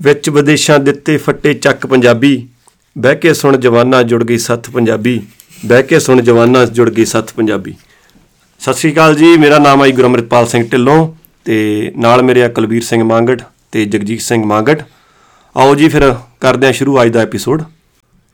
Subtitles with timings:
[0.00, 2.48] ਵਿੱਚ ਵਿਦੇਸ਼ਾਂ ਦਿੱਤੇ ਫੱਟੇ ਚੱਕ ਪੰਜਾਬੀ,
[2.96, 5.20] ਬਹਿ ਕੇ ਸੁਣ ਜਵਾਨਾ ਜੁੜ ਗਈ ਸੱਤ ਪੰਜਾਬੀ,
[5.66, 7.74] ਬਹਿ ਕੇ ਸੁਣ ਜਵਾਨਾ ਜੁੜ ਗਈ ਸੱਤ ਪੰਜਾਬੀ।
[8.60, 11.14] ਸਤਿ ਸ਼੍ਰੀ ਅਕਾਲ ਜੀ, ਮੇਰਾ ਨਾਮ ਹੈ ਜੀ ਗੁਰਮ੍ਰਿਤਪਾਲ ਸਿੰਘ ਢਿੱਲੋਂ
[11.44, 13.42] ਤੇ ਨਾਲ ਮੇਰੇ ਆ ਕੁਲਵੀਰ ਸਿੰਘ ਮੰਗਟ
[13.72, 14.82] ਤੇ ਜਗਜੀਤ ਸਿੰਘ ਮੰਗਟ
[15.56, 17.62] ਆਓ ਜੀ ਫਿਰ ਕਰਦੇ ਹਾਂ ਸ਼ੁਰੂ ਅੱਜ ਦਾ ਐਪੀਸੋਡ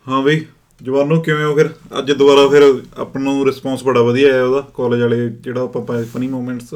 [0.07, 0.45] ਹਾਂ ਬਈ
[0.80, 1.69] ਜਵਾਨੋ ਕਿਵੇਂ ਹੋ ਫਿਰ?
[1.98, 2.62] ਅੱਜ ਦੁਬਾਰਾ ਫਿਰ
[2.97, 6.74] ਆਪਾਂ ਨੂੰ ਰਿਸਪੌਂਸ ਬੜਾ ਵਧੀਆ ਆਇਆ ਉਹਦਾ ਕਾਲਜ ਵਾਲੇ ਜਿਹੜਾ ਆਪਾਂ ਫਨੀ ਮੂਮੈਂਟਸ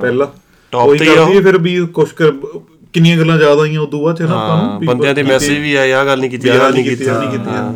[0.00, 0.32] ਪਹਿਲਾ।
[0.72, 2.32] ਉਹੀ ਤੇ ਆ। ਫਿਰ ਵੀ ਕੁਛ ਕਰ
[2.94, 5.92] ਕਿੰਨੀਆਂ ਗੱਲਾਂ ਜ਼ਿਆਦਾ ਆਈਆਂ ਉਦੋਂ ਬਾਅਦ ਚ ਨਾ ਆਪਾਂ ਨੂੰ ਬੰਦਿਆਂ ਦੇ ਮੈਸੇਜ ਵੀ ਆਏ
[5.92, 7.06] ਆ ਗੱਲ ਨਹੀਂ ਕੀਤੀ ਆ ਗੱਲ ਨਹੀਂ ਕੀਤੀ
[7.48, 7.72] ਹਾਂ।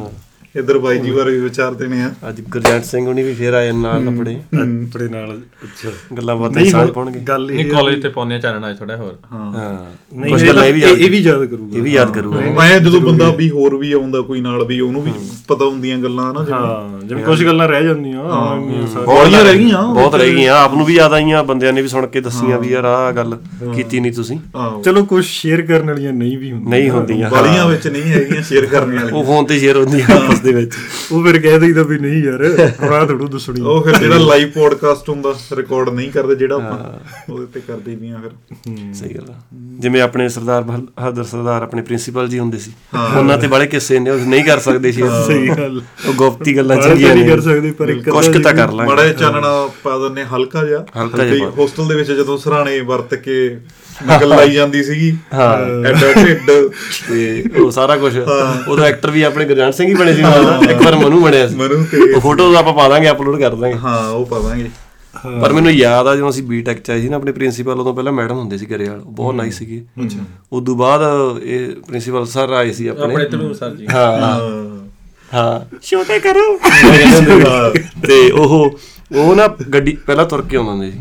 [0.59, 3.73] ਇੱਧਰ ਬਾਈ ਜੀ ਬਾਰੇ ਵੀ ਵਿਚਾਰ ਦੇਣੇ ਆ। ਅੱਜ ਗੁਰਜੰਟ ਸਿੰਘ ਹੁਣੀ ਵੀ ਫੇਰ ਆਏ
[3.73, 5.33] ਨਾਲ ਆਪਣੇ ਆਪਣੇ ਨਾਲ
[5.65, 9.53] ਅੱਛਾ। ਗੱਲਾਂ ਬਾਤਾਂ ਸਾਂਝ ਪਾਉਣਗੇ। ਗੱਲ ਨਹੀਂ ਇਹ ਕਾਲਜ ਤੇ ਪਾਉਣੇ ਚਾਨਣਾ ਥੋੜਾ ਹੋਰ। ਹਾਂ।
[10.15, 13.01] ਨਹੀਂ ਇਹ ਵੀ ਇਹ ਯਾਦ ਇਹ ਵੀ ਯਾਦ ਕਰੂਗਾ। ਇਹ ਵੀ ਯਾਦ ਕਰੂਗਾ। ਮੈਂ ਜਦੋਂ
[13.01, 15.13] ਬੰਦਾ ਵੀ ਹੋਰ ਵੀ ਆਉਂਦਾ ਕੋਈ ਨਾਲ ਵੀ ਉਹਨੂੰ ਵੀ
[15.49, 18.25] ਪਤਾ ਹੁੰਦੀਆਂ ਗੱਲਾਂ ਨਾ ਹਾਂ ਜਿਵੇਂ ਕੁਝ ਗੱਲਾਂ ਰਹਿ ਜਾਂਦੀਆਂ।
[19.07, 22.07] ਬੋਲੀਆਂ ਰਹਿ ਗਈਆਂ ਬਹੁਤ ਰਹਿ ਗਈਆਂ। ਆਪ ਨੂੰ ਵੀ ਯਾਦ ਆਈਆਂ ਬੰਦਿਆਂ ਨੇ ਵੀ ਸੁਣ
[22.07, 23.37] ਕੇ ਦੱਸੀਆਂ ਵੀ ਯਾਰ ਆਹ ਗੱਲ
[23.75, 24.39] ਕੀਤੀ ਨਹੀਂ ਤੁਸੀਂ।
[24.85, 28.67] ਚਲੋ ਕੁਝ ਸ਼ੇਅਰ ਕਰਨ ਵਾਲੀਆਂ ਨਹੀਂ ਵੀ ਹੁੰਦੀਆਂ। ਨਹੀਂ ਹੁੰਦੀਆਂ ਵਾਲੀਆਂ ਵਿੱਚ ਨਹੀਂ ਹੈਗੀਆਂ ਸ਼ੇਅਰ
[28.67, 30.73] ਕਰਨ ਵਾਲੀਆਂ। ਉਹ ਫੋਨ ਤੇ ਸ਼ੇਅਰ ਹੁੰਦੀਆਂ ਆਪਸ ਦੇ ਵਿੱਚ।
[31.13, 32.45] ਉਹ ਫਿਰ ਕਹਿ ਦਈਦਾ ਵੀ ਨਹੀਂ ਯਾਰ
[32.83, 37.47] ਹਾਂ ਥੋੜੂ ਦੱਸਣੀ। ਉਹ ਫਿਰ ਜਿਹੜਾ ਲਾਈਵ ਪੋਡਕਾਸਟ ਹੁੰਦਾ ਰਿਕਾਰਡ ਨਹੀਂ ਕਰਦੇ ਜਿਹੜਾ ਆਪਾਂ ਉਹਦੇ
[37.55, 39.35] ਤੇ ਕਰਦੇ ਵੀ ਆ ਫਿਰ। ਸਹੀ ਗੱਲ ਆ।
[39.81, 42.73] ਜਿਵੇਂ ਆਪਣੇ ਸਰਦਾਰ ਬਹਾਦਰ ਸਰਦਾਰ ਆਪਣੇ ਪ੍ਰਿੰਸੀਪਲ ਜੀ ਹੁੰਦੇ ਸੀ।
[43.17, 46.77] ਉਹਨਾਂ ਤੇ ਬੜੇ ਕਿੱਸੇ ਨੇ ਉਹ ਨਹੀਂ ਕਰ ਸਕਦੇ ਸੀ। ਸਹੀ ਗੱਲ। ਉਹ ਗੁਪਤੀ ਗੱਲਾਂ
[46.77, 50.25] ਚੰਗੀਆਂ ਨਹੀਂ ਕਰ ਸਕਦੇ ਪਰ ਇੱਕ ਕੁਛ ਕੁ ਤਾਂ ਕਰ ਲਾਂਗੇ। ਮੜਾ ਚਾਨਣਾ ਪਾ ਦਿੰਨੇ
[50.25, 53.37] ਹਲਕਾ ਜਿਹਾ। ਹਲਕਾ ਜਿਹਾ। ਹੋਸਟਲ ਦੇ ਵਿੱਚ ਜਦੋਂ ਸਰਾਣੇ ਵਰਤ ਕੇ
[54.07, 56.51] ਨਕਲ ਲਾਈ ਜਾਂਦੀ ਸੀਗੀ। ਹਾਂ। ਐਡਾ ਢਿੱਡ।
[57.09, 58.19] ਤੇ ਉਹ ਸਾਰਾ ਕੁਝ
[58.69, 61.55] ਉਹਦਾ ਐਕਟਰ ਵੀ ਆਪਣੇ ਗੁਰਜੰਟ ਸਿੰਘ ਹੀ ਬਣੇ ਸੀ ਨਾਲ। ਇੱਕ ਵਾਰ ਮਨੂ ਬਣਿਆ ਸੀ।
[61.57, 64.71] ਮਨੂ ਤੇ ਉਹ ਫੋਟੋਜ਼ ਆਪਾਂ ਪਾ ਦਾਂਗੇ ਅਪਲੋਡ ਕਰ ਦਾਂਗੇ। ਹਾਂ ਉਹ ਪਾਵਾਂਗੇ
[65.43, 68.13] ਪਰ ਮੈਨੂੰ ਯਾਦ ਆ ਜਦੋਂ ਅਸੀਂ ਬੀਟੈਕ ਚ ਆਏ ਸੀ ਨਾ ਆਪਣੇ ਪ੍ਰਿੰਸੀਪਲ ਉਦੋਂ ਪਹਿਲਾਂ
[68.13, 70.19] ਮੈਡਮ ਹੁੰਦੇ ਸੀ ਘਰੇ ਵਾਲ। ਉਹ ਬਹੁਤ ਨਾਈਸ ਸੀਗੇ। ਅੱਛਾ।
[70.53, 71.03] ਉਦੋਂ ਬਾਅਦ
[71.43, 74.41] ਇਹ ਪ੍ਰਿੰਸੀਪਲ ਸਰ ਆਏ ਸੀ ਆਪਣੇ। ਆਪਣੇ ਤਲੂ ਸਰ ਜੀ। ਹਾਂ। ਹਾਂ।
[75.35, 76.59] ਹਾਂ। ਛੋਟੇ ਕਰੋ।
[78.07, 78.79] ਤੇ ਉਹ
[79.17, 80.99] ਉਹ ਨਾ ਗੱਡੀ ਪਹਿਲਾਂ ਤੁਰ ਕੇ ਆਉਂਦੇ ਸੀ।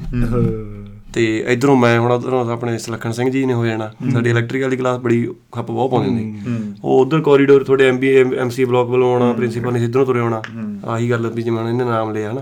[1.18, 4.78] ਤੇ ਇਧਰੋਂ ਮੈਂ ਹੁਣ ਉਧਰੋਂ ਆਪਣੇ ਸੁਲੱਖਣ ਸਿੰਘ ਜੀ ਨੇ ਹੋ ਜਾਣਾ। ਸਾਡੀ ਇਲੈਕਟ੍ਰੀਕਲ ਦੀ
[4.78, 9.32] ਕਲਾਸ ਬੜੀ ਖੱਪ ਬਹੁਤ ਪਾਉਂਦੇ ਹੁੰਦੇ। ਉਹ ਉਧਰ ਕੋਰੀਡੋਰ ਤੁਹਾਡੇ ਐਮਬੀ ਐਮਸੀ ਬਲਾਕ ਵੱਲੋਂ ਆਉਣਾ
[9.34, 10.42] ਪ੍ਰਿੰਸੀਪਲ ਨੇ ਇਧਰੋਂ ਤੁਰੇ ਆਉਣਾ।
[10.88, 12.42] ਆਹੀ ਗੱਲ ਵੀ ਜਿਵੇਂ ਇਹਨੇ ਨਾਮ ਲਿਆ ਹਨਾ।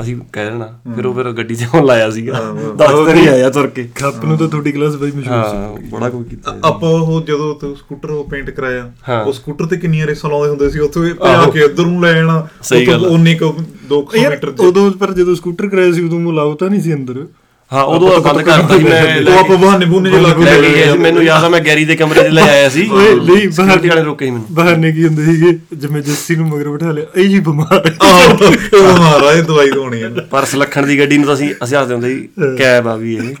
[0.00, 2.40] ਅਸੀਂ ਕਹਿ ਦੇਣਾ। ਫਿਰ ਉਹ ਫਿਰ ਗੱਡੀ ਤੇ ਹੁਣ ਲਾਇਆ ਸੀਗਾ।
[2.76, 6.08] ਦਸ ਦਿਨ ਹੀ ਆਇਆ ਤੁਰ ਕੇ। ਖੱਪ ਨੂੰ ਤਾਂ ਤੁਹਾਡੀ ਕਲਾਸ ਬਈ ਮਸ਼ਹੂਰ ਸੀ। ਬੜਾ
[6.10, 8.90] ਕੋਈ ਕੀਤਾ ਆਪਾਂ ਉਹ ਜਦੋਂ ਤੇ ਸਕੂਟਰ ਉਹ ਪੇਂਟ ਕਰਾਇਆ।
[9.26, 10.78] ਉਹ ਸਕੂਟਰ ਤੇ ਕਿੰਨੀਆਂ ਰੇਸਾਂ ਲਾਉਂਦੇ ਹੁੰਦੇ ਸੀ?
[10.78, 12.48] ਉੱਥੇ ਭਜਾ ਕੇ ਇੱਧਰ ਨੂੰ ਲੈ ਜਾਣਾ।
[12.92, 13.54] ਆ। ਉਨੇ ਕੁ
[13.92, 17.26] 2 ਯਾਰ ਮੀਟਰ ਉਦੋਂ ਪਰ ਜਦੋਂ ਸਕੂਟਰ ਕਰਾਇਆ ਸੀ ਉਦੋਂ ਮੁਲਾਵ ਤਾਂ ਨਹੀਂ ਸੀ ਅੰਦਰ।
[17.74, 20.90] ਹਾਂ ਉਦੋਂ ਬੰਦ ਕਰਤਾ ਸੀ ਮੈਂ ਉਹ ਆਪਾਂ ਬਹਾਨੇ ਬੂਨੇ ਜੇ ਲੱਗ ਲੈ ਕੇ ਗਿਆ
[20.92, 23.48] ਸੀ, ਮੈਨੂੰ ਯਾਦ ਆ ਮੈਂ ਗੈਰੀ ਦੇ ਕਮਰੇ 'ਚ ਲੈ ਆਇਆ ਸੀ। ਓਏ ਨਹੀਂ ਬਾਹਰ
[23.60, 27.06] security ਵਾਲੇ ਰੋਕੇ ਸੀ ਮੈਨੂੰ। ਬਹਾਨੇ ਕੀ ਹੁੰਦੇ ਸੀਗੇ ਜਿਵੇਂ ਜੱਸੀ ਨੂੰ ਮਗਰ ਬਿਠਾ ਲਿਆ
[27.16, 31.26] ਇਹ ਜੀ ਬਿਮਾਰ ਹੈ। ਆਹੋ। ਉਹ ਮਹਾਰਾਜ ਦਵਾਈ ਦਵਾਉਣੀ ਹੈ ਪਰ ਸਲੱਖਣ ਦੀ ਗੱਡੀ ਨੂੰ
[31.26, 33.34] ਤਾਂ ਅਸੀਂ ਅਸੀਂ ਹੱਸਦੇ ਹੁੰਦੇ ਸੀ ਕੈਬ ਆ ਵੀ ਇਹ।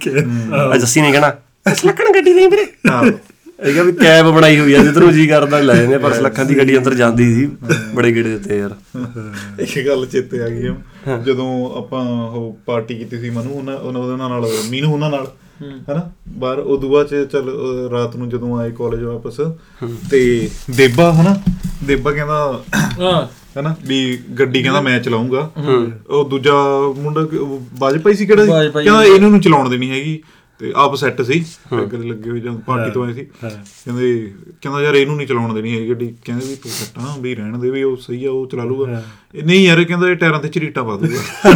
[0.74, 1.32] ਅੱਜ ਅਸੀਂ ਨਹੀਂ ਕਹਣਾ
[1.74, 2.66] ਸਲੱਖਣ ਗੱਡੀ ਨਹੀਂ ਵੀਰੇ?
[2.90, 3.02] ਹਾਂ
[3.58, 6.76] ਇਹ ਵੀ ਕੈਬ ਬਣਾਈ ਹੋਈ ਆ ਜਿੱਧਰੋਂ ਜੀ ਕਰਦਾ ਲੈ ਜਾਂਦੇ ਪਰ ਸਲੱਖਣ ਦੀ ਗੱਡੀ
[6.78, 7.44] ਅੰਦਰ ਜਾਂਦੀ ਸੀ
[7.94, 8.70] ਬੜੇ ਗੇੜੇ ਦਿੱਤੇ ਯਾਰ।
[9.60, 10.74] ਇੱਕ ਗੱਲ ਚੇਤੇ ਆ ਗਈ
[11.24, 15.26] ਜਦੋਂ ਆਪਾਂ ਉਹ ਪਾਰਟੀ ਕੀਤੀ ਸੀ ਮਨੂ ਉਹਨਾਂ ਉਹਨਾਂ ਉਹਦੇ ਨਾਲ ਮੀਨੂ ਉਹਨਾਂ ਨਾਲ
[15.88, 16.10] ਹੈਨਾ?
[16.28, 17.50] ਬਾਹਰ ਉਦੋਂ ਬਾਅਦ ਚ ਚੱਲ
[17.92, 19.40] ਰਾਤ ਨੂੰ ਜਦੋਂ ਆਏ ਕਾਲਜ ਵਾਪਸ
[20.10, 21.36] ਤੇ ਦੇਬਾ ਹਨਾ?
[21.84, 22.62] ਦੇਬਾ ਕਹਿੰਦਾ
[23.00, 23.26] ਹਾਂ।
[23.56, 23.74] ਹੈਨਾ?
[23.86, 25.50] ਵੀ ਗੱਡੀ ਕਹਿੰਦਾ ਮੈਂ ਚਲਾਉਂਗਾ
[26.10, 26.52] ਉਹ ਦੂਜਾ
[26.96, 27.40] ਮੁੰਡਾ ਕਿ-
[27.78, 30.20] ਵਾਜਪਾਈ ਸੀ ਕਿਹੜਾ ਕਹਿੰਦਾ ਇਹਨੂੰ ਨੂੰ ਚਲਾਉਣ ਦੇਣੀ ਹੈਗੀ।
[30.64, 34.32] ਤੇ ਆਪ ਸੈੱਟ ਸੀ ਗੱਲੇ ਲੱਗੇ ਹੋਏ ਜਦੋਂ ਪਾਰਟੀ ਤੋਂ ਆਏ ਸੀ। ਕਹਿੰਦੇ
[34.62, 37.58] ਕਹਿੰਦਾ ਯਾਰ ਇਹਨੂੰ ਨਹੀਂ ਚਲਾਉਣ ਦੇਣੀ ਹੈਗੀ ਗੱਡੀ। ਕਹਿੰਦੇ ਵੀ ਤੂੰ ਸੈੱਟ ਆ ਵੀ ਰਹਿਣ
[37.58, 39.02] ਦੇ ਵੀ ਉਹ ਸਹੀ ਆ ਉਹ ਚਲਾ ਲੂਗਾ।
[39.34, 41.52] ਇਹ ਨਹੀਂ ਯਾਰ ਕਹਿੰਦਾ ਇਹ ਟਾਇਰਾਂ ਤੇ ਝਰੀਟਾ ਪਾ ਦੂਗਾ।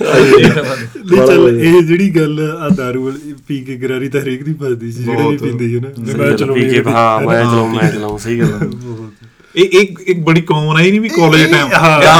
[0.00, 5.02] ਨਹੀਂ ਚੱਲ ਇਹ ਜਿਹੜੀ ਗੱਲ ਆ ਵਾਲੀ ਪੀ ਕੇ ਗਰਾਰੀ ਤਾਂ ਹਰੇਕ ਦੀ ਵੱਜਦੀ ਸੀ
[5.04, 5.88] ਜਿਹੜੇ ਵੀ। ਪੀਂਦੇ ਸੀ ਨਾ।
[6.18, 6.36] ਮੈਂ
[6.70, 8.56] ਕੇ ਹੈ। ਹਾਂ ਮੈਂ ਚਲਾਉਂ ਮੈਂ ਚਲਾਉਂ ਸਹੀ ਗੱਲ ਆ।
[9.58, 11.68] ਇਹ ਇੱਕ ਇੱਕ ਬੜੀ ਕਾਮਨ ਆਈ ਨਹੀਂ ਵੀ ਕਾਲਜ ਟਾਈਮ।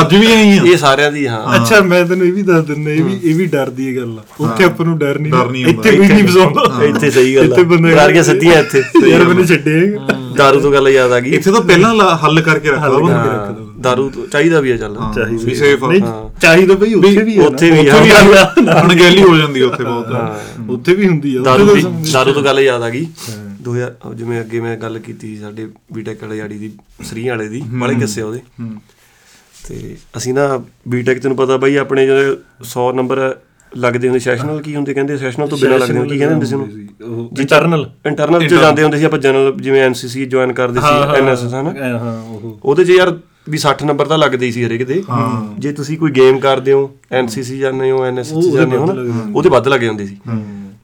[0.01, 2.91] ਅੱਜ ਵੀ ਆਈ ਆ। ਇਹ ਸਾਰਿਆਂ ਦੀ ਹਾਂ। ਅੱਛਾ ਮੈਂ ਤੈਨੂੰ ਇਹ ਵੀ ਦੱਸ ਦਿੰਦਾ
[2.91, 5.97] ਇਹ ਵੀ ਇਹ ਵੀ ਡਰ ਦੀ ਗੱਲ ਆ। ਉੱਥੇ ਆਪਾਂ ਨੂੰ ਡਰ ਨਹੀਂ ਡਰ ਇੱਥੇ।
[5.97, 10.17] ਕੋਈ ਨਹੀਂ ਫਸਾਉਂਦਾ। ਇੱਥੇ ਸਹੀ ਗੱਲ ਇੱਥੇ ਬੰਦੇ ਆ ਗਾਰੀਆਂ ਸੱਚੀਆਂ ਇੱਥੇ ਯਾਰ ਮੈਨੂੰ ਛੱਡੇਗਾ
[10.37, 11.95] ਦਾਰੂ ਤੋਂ ਗੱਲ ਯਾਦ ਆ ਗਈ। ਇੱਥੇ ਤਾਂ ਪਹਿਲਾਂ
[12.25, 14.97] ਹੱਲ ਕਰਕੇ ਰੱਖ ਲਓ ਹਾਂ, ਦਾਰੂ ਤੋਂ ਚਾਹੀਦਾ ਵੀ ਆ ਚੱਲ।
[15.43, 16.01] ਵੀ ਸੇਫ ਨਹੀਂ
[16.41, 21.37] ਚਾਹੀਦਾ ਬਈ ਉੱਥੇ ਵੀ। ਉੱਥੇ ਵੀ ਅਣਗਹਿਲੀ ਹੋ ਜਾਂਦੀ ਆ ਉੱਥੇ ਬਹੁਤ। ਉੱਥੇ ਵੀ ਹੁੰਦੀ
[21.37, 23.07] ਆ। ਦਾਰੂ ਦੀ ਦਾਰੂ ਤੋਂ ਗੱਲ ਯਾਦ ਆ ਗਈ।
[23.69, 26.71] 2000 ਜਿਵੇਂ ਅੱਗੇ ਮੈਂ ਗੱਲ ਕੀਤੀ ਸੀ ਸਾਡੇ ਬੀਟੈਕ ਵਾਲੇ ਆੜੀ ਦੀ
[27.03, 28.41] ਸਰੀ ਵਾਲੇ ਦੀ ਬੜੇ ਕਿੱਸੇ ਉਹਦੇ।
[29.69, 30.47] ਤੇ ਅਸੀਂ ਨਾ
[30.89, 33.19] ਬੀਟੈਕ ਤੈਨੂੰ ਪਤਾ ਬਾਈ ਆਪਣੇ ਜਿਹੜੇ 100 ਨੰਬਰ
[33.73, 35.17] ਲੱਗਦੇ ਹੁੰਦੇ ਸੈਸ਼ਨਲ ਕੀ ਹੁੰਦੇ ਕਹਿੰਦੇ?
[35.17, 36.69] ਸੈਸ਼ਨਲ ਤੋਂ ਬਿਨਾਂ ਲੱਗਦੇ ਕੀ ਕਹਿੰਦੇ ਹੁੰਦੇ ਸੀ ਉਹਨੂੰ?
[37.21, 41.55] ਉਹ ਇੰਟਰਨਲ ਇੰਟਰਨਲ ਚ ਜਾਂਦੇ ਹੁੰਦੇ ਸੀ ਆਪਾਂ ਜਨਰਲ ਜਿਵੇਂ ਐਨਸੀਸੀ ਜੁਆਇਨ ਕਰਦੇ ਸੀ ਐਨਐਸਐਸ
[41.55, 45.03] ਹਨਾ ਹਾਂ ਉਹ। ਉਹਦੇ 'ਚ ਯਾਰ ਵੀ 60 ਨੰਬਰ ਤਾਂ ਲੱਗਦੇ ਹੀ ਸੀ ਹਰੇਕ ਦੇ।
[45.59, 48.87] ਜੇ ਤੁਸੀਂ ਕੋਈ ਗੇਮ ਕਰਦੇ ਹੋ ਐਨਸੀਸੀ ਜਾਂਦੇ ਹੋ ਐਨਐਸਐਸ ਜਾਂਦੇ ਹੋ
[49.35, 50.17] ਉਹਦੇ ਵੱਧ ਲੱਗੇ ਹੁੰਦੇ ਸੀ।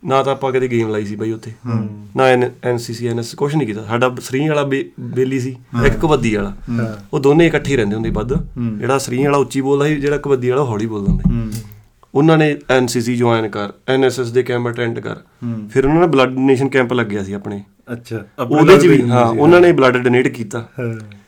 [0.05, 1.53] ਨਾ ਤਾਂ ਆਪਾਂ ਕਦੇ ਗੇਮ ਲਾਈ ਸੀ ਬਾਈ ਉੱਥੇ।
[2.17, 2.25] ਨਾ
[2.65, 5.57] ਐਨਸੀਸੀ ਐਨਐਸ ਕੁਝ ਨਹੀਂ ਕੀਤਾ। ਸਾਡਾ ਸਰੀ ਵਾਲਾ ਬੇਲੀ ਸੀ
[5.87, 6.55] ਇੱਕ ਕਬੱਡੀ ਵਾਲਾ।
[7.13, 8.33] ਉਹ ਦੋਨੇ ਇਕੱਠੇ ਰਹਿੰਦੇ ਹੁੰਦੇ ਵੱਧ।
[8.79, 11.59] ਜਿਹੜਾ ਸਰੀ ਵਾਲਾ ਉੱਚੀ ਬੋਲਦਾ ਸੀ ਜਿਹੜਾ ਕਬੱਡੀ ਵਾਲਾ ਹੌਲੀ ਬੋਲਦਾ ਹੁੰਦਾ
[12.15, 15.17] ਉਹਨਾਂ ਨੇ ਐਨਸੀਸੀ ਜੁਆਇਨ ਕਰ ਐਨਐਸਐਸ ਦੇ ਕੈਂਪ ਅਟੈਂਡ ਕਰ।
[15.71, 17.63] ਫਿਰ ਉਹਨਾਂ ਨੇ ਬਲੱਡ ਡੋਨੇਸ਼ਨ ਕੈਂਪ ਲੱਗਿਆ ਸੀ ਆਪਣੇ।
[17.93, 20.69] ਅੱਛਾ। ਉਹਦੇ ਚ ਵੀ ਹਾਂ। ਉਹਨਾਂ ਨੇ ਬਲੱਡ ਡੋਨੇਟ ਕੀਤਾ।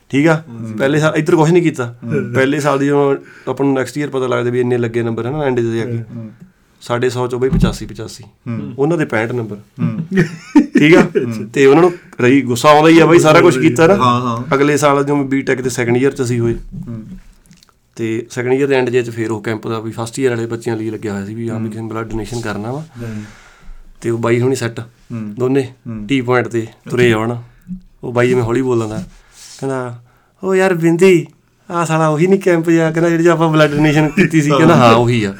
[0.09, 0.43] ਠੀਕ ਆ?
[0.77, 1.95] ਪਹਿਲੇ ਸਾਲ ਇੱਧਰ ਕੁਝ ਨਹੀਂ ਕੀਤਾ।
[2.33, 5.43] ਪਹਿਲੇ ਸਾਲ ਦੀ ਆਪਾਂ ਨੂੰ ਨੈਕਸਟ ਈਅਰ ਪਤਾ ਲੱਗਦਾ ਵੀ ਇੰਨੇ ਲੱਗੇ ਨੰਬਰ ਹੈ ਨਾ
[5.43, 6.03] ਐਂਡ ਦੇ ਅੱਗੇ।
[6.81, 8.23] ਸਾਡੇ 100 ਚੋਂ ਬਈ 85 85
[8.77, 9.57] ਉਹਨਾਂ ਦੇ 65 ਨੰਬਰ।
[10.79, 11.07] ਠੀਕ ਆ?
[11.53, 14.55] ਤੇ ਉਹਨਾਂ ਨੂੰ ਰਹੀ ਗੁੱਸਾ ਆਉਂਦਾ ਹੀ ਆ ਬਈ ਸਾਰਾ ਕੁਝ ਕੀਤਾ ਨਾ। ਹਾਂ, ਹਾਂ।
[14.55, 16.55] ਅਗਲੇ ਸਾਲ ਜਦੋਂ ਬੀਟੈਕ ਦੇ ਸੈਕੰਡ ਈਅਰ ਚ ਅਸੀਂ ਹੋਏ।
[17.95, 20.45] ਤੇ ਸੈਕੰਡ ਈਅਰ ਦੇ ਐਂਡ ਜੇ ਚ ਫੇਰ ਉਹ ਕੈਂਪ ਦਾ ਵੀ ਫਸਟ ਈਅਰ ਵਾਲੇ
[20.45, 22.85] ਬੱਚਿਆਂ ਲਈ ਲੱਗਿਆ ਹੋਇਆ ਸੀ ਵੀ ਆ ਵੀ ਕਿਸੇ ਬਲੱਡ ਡੋਨੇਸ਼ਨ ਕਰਨਾ ਵਾ।
[24.01, 24.81] ਤੇ ਉਹ ਬਾਈ ਹੁਣੀ ਸੈੱਟ
[25.13, 25.73] ਦੋਨੇ
[26.07, 27.35] ਟੀ ਪੁਆਇੰਟ ਤੇ ਤੁਰੇ ਆਉਣ।
[28.03, 29.03] ਉਹ ਬਾਈ ਜਿਵੇਂ ਹੌਲੀ ਬੋਲਦਾ।
[29.59, 30.03] ਕਹਿੰਦਾ
[30.43, 31.27] ਉਹ ਯਾਰ ਬਿੰਦੀ
[31.71, 34.93] ਆ ਸਾਲਾ ਉਹੀ ਨਹੀਂ ਕੈਂਪ ਜਾ ਕਹਿੰਦਾ ਜਿਹੜੀ ਆਪਾਂ ਬਲੱਡ ਡੋਨੇਸ਼ਨ ਕੀਤੀ ਸੀ ਕਹਿੰਦਾ ਹਾਂ
[34.95, 35.33] ਉਹੀ ਆ।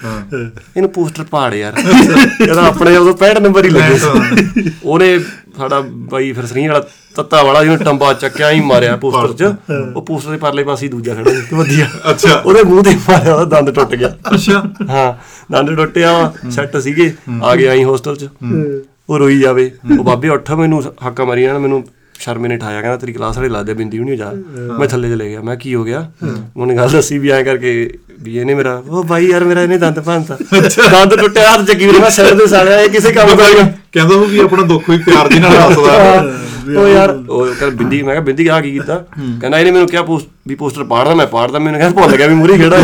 [0.78, 5.20] ਇਹਨੂੰ ਪੋਸਟਰ ਪਾੜ ਯਾਰ। ਕਹਿੰਦਾ ਆਪਣੇ ਉਦੋਂ 65 ਨੰਬਰ ਹੀ ਲੱਗੇ। ਉਹਨੇ
[5.58, 6.84] ਸਾਡਾ ਬਾਈ ਫਿਰ ਸਰੀਂ ਵਾਲਾ
[7.16, 11.14] ਤੱਤਾ ਵਾਲਾ ਜਿਹਨੂੰ ਟੰਬਾ ਚੱਕਿਆ ਹੀ ਮਾਰਿਆ ਪੋਸਟਰ 'ਚ। ਉਹ ਪੋਸਟਰ ਦੇ ਪਰਲੇ ਪਾਸੇ ਦੂਜਾ
[11.14, 15.14] ਖੜਾ ਸੀ। ਵਧੀਆ। ਅੱਛਾ। ਉਹਦੇ ਮੂੰਹ ਤੇ ਮਾਰਿਆ ਉਹਦਾ ਦੰਦ ਟੁੱਟ ਗਿਆ। ਅੱਛਾ। ਹਾਂ
[15.52, 17.14] ਦੰਦ ਟੁੱਟਿਆ ਸੈੱਟ ਸੀਗੇ।
[17.44, 18.28] ਆ ਗਿਆ ਆਈ ਹੋਸਟਲ 'ਚ।
[19.10, 21.84] ਉਹ ਰੋਈ ਜਾਵੇ। ਉਹ ਬਾਬੇ ਉੱਠ ਮੈਨੂੰ ਹੱਕਾ ਮਾਰੀ ਜਾਣ ਮੈਨੂੰ
[22.20, 24.32] ਸ਼ਰਮੇ ਨੇ ਠਾਇਆ ਕਹਿੰਦਾ ਤੇਰੀ ਕਲਾਸ ਵਾਲੇ ਲਾਦੇ ਬਿੰਦੀ ਨਹੀਂ ਜਾ।
[24.80, 26.00] ਮੈਂ ਥੱਲੇ ਚਲੇ ਗਿਆ ਮੈਂ ਕੀ ਹੋ ਗਿਆ?
[26.58, 27.74] ਉਹਨੇ ਗੱਲ ਦੱਸੀ ਵੀ ਐਂ ਕਰਕੇ
[28.24, 30.38] ਵੀ ਇਹਨੇ ਮੇਰਾ ਉਹ ਬਾਈ ਯਾਰ ਮੇਰਾ ਇਹਨੇ ਦੰਦ ਭੰਨਤਾ।
[30.92, 33.50] ਦੰਦ ਟੁੱਟਿਆ ਹੱਥ ਚੱਕੀ ਵੀਰੇ ਮੈਂ ਸਿਰ ਦੇ ਸਾਲਿਆ ਇਹ ਕਿਸੇ ਕੰਮ ਦਾ
[33.94, 36.34] ਕਹਿੰਦਾ ਉਹ ਵੀ ਆਪਣਾ ਦੁੱਖ ਵੀ ਪਿਆਰ ਜੀ ਨਾਲ ਹੱਸਦਾ
[36.78, 38.96] ਉਹ ਯਾਰ ਉਹ ਕਹਿੰਦਾ ਬਿੰਦੀ ਮੈਂ ਕਿਹਾ ਬਿੰਦੀ ਆ ਕੀ ਕੀਤਾ?
[39.42, 42.34] ਕਹਿੰਦਾ ਇਹਨੇ ਮੈਨੂੰ ਕਿਹਾ ਪੋਸਟ ਵੀ ਪੋਸਟਰ ਪਾੜਦਾ ਮੈਂ ਪਾੜਦਾ ਮੈਨੂੰ ਕਹਿੰਦਾ ਭੁੱਲ ਗਿਆ ਵੀ
[42.34, 42.78] ਮੂਰੀ ਖੜਾ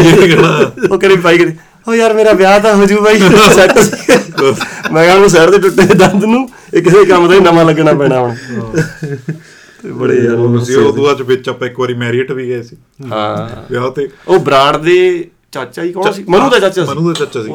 [0.91, 1.53] ਉਹ ਕਰੀ ਪਾਈ ਕਰੀ
[1.87, 3.19] ਉਹ ਯਾਰ ਮੇਰਾ ਵਿਆਹ ਤਾਂ ਹੋ ਜੂ ਬਾਈ।
[3.55, 3.77] ਸੈੱਟ
[4.91, 7.93] ਮੈਂ ਕਿਹਾ ਉਹਨੂੰ ਸਿਰ ਦੇ ਟੁੱਟੇ ਦੰਦ ਨੂੰ ਇਹ ਕਿਸੇ ਕੰਮ ਦਾ ਹੀ ਨਵਾਂ ਲੱਗਣਾ
[7.93, 8.35] ਪੈਣਾ ਹੁਣ।
[9.83, 12.61] ਤੇ ਬੜੇ ਯਾਰ ਉਹ ਸੀ ਉਹ ਦੁਆ ਚ ਵਿੱਚ ਆਪਾਂ ਇੱਕ ਵਾਰੀ ਮੈਰੀਟ ਵੀ ਗਏ
[12.61, 12.77] ਸੀ।
[13.11, 16.25] ਹਾਂ। ਵਿਆਹ ਤੇ। ਉਹ ਬਰਾੜ ਦੇ ਚਾਚਾ ਹੀ ਕੌਣ ਸੀ?
[16.29, 17.49] ਮਨੂ ਦਾ ਚਾਚਾ ਸੀ। ਮਨੂ ਦਾ ਚਾਚਾ ਸੀ।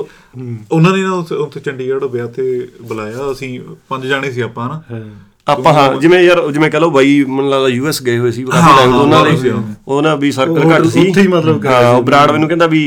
[0.72, 5.00] ਉਹਨਾਂ ਨੇ ਨਾ ਉੱਥੇ ਚੰਡੀਗੜ੍ਹ ਵਿਆਹ ਤੇ ਬੁਲਾਇਆ। ਅਸੀਂ ਪੰਜ ਜਾਣੇ ਸੀ ਆਪਾਂ ਹਨਾ
[5.48, 8.76] ਆਪਾਂ ਹਾਂ ਜਿਵੇਂ ਯਾਰ ਜਿਵੇਂ ਕਹ ਲਓ ਬਾਈ ਮੈਨੂੰ ਲੱਗਦਾ ਯੂਐਸ ਗਏ ਹੋਏ ਸੀ ਕਾਫੀ
[8.78, 12.02] ਟਾਈਮ ਉਹਨਾਂ ਦੇ ਹਾਂ। ਉਹਨਾਂ ਵੀ ਸਰਕਲ ਉਹ ਘੱਟ ਸੀ। ਉੱਥੇ ਹੀ ਮਤਲਬ ਹਾਂ ਉਹ
[12.02, 12.82] ਬਰਾੜ ਮੈਨੂੰ ਕਹਿੰਦਾ ਵੀ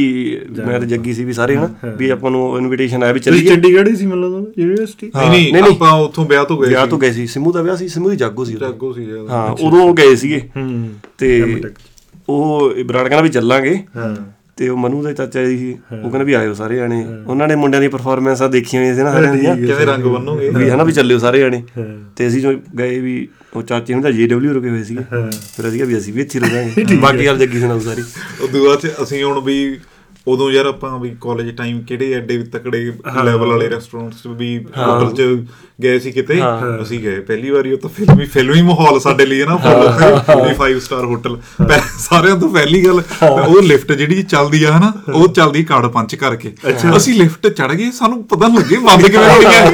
[0.67, 3.55] ਮੈਂ ਤੇ ਜੱਗੀ ਸੀ ਵੀ ਸਾਰੇ ਹਨਾ ਵੀ ਆਪਾਂ ਨੂੰ ਇਨਵੀਟੇਸ਼ਨ ਆਇਆ ਵੀ ਤੁਸੀਂ ਚੱਲੀਏ।
[3.55, 6.87] ਚੰਡੀਗੜ੍ਹ ਹੀ ਸੀ ਮਤਲਬ ਯੂਨੀਵਰਸਿਟੀ ਨਹੀਂ ਨਹੀਂ, ਨਹੀਂ ਨਹੀਂ। ਆਪਾਂ ਉੱਥੋਂ ਵਿਆਹ ਤੋਂ ਗਏ ਵਿਆਹ
[6.87, 9.81] ਤੋਂ ਗਏ ਸੀ। ਸਿੰਮੂ ਦਾ ਵਿਆਹ ਸੀ ਸਿੰਮੂ ਦੀ ਜਾਗੋ ਸੀ। ਜਾਗੋ ਸੀ ਹਾਂ ਉਦੋਂ
[9.81, 11.61] ਉਹ ਗਏ ਸੀਗੇ। ਹੂੰ ਤੇ
[12.29, 14.15] ਉਹ ਬਰਾੜ ਕਹਿੰਦਾ ਵੀ ਚੱਲਾਂਗੇ। ਹਾਂ।
[14.57, 17.55] ਤੇ ਉਹ ਮਨੂ ਦਾ ਚਾਚਾ ਜੀ ਸੀ। ਉਹ ਕਹਿੰਦਾ ਵੀ ਆਇਓ ਸਾਰੇ ਜਾਣੇ। ਉਹਨਾਂ ਨੇ
[17.55, 20.49] ਮੁੰਡਿਆਂ ਦੀ ਪਰਫਾਰਮੈਂਸਾਂ ਦੇਖੀਆਂ ਹੋਈਆਂ ਸੀ ਨਾ ਸਾਰਿਆਂ ਦੀਆਂ। ਕਿਵੇਂ ਰੰਗ ਬੰਨੋਗੇ?
[20.49, 21.63] ਵੀ ਹਨਾ ਵੀ ਚੱਲਿਓ ਸਾਰੇ ਜਾਣੇ।
[22.15, 25.03] ਤੇ ਅਸੀਂ ਜੋ ਗਏ ਵੀ ਉਹ ਚਾਚੇ ਨੂੰ ਤਾਂ ਜੀਡਬਲਯੂ ਰੁਕੇ ਹੋਏ ਸੀਗੇ।
[25.55, 28.01] ਫਿਰ ਅਸੀਂ ਕਿਹਾ ਵੀ ਅਸੀਂ ਵੀ ਇੱਥੇ ਰੁਕਾਂਗੇ। ਬਾਕੀ ਗੱਲ ਜੱਗੀ ਸੁਣਾਓ ਸਾਰੀ।
[28.41, 29.79] ਉਹ ਦੁਆ ਚ ਅਸੀਂ ਹੁਣ ਵੀ
[30.27, 32.79] ਉਦੋਂ ਯਾਰ ਆਪਾਂ ਵੀ ਕਾਲਜ ਟਾਈਮ ਕਿਹੜੇ ਐਡੇ ਤਕੜੇ
[33.25, 35.21] ਲੈਵਲ ਵਾਲੇ ਰੈਸਟੋਰੈਂਟਸ ਵੀ ਹੋਟਲ ਚ
[35.83, 36.39] ਗਏ ਸੀ ਕਿਤੇ
[36.81, 39.55] ਅਸੀਂ ਗਏ। ਪਹਿਲੀ ਵਾਰੀ ਉਹ ਤਾਂ ਫਿਲਮੀ ਫਿਲਮੀ ਮਾਹੌਲ ਸਾਡੇ ਲਈ ਹੈ ਨਾ
[40.37, 41.37] ਵੀ 5 ਸਟਾਰ ਹੋਟਲ
[41.99, 46.51] ਸਾਰਿਆਂ ਤੋਂ ਪਹਿਲੀ ਗੱਲ ਉਹ ਲਿਫਟ ਜਿਹੜੀ ਚੱਲਦੀ ਆ ਹਨਾ ਉਹ ਚੱਲਦੀ ਕਾਰਡ ਪੰਚ ਕਰਕੇ।
[46.97, 49.65] ਅਸੀਂ ਲਿਫਟ ਚੜ ਗਏ ਸਾਨੂੰ ਪਤਾ ਲੱਗੇ ਬੰਦ ਕਿਵੇਂ ਹੋ ਗਿਆ।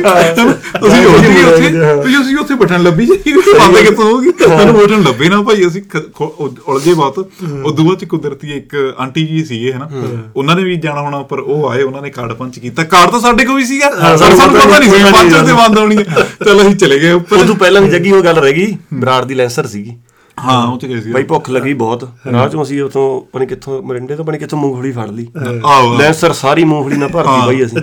[0.77, 1.69] ਅਸੀਂ ਉੱਠ ਗਏ ਉੱਥੇ
[2.05, 5.67] ਵੀ ਅਸੀਂ ਉੱਥੇ ਬਟਨ ਲੱਭੀ ਜੀ ਬੰਦ ਕਿੱਥੋਂ ਹੋ ਗਈ। ਸਾਨੂੰ ਬਟਨ ਲੱਭੇ ਨਾ ਭਾਈ
[5.67, 5.81] ਅਸੀਂ
[6.21, 9.89] ਉਲਝੇ ਬਾਤ ਉਦੋਂ ਬਾਅਦ ਚ ਕੁਦਰਤੀ ਇੱਕ ਆਂਟੀ ਜੀ ਸੀਗੇ ਹਨਾ।
[10.38, 13.19] ਉਹਨਾਂ ਨੇ ਵੀ ਜਾਣਾ ਹੋਣਾ ਪਰ ਉਹ ਆਏ ਉਹਨਾਂ ਨੇ ਕਾਰਡ ਪੰਚ ਕੀਤਾ। ਕਾਰਡ ਤਾਂ
[13.19, 15.98] ਸਾਡੇ ਕੋਲ ਵੀ ਸੀਗਾ। ਸਾਨੂੰ ਪਤਾ ਨਹੀਂ ਸੀ ਪੰਚ ਤੇ ਬੰਦ ਹੋਣੀ
[16.45, 19.36] ਚਲ ਅਸੀਂ ਚਲੇ ਗਏ ਉੱਪਰ। ਉਦੋਂ ਪਹਿਲਾਂ ਵੀ ਜੱਗੀ ਉਹ ਗੱਲ ਰਹਿ ਗਈ ਬਰਾੜ ਦੀ
[19.36, 19.95] ਲੈਂਸਰ ਸੀਗੀ।
[20.38, 22.04] ਹਾਂ ਉਹ ਚ ਗਏ ਸੀ। ਬਾਈ ਭੁੱਖ ਲੱਗੀ ਬਹੁਤ।
[22.34, 25.25] ਰਾਹ ਚੋਂ ਅਸੀਂ ਉਥੋਂ ਪਣੀ ਕਿੱਥੋਂ ਮਰਿੰਡੇ ਤੋਂ ਪਣੀ ਕਿੱਥੋਂ ਮੂੰਗਫਲੀ ਫੜ ਲਈ।
[25.66, 27.78] ਆਹੋ ਲੈਂਸਰ ਸਾਰੀ ਮੂੰਗਫਲੀ ਨਾਲ ਭਰਤੀ ਬਾਈ ਅਸੀਂ।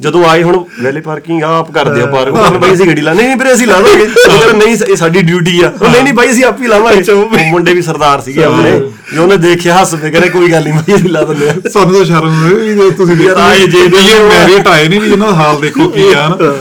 [0.00, 3.36] ਜਦੋਂ ਆਏ ਹੁਣ ਵੈਲੇ ਪਾਰਕਿੰਗ ਆਪ ਕਰਦੇ ਆ ਪਾਰਕ। ਉਹ ਬਾਈ ਅਸੀਂ ਗੱਡੀ ਲਾ ਨਹੀਂ
[3.36, 6.44] ਵੀਰੇ ਅਸੀਂ ਲਾ ਉਹ ਕਹਿੰਦੇ ਨਹੀਂ ਇਹ ਸਾਡੀ ਡਿਊਟੀ ਆ। ਉਹ ਨਹੀਂ ਨਹੀਂ ਬਾਈ ਅਸੀਂ
[6.44, 8.78] ਆਪ ਹੀ ਲਾਵਾਂਗੇ। ਮੁੰਡੇ ਵੀ ਸਰਦਾਰ ਸੀਗੇ ਆਪਣੇ।
[9.14, 11.94] ਜੋ ਉਹਨੇ ਦੇਖਿਆ ਹੱਸ ਪਏ ਕਹਿੰਦੇ ਕੋਈ ਗੱਲ ਨਹੀਂ ਬਾਈ ਅਸੀਂ ਲਾ ਦਿੰਦੇ ਆ। ਸਾਨੂੰ
[11.94, 15.88] ਤਾਂ ਸ਼ਰਮ ਹੋਈ ਤੁਸੀਂ ਯਾਰ ਆਏ ਜੇ ਵੀ ਮੈਰਿਟ ਆਏ ਨਹੀਂ ਇਹਨਾਂ ਦਾ ਹਾਲ ਦੇਖੋ
[15.88, 16.52] ਕੀ ਆ ਨਾ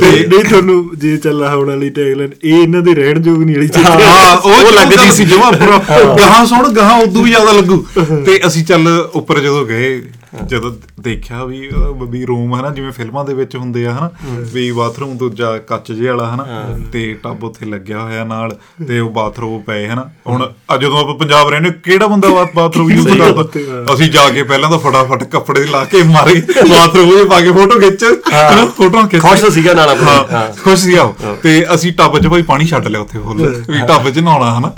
[0.00, 3.68] ਤੇ ਨਹੀਂ ਤੁਹਾਨੂੰ ਜੇ ਚੱਲਾ ਹੋਣ ਵਾਲੀ ਟੈਗਲਾਈਨ ਇਹ ਇਹਨਾਂ ਦੇ ਰਹਿਣ ਯੋਗ ਨਹੀਂ ਵਾਲੀ
[3.68, 5.78] ਚੀਜ਼ ਹਾਂ ਉਹ ਲੱਗਦੀ ਸੀ ਜਮਾ ਪੂਰਾ।
[6.18, 7.84] ਗਾਹਾਂ ਸੁਣ ਗਾਹਾਂ ਉਦੋਂ ਵੀ ਜ਼ਿਆਦਾ ਲੱਗੂ।
[8.26, 10.00] ਤੇ ਅਸੀਂ ਚੱਲ ਉੱਪਰ ਜਦੋਂ ਗਏ
[10.44, 11.68] ਜਦੋਂ ਦੇਖਿਆ ਵੀ
[12.10, 14.10] ਵੀ ਰੂਮ ਹੈ ਨਾ ਜਿਵੇਂ ਫਿਲਮਾਂ ਦੇ ਵਿੱਚ ਹੁੰਦੇ ਆ ਹਨਾ
[14.52, 18.56] ਵੀ ਬਾਥਰੂਮ ਦੂਜਾ ਕੱਚ ਜਿਹੇ ਵਾਲਾ ਹਨਾ ਤੇ ਟੱਬ ਉੱਥੇ ਲੱਗਿਆ ਹੋਇਆ ਨਾਲ
[18.88, 20.46] ਤੇ ਉਹ ਬਾਥਰੂਮ ਪਏ ਹਨਾ। ਹੁਣ
[20.80, 23.94] ਜਦੋਂ ਆਪਾਂ ਪੰਜਾਬ ਰਹਿੰਦੇ ਕਿਹੜਾ ਬੰਦਾ ਬਾਥਰੂਮ ਯੂਜ਼ ਕਰਦਾ?
[23.94, 26.40] ਅਸੀਂ ਜਾ ਕੇ ਪਹਿਲਾਂ ਤਾਂ ਫਟਾਫਟ ਕੱਪੜੇ ਲਾ ਕੇ ਮਾਰੇ
[26.70, 31.12] ਬਾਥਰੂਮ ਵਿੱਚ ਪਾ ਕੇ ਫੋਟੋ ਖਿੱਚ ਹਨਾ ਫੋਟੋਆਂ ਖਿੱਚ। ਖੁਸ਼ ਸੀਗਾ ਨਾਲ ਆਪਣਾ ਖੁਸ਼ ਸੀਗਾ।
[31.42, 34.72] ਤੇ ਅਸੀਂ ਟੱਬ 'ਚ ਭਾਈ ਪਾਣੀ ਛੱਡ ਲਿਆ ਉੱਥੇ ਫੁੱਲ ਵੀ ਟੱਬ 'ਚ ਨਹਾਉਣਾ ਹਨਾ।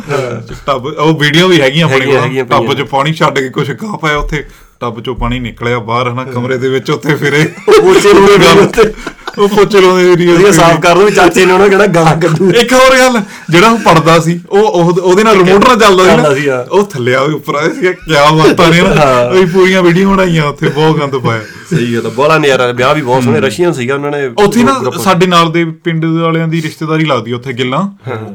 [0.67, 4.17] ਟੱਬ ਉਹ ਵੀਡੀਓ ਵੀ ਹੈਗੀਆਂ ਆਪਣੇ ਕੋਲ ਟੱਬ। 'ਚ ਪਾਣੀ ਛੱਡ ਕੇ ਕੁਝ ਗਾ ਪਾਇਆ
[4.17, 4.45] ਉੱਥੇ।
[4.80, 8.92] ਟੱਬ 'ਚੋਂ ਪਾਣੀ ਨਿਕਲਿਆ ਬਾਹਰ ਹਨਾ ਕਮਰੇ ਦੇ ਵਿੱਚ ਉੱਥੇ ਫਿਰੇ ਪੋਚੇ ਲਾਉਂਦੇ ਗੱਲ।
[9.38, 12.73] ਉਹ ਪੋਚੇ ਲਾਉਂਦੇ ਵਧੀਆ ਏਰੀਆ ਸਾਫ਼ ਕਰ ਦੋ ਚਾਚੇ ਨੇ ਉਹਨਾਂ ਕਹਿਣਾ ਗਾਲਾਂ ਕੱਢੂ। ਇੱਕ
[12.73, 13.20] ਹੋਰ ਗੱਲ
[13.50, 17.14] ਜਿਹੜਾ ਉਹ ਪੜਦਾ ਸੀ ਉਹ ਉਹ- ਉਹਦੇ ਨਾਲ ਰਿਮੋਟ ਨਾਲ ਚੱਲਦਾ ਸੀ ਨਾ। ਉਹ ਥੱਲੇ
[17.14, 21.16] ਆ ਉੱਪਰ ਆਇਆ ਸੀ ਕਿਆ ਬਾਤਾਂ ਨੇ ਨਾ। ਉਹ ਪੂਰੀਆਂ ਵੀਡੀਓ ਬਣਾਈਆਂ ਉੱਥੇ ਬਹੁਤ ਗੰਦ
[21.16, 24.80] ਪਾਇਆ। ਸਹੀ ਗੱਲ ਬੜਾ ਨਜ਼ਾਰਾ ਵਿਆਹ ਵੀ ਬਹੁਤ ਸੋਹਣੇ ਰਸ਼ੀਅਨ ਸੀਗਾ ਉਹਨਾਂ ਨੇ। ਉੱਥੇ ਨਾ
[25.02, 27.88] ਸਾਡੇ ਨਾਲ ਦੇ ਪਿੰਡ ਵਾਲਿਆਂ ਦੀ ਰਿਸ਼ਤੇਦਾਰੀ ਲੱਗਦੀ ਉੱਥੇ ਗਿੱਲਾਂ।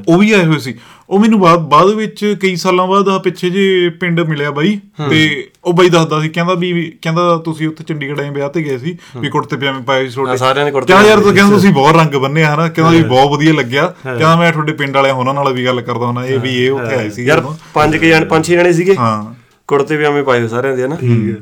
[0.07, 0.73] ਉਹ ਵੀ ਆਏ ਹੋਏ ਸੀ।
[1.09, 5.47] ਉਹ ਮੈਨੂੰ ਬਾਅਦ ਬਾਅਦ ਵਿੱਚ ਕਈ ਸਾਲਾਂ ਬਾਅਦ ਆ ਪਿੱਛੇ ਜੇ ਪਿੰਡ ਮਿਲਿਆ ਬਾਈ ਤੇ
[5.63, 8.97] ਉਹ ਬਾਈ ਦੱਸਦਾ ਸੀ ਕਹਿੰਦਾ ਵੀ ਕਹਿੰਦਾ ਤੁਸੀਂ ਉੱਥੇ ਚੰਡੀਗੜ੍ਹ ਆਏ ਵਿਆਹ ਤੇ ਗਏ ਸੀ
[9.17, 11.95] ਵੀ ਕੁੜਤੇ ਪਜਾਮੇ ਪਾਏ ਸੀ ਤੁਹਾਡੇ ਸਾਰਿਆਂ ਨੇ ਕੁੜਤੇ ਕਹਿੰਦਾ ਯਾਰ ਤੂੰ ਕਹਿੰਦਾ ਤੁਸੀਂ ਬਹੁਤ
[11.95, 12.67] ਰੰਗ ਬੰਨੇ ਹਨਾ?
[12.67, 16.05] ਕਹਿੰਦਾ ਵੀ ਬਹੁਤ ਵਧੀਆ ਲੱਗਿਆ। ਕਹਿੰਦਾ ਮੈਂ ਤੁਹਾਡੇ ਪਿੰਡ ਵਾਲਿਆਂ ਹੋਰਾਂ ਨਾਲ ਵੀ ਗੱਲ ਕਰਦਾ
[16.05, 18.95] ਹੁੰਦਾ ਇਹ ਵੀ ਇਹ ਉੱਥੇ ਆਏ ਸੀ ਯਾਰ ਪੰਜ ਕੇ ਜਾਣੇ ਪੰਜ ਛੇ ਜਣੇ ਸੀਗੇ।
[18.95, 19.23] ਹਾਂ।
[19.67, 20.95] ਕੁੜਤੇ ਪਜਾਮੇ ਪਾਏ ਹੋਏ ਸਾਰਿਆਂ ਦੇ ਹਨਾ?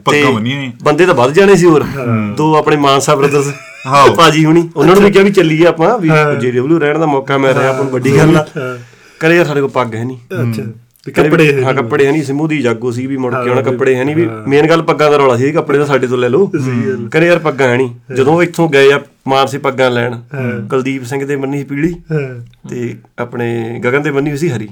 [0.05, 1.85] ਪੱਕਾ ਹੋਈਆਂ। ਬੰਦੇ ਤਾਂ ਵੱਧ ਜਾਣੇ ਸੀ ਹੋਰ।
[2.37, 3.47] ਦੋ ਆਪਣੇ ਮਾਨਸਾ ਬ੍ਰਦਰਸ
[3.85, 6.09] ਹਾਂ। ਭਾਜੀ ਹੁਣੀ। ਉਹਨਾਂ ਨੂੰ ਵੀ ਕਿਹਾ ਵੀ ਚੱਲੀਏ ਆਪਾਂ ਵੀ
[6.41, 8.45] ਜੀਡਬਲਯੂ ਰਹਿਣ ਦਾ ਮੌਕਾ ਮਿਲ ਰਿਹਾ ਆਪਾਂ ਨੂੰ ਵੱਡੀ ਗੱਲ ਆ।
[9.19, 10.63] ਕਰੇ ਯਾਰ ਸਾਡੇ ਕੋਲ ਪੱਗ ਹੈ ਨਹੀਂ ਅੱਛਾ।
[11.05, 14.03] ਕੱਪੜੇ ਹਾਂ ਕੱਪੜੇ ਹੈ ਨਹੀਂ ਸਿਮੂ ਦੀ ਜਾਗੋ ਸੀ ਵੀ ਮੁੜ ਕੇ ਆਉਣਾ ਕੱਪੜੇ ਹੈ
[14.03, 16.45] ਨਹੀਂ ਵੀ ਮੇਨ ਗੱਲ ਪੱਗਾਂ ਦਾ ਰੌਲਾ ਸੀ ਕੱਪੜੇ ਤਾਂ ਸਾਡੇ ਤੋਂ ਲੈ ਲਓ।
[17.11, 20.15] ਕਹਿੰਦੇ ਯਾਰ ਪੱਗਾਂ ਹੈ ਨਹੀਂ। ਜਦੋਂ ਇੱਥੋਂ ਗਏ ਆ ਮਾਨਸੀ ਪੱਗਾਂ ਲੈਣ
[20.69, 21.93] ਕੁਲਦੀਪ ਸਿੰਘ ਦੇ ਬੰਨੀ ਸੀ ਪੀੜੀ
[22.69, 24.67] ਤੇ ਆਪਣੇ ਗਗਨ ਦੇ ਬੰਨੀ ਹੋਈ ਸੀ ਹਰੀ।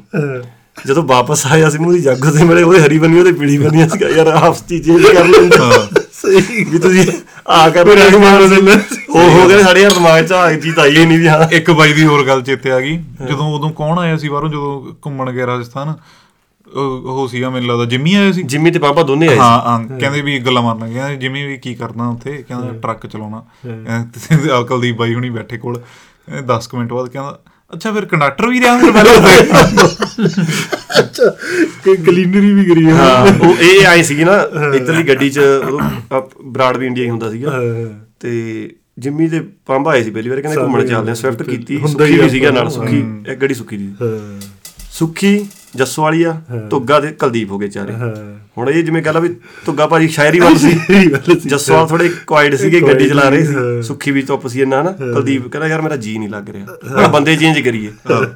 [0.86, 4.10] ਜਦੋਂ ਵਾਪਸ ਆਇਆ ਸਿਮੂ ਦੀ ਜਾਗੋ ਤੇ ਮਿਲੇ ਉਹਦੇ ਹਰੀ ਬੰਨੀ ਉਹਦੇ ਪੀੜੀ ਬੰਨੀ ਸੀਗਾ।
[4.10, 5.58] ਯਾਰ ਆਪਸ ਚ ਚੇਂਜ ਕਰ ਲੈਂਦੇ।
[6.14, 7.06] ਸਹੀ ਵੀ ਤੁਸੀਂ
[7.48, 8.78] ਆ ਕਰ ਰਹੇ
[9.10, 11.72] ਉਹ ਹੋ ਗਿਆ ਸਾਡੇ ਯਾਰ ਦਿਮਾਗ ਚ ਆ ਚੀਜ਼ ਆਈ ਹੀ ਨਹੀਂ ਵੀ ਹਾਂ। ਇੱਕ
[11.72, 14.50] ਬਾਈ ਦੀ ਹੋਰ ਗੱਲ ਚੇਤੇ ਆ ਗਈ। ਜਦੋਂ ਉਦੋਂ ਕੌਣ ਆਇਆ ਸੀ ਬਾਹਰੋਂ?
[14.50, 15.94] ਜਦੋਂ ਘੁੰਮਣ ਗਿਆ ਰਾਜਸਥਾਨ?
[16.76, 18.44] ਉਹ ਉਹ ਸੀਗਾ ਮੈਨੂੰ ਲੱਗਦਾ ਜਿੰਮੀ ਆਇਆ ਸੀ?
[18.44, 21.46] ਜਿੰਮੀ ਤੇ ਪਾਪਾ ਦੋਨੇ ਆਏ ਸੀ। ਹਾਂ ਹਾਂ। ਕਹਿੰਦੇ ਵੀ ਗੱਲਾਂ ਮਾਰਨ ਲੱਗੇ ਕਹਿੰਦੇ ਜਿੰਮੀ
[21.46, 22.46] ਵੀ ਕੀ ਕਰਨਾ ਉੱਥੇ?
[22.48, 25.82] ਕਹਿੰਦਾ ਟਰੱਕ ਚਲਾਉਣਾ। ਕਹਿੰਦੇ ਆ ਕੁਲਦੀਪ ਬਾਈ ਹੁਣੀ ਬੈਠੇ ਕੋਲ।
[26.46, 27.40] 10 ਮਿੰਟ ਬਾਅਦ ਕਹਿੰਦਾ
[27.74, 29.14] ਅੱਛਾ ਫਿਰ ਕੰਡਕਟਰ ਵੀ ਰਿਹਾ ਫਿਰ ਪਹਿਲਾਂ
[31.00, 31.30] ਅੱਛਾ
[31.84, 34.38] ਕਿ ਕਲੀਨਰੀ ਵੀ ਕਰੀ ਹਾਂ ਉਹ ਇਹ ਆਏ ਸੀਗੀ ਨਾ
[34.76, 35.40] ਇੱਧਰਲੀ ਗੱਡੀ ਚ
[36.46, 37.60] ਬਰਾੜ ਵੀ ਇੰਡੀਆ ਹੀ ਹੁੰਦਾ ਸੀਗਾ।
[38.20, 42.06] ਤੇ ਜਿੰਮੀ ਦੇ ਪੰਬ ਆਏ ਸੀ ਪਹਿਲੀ ਵਾਰ ਕਹਿੰਦੇ ਘੁੰਮਣ ਚੱਲਦੇ ਆ ਸਵਿਫਟ ਕੀਤੀ ਹੁੰਦਾ
[42.06, 42.98] ਹੀ ਸੁੱਖੀ ਵੀ ਸੀਗਾ ਨਾਲ ਸੁੱਖੀ
[43.28, 44.40] ਇੱਕ ਗੱਡੀ ਸੁੱਖੀ ਦੀ। ਹਾਂ
[44.92, 45.38] ਸੁੱਖੀ
[45.76, 46.32] ਜੱਸੋ ਵਾਲੀਆ
[46.70, 47.94] ਧੁੱਗਾ ਤੇ ਕੁਲਦੀਪ ਹੋ ਗਏ ਚਾਰੇ।
[48.58, 49.30] ਹੁਣ ਇਹ ਜਿਵੇਂ ਕਹਲਾ ਵੀ
[49.66, 50.72] ਧੁੱਗਾ ਭਾਜੀ ਸ਼ਾਇਰੀ ਵੱਲ ਸੀ।
[51.48, 55.48] ਜੱਸਵਾਲ ਥੋੜੇ ਕੁਆਇਡ ਸੀਗੇ ਗੱਡੀ ਚਲਾ ਰਹੇ ਸੀ ਸੁੱਖੀ ਵੀ ਚੁੱਪ ਸੀ ਇੰਨਾ ਨਾ। ਕੁਲਦੀਪ
[55.48, 57.92] ਕਹਿੰਦਾ ਯਾਰ ਮੇਰਾ ਜੀ ਨਹੀਂ ਲੱਗ ਰਿਹਾ। ਹੁਣ ਬੰਦੇ ਚੇਂਜ ਕਰੀਏ।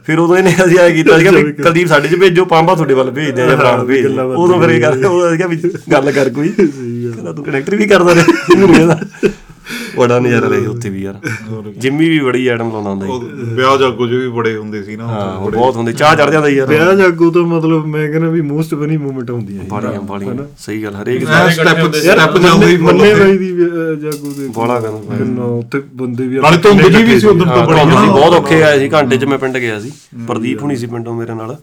[0.06, 3.12] ਫਿਰ ਉਦੋਂ ਇਹਨੇ ਅਸੀਂ ਆਇਆ ਕੀਤਾ ਸੀਗਾ ਵੀ ਕੁਲਦੀਪ ਸਾਡੇ ਚ ਭੇਜੋ ਪਾਂਬਾ ਤੁਹਾਡੇ ਵੱਲ
[3.12, 5.62] ਭੇਜਦੇ ਆ ਜਾਂ ਬਰਾੜ ਭੇਜ ਉਦੋਂ ਫਿਰ ਇਹ ਗੱਲ ਉਹ ਸੀਗਾ ਵੀ
[5.92, 8.26] ਗੱਲ ਕਰ ਕੋਈ। ਕਹਿੰਦਾ ਤੂੰ ਕਨੈਕਟਰ ਵੀ ਕਰਦਾ ਰਿਹਾ।
[8.68, 9.00] ਕਹਿੰਦਾ
[9.98, 11.20] ਬੜਾ ਨਜ਼ਾਰਾ ਰਿਹਾ ਉੱਥੇ ਵੀ ਯਾਰ।
[11.78, 13.08] ਜਿੰਮੀ ਵੀ ਬੜੀ ਐਡਮ ਲਾਉਂਦਾ ਹੁੰਦਾ
[13.54, 16.68] ਵਿਆਹ ਜਾਗੋ ਜੋ ਵੀ ਬੜੇ ਹੁੰਦੇ ਸੀ ਨਾ। ਹਾਂ ਬਹੁਤ ਹੁੰਦੇ ਚਾਹ ਚੜ ਜਾਂਦਾ ਯਾਰ।
[16.68, 20.84] ਵਿਆਹ ਜਾਗੋ ਤਾਂ ਮਤਲਬ ਮੈਂ ਕਹਿੰਦਾ ਵੀ ਮੋਸਟ ਬਣੀ ਮੂਮੈਂਟ ਹੁੰਦੀ ਹੈ ਬਾਲੀਆਂ ਬਾਲੀਆਂ ਸਹੀ
[20.84, 23.52] ਗੱਲ ਹਰੇਕ ਸਟੈਪ ਸਟੈਪ ਜਾਂਦੇ ਹੀ ਮੰਨੇ ਬਾਈ ਦੀ
[24.02, 27.66] ਜਾਗੋ ਦੇ ਬੋਲਾ ਕਰਨਾ ਕਿੰਨਾ ਉੱਥੇ ਬੰਦੇ ਵੀ ਨਾਲੇ ਧੁੰਦ ਜੀ ਵੀ ਸੀ ਉਦੋਂ ਤਾਂ
[27.68, 29.92] ਬੜੀ ਬੜਾ ਸੀ। ਬਹੁਤ ਔਖੇ ਆਏ ਸੀ ਘੰਟੇ 'ਚ ਮੈਂ ਪਿੰਡ ਗਿਆ ਸੀ।
[30.28, 31.56] ਪ੍ਰਦੀਪ ਹੁਣੀ ਸੀ ਪਿੰਡੋਂ ਮੇਰੇ ਨਾਲ।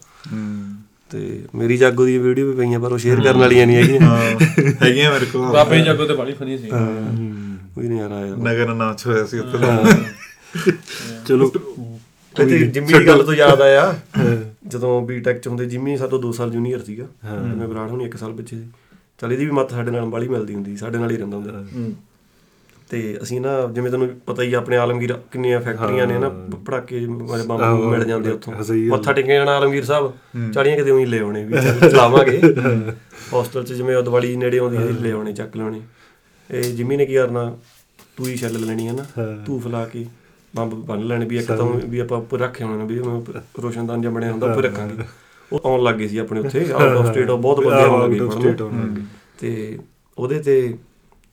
[1.11, 4.19] ਤੇ ਮੇਰੀ ਜਾਗੋ ਦੀ ਵੀਡੀਓ ਵੀ ਪਈਆਂ ਪਰ ਉਹ ਸ਼ੇਅਰ ਕਰਨ ਵਾਲੀਆਂ ਨਹੀਂ ਹੈਗੀਆਂ ਹਾਂ।
[4.83, 6.71] ਹੈਗੀਆਂ। ਮੇਰੇ ਕੋਲ। ਬਾਬੇ ਜਾਗੋ ਤੇ ਬੜੀ ਫਨੀ ਸੀ।
[7.81, 9.59] ਕੋਈ ਨਹੀਂ ਯਾਰ ਆਇਆ। ਨਗਰ ਨਾਚ ਹੋਇਆ ਸੀ ਉੱਥੇ।
[11.27, 11.51] ਚਲੋ
[12.37, 13.95] ਤੇ ਜਿੰਮੀ ਦੀ ਗੱਲ ਤੋਂ ਯਾਦ ਆਇਆ।
[14.69, 17.07] ਜਦੋਂ ਬੀਟੈਕ ਚ ਹੁੰਦੇ ਜਿੰਮੀ ਸਾਤੋਂ 2 ਸਾਲ ਜੂਨੀਅਰ ਸੀਗਾ।
[17.57, 18.69] ਮੈਂ ਬਰਾੜ ਹੁਣੀ 1 ਸਾਲ ਪਿੱਛੇ ਸੀ।
[19.21, 21.65] ਚੱਲ ਇਹਦੀ ਵੀ ਮੱਤ ਸਾਡੇ ਨਾਲ ਬਾਲੀ ਮਿਲਦੀ ਹੁੰਦੀ ਸੀ, ਸਾਡੇ ਨਾਲ ਹੀ ਰਹਿੰਦਾ ਹੁੰਦਾ
[21.65, 21.95] ਸੀ।
[22.91, 26.29] ਤੇ ਅਸੀਂ ਨਾ ਜਿਵੇਂ ਤੁਹਾਨੂੰ ਪਤਾ ਹੀ ਆਪਣੇ ਆਲਮਗੀਰ ਕਿੰਨੀਆਂ ਫੈਕਟਰੀਆਂ ਨੇ ਨਾ
[26.67, 27.05] ਪੜਾਕੇ
[27.49, 28.55] ਬੰਬ ਮਿਲ ਜਾਂਦੇ ਉੱਥੋਂ।
[28.91, 30.13] ਮੱਥਾ ਟੇਕਣ ਜਾਣਾ ਆਲਮਗੀਰ ਸਾਹਿਬ
[30.55, 32.41] ਚਾੜੀਆਂ ਕਿਤੇ ਉਹੀ ਲੈ ਆਉਣੇ ਵੀ ਚੱਲ ਚਲਾਵਾਂਗੇ।
[33.33, 35.81] ਹੋਸਟਲ ਚ ਜਿਵੇਂ ਉਹ ਦੀਵਾਲੀ ਨੇੜੇ ਆਉਂਦੀ ਹੈ। ਲੈ ਆਉਣੇ ਚੱਕ ਲੈਣੇ
[36.51, 37.45] ਇਹ ਜਿੰਮੀ ਨੇ ਕੀ ਕਰਨਾ?
[38.17, 39.05] ਤੂੰ ਹੀ ਛੱਲ ਲੈਣੀ ਹੈ ਨਾ।
[39.47, 40.07] ਤੂੰ ਫਲਾ ਕੇ
[40.57, 42.99] ਬੰਬ ਬੰਨ ਲੈਣੇ ਵੀ ਇੱਕ ਤਾਂ ਵੀ ਆਪਾਂ ਉੱਪਰ ਰੱਖੇ ਹੋਣੇ ਨੇ ਵੀ
[43.63, 45.05] ਰੋਸ਼ਨਦਾਨ ਜਿਹਾ ਬਣਿਆ ਹੁੰਦਾ ਉੱਪਰ ਰੱਖਾਂਗੇ।
[45.53, 49.03] ਉਹ ਆਉਣ ਲੱਗੇ ਸੀ ਆਪਣੇ ਉੱਥੇ। ਆਊਟ ਆਫ ਸਟੇਟ ਬਹੁਤ ਬੰਦੇ ਆਉਣ ਲੱਗੇ।
[49.41, 49.79] ਤੇ
[50.19, 50.75] ਉਹਦੇ ਤੇ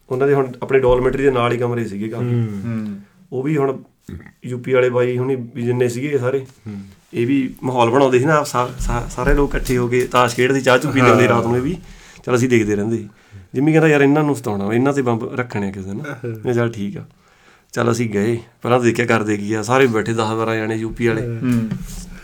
[0.10, 2.46] ਉਹਨਾਂ ਦੇ ਹੁਣ ਆਪਣੇ ਡੋਲਮੈਟਰੀ ਦੇ ਨਾਲ ਹੀ ਕਮਰੇ ਸੀਗੇ ਕਾਫੀ।
[3.34, 3.78] ਉਹ ਵੀ ਹੁਣ
[4.46, 6.46] ਯੂਪੀ ਵਾਲੇ ਬਾਈ ਹੁਣੀ ਜਿੰਨੇ ਸੀਗੇ ਸਾਰੇ।
[7.14, 10.92] ਇਹ ਵੀ ਮਾਹੌਲ ਬਣਾਉਂਦੇ ਸੀ ਨਾ ਸਾਰੇ ਲੋਕ ਇਕੱਠੇ ਹੋ ਕੇ ਤਾਸ਼ ਖੇਡਦੇ ਚਾਹ ਚੁ
[10.92, 11.78] ਪੀਂਦੇ ਹੁੰਦੇ ਰਾਤ ਨੂੰ ਇਹ ਵੀ।
[12.26, 13.08] ਚਲ ਅਸੀਂ ਦੇਖਦੇ ਰਹਿੰਦੇ ਸੀ।
[13.54, 16.02] ਜਿੰਮੀ ਕਹਿੰਦਾ ਯਾਰ ਇਹਨਾਂ ਨੂੰ ਸਤਾਉਣਾ ਇਹਨਾਂ ਤੇ ਬੰਬ ਰੱਖਣੇ ਕਿਸੇ ਦਿਨ
[16.46, 17.04] ਮੈਂ ਚੱਲ ਠੀਕ ਆ।
[17.74, 21.08] ਚਲ ਅਸੀਂ ਗਏ। ਪਹਿਲਾਂ ਤਾਂ ਦੇਖਿਆ ਕਰਦੇ ਕੀ ਆ। ਸਾਰੇ ਬੈਠੇ 10 12 ਜਾਣੇ ਯੂਪੀ
[21.08, 21.22] ਵਾਲੇ।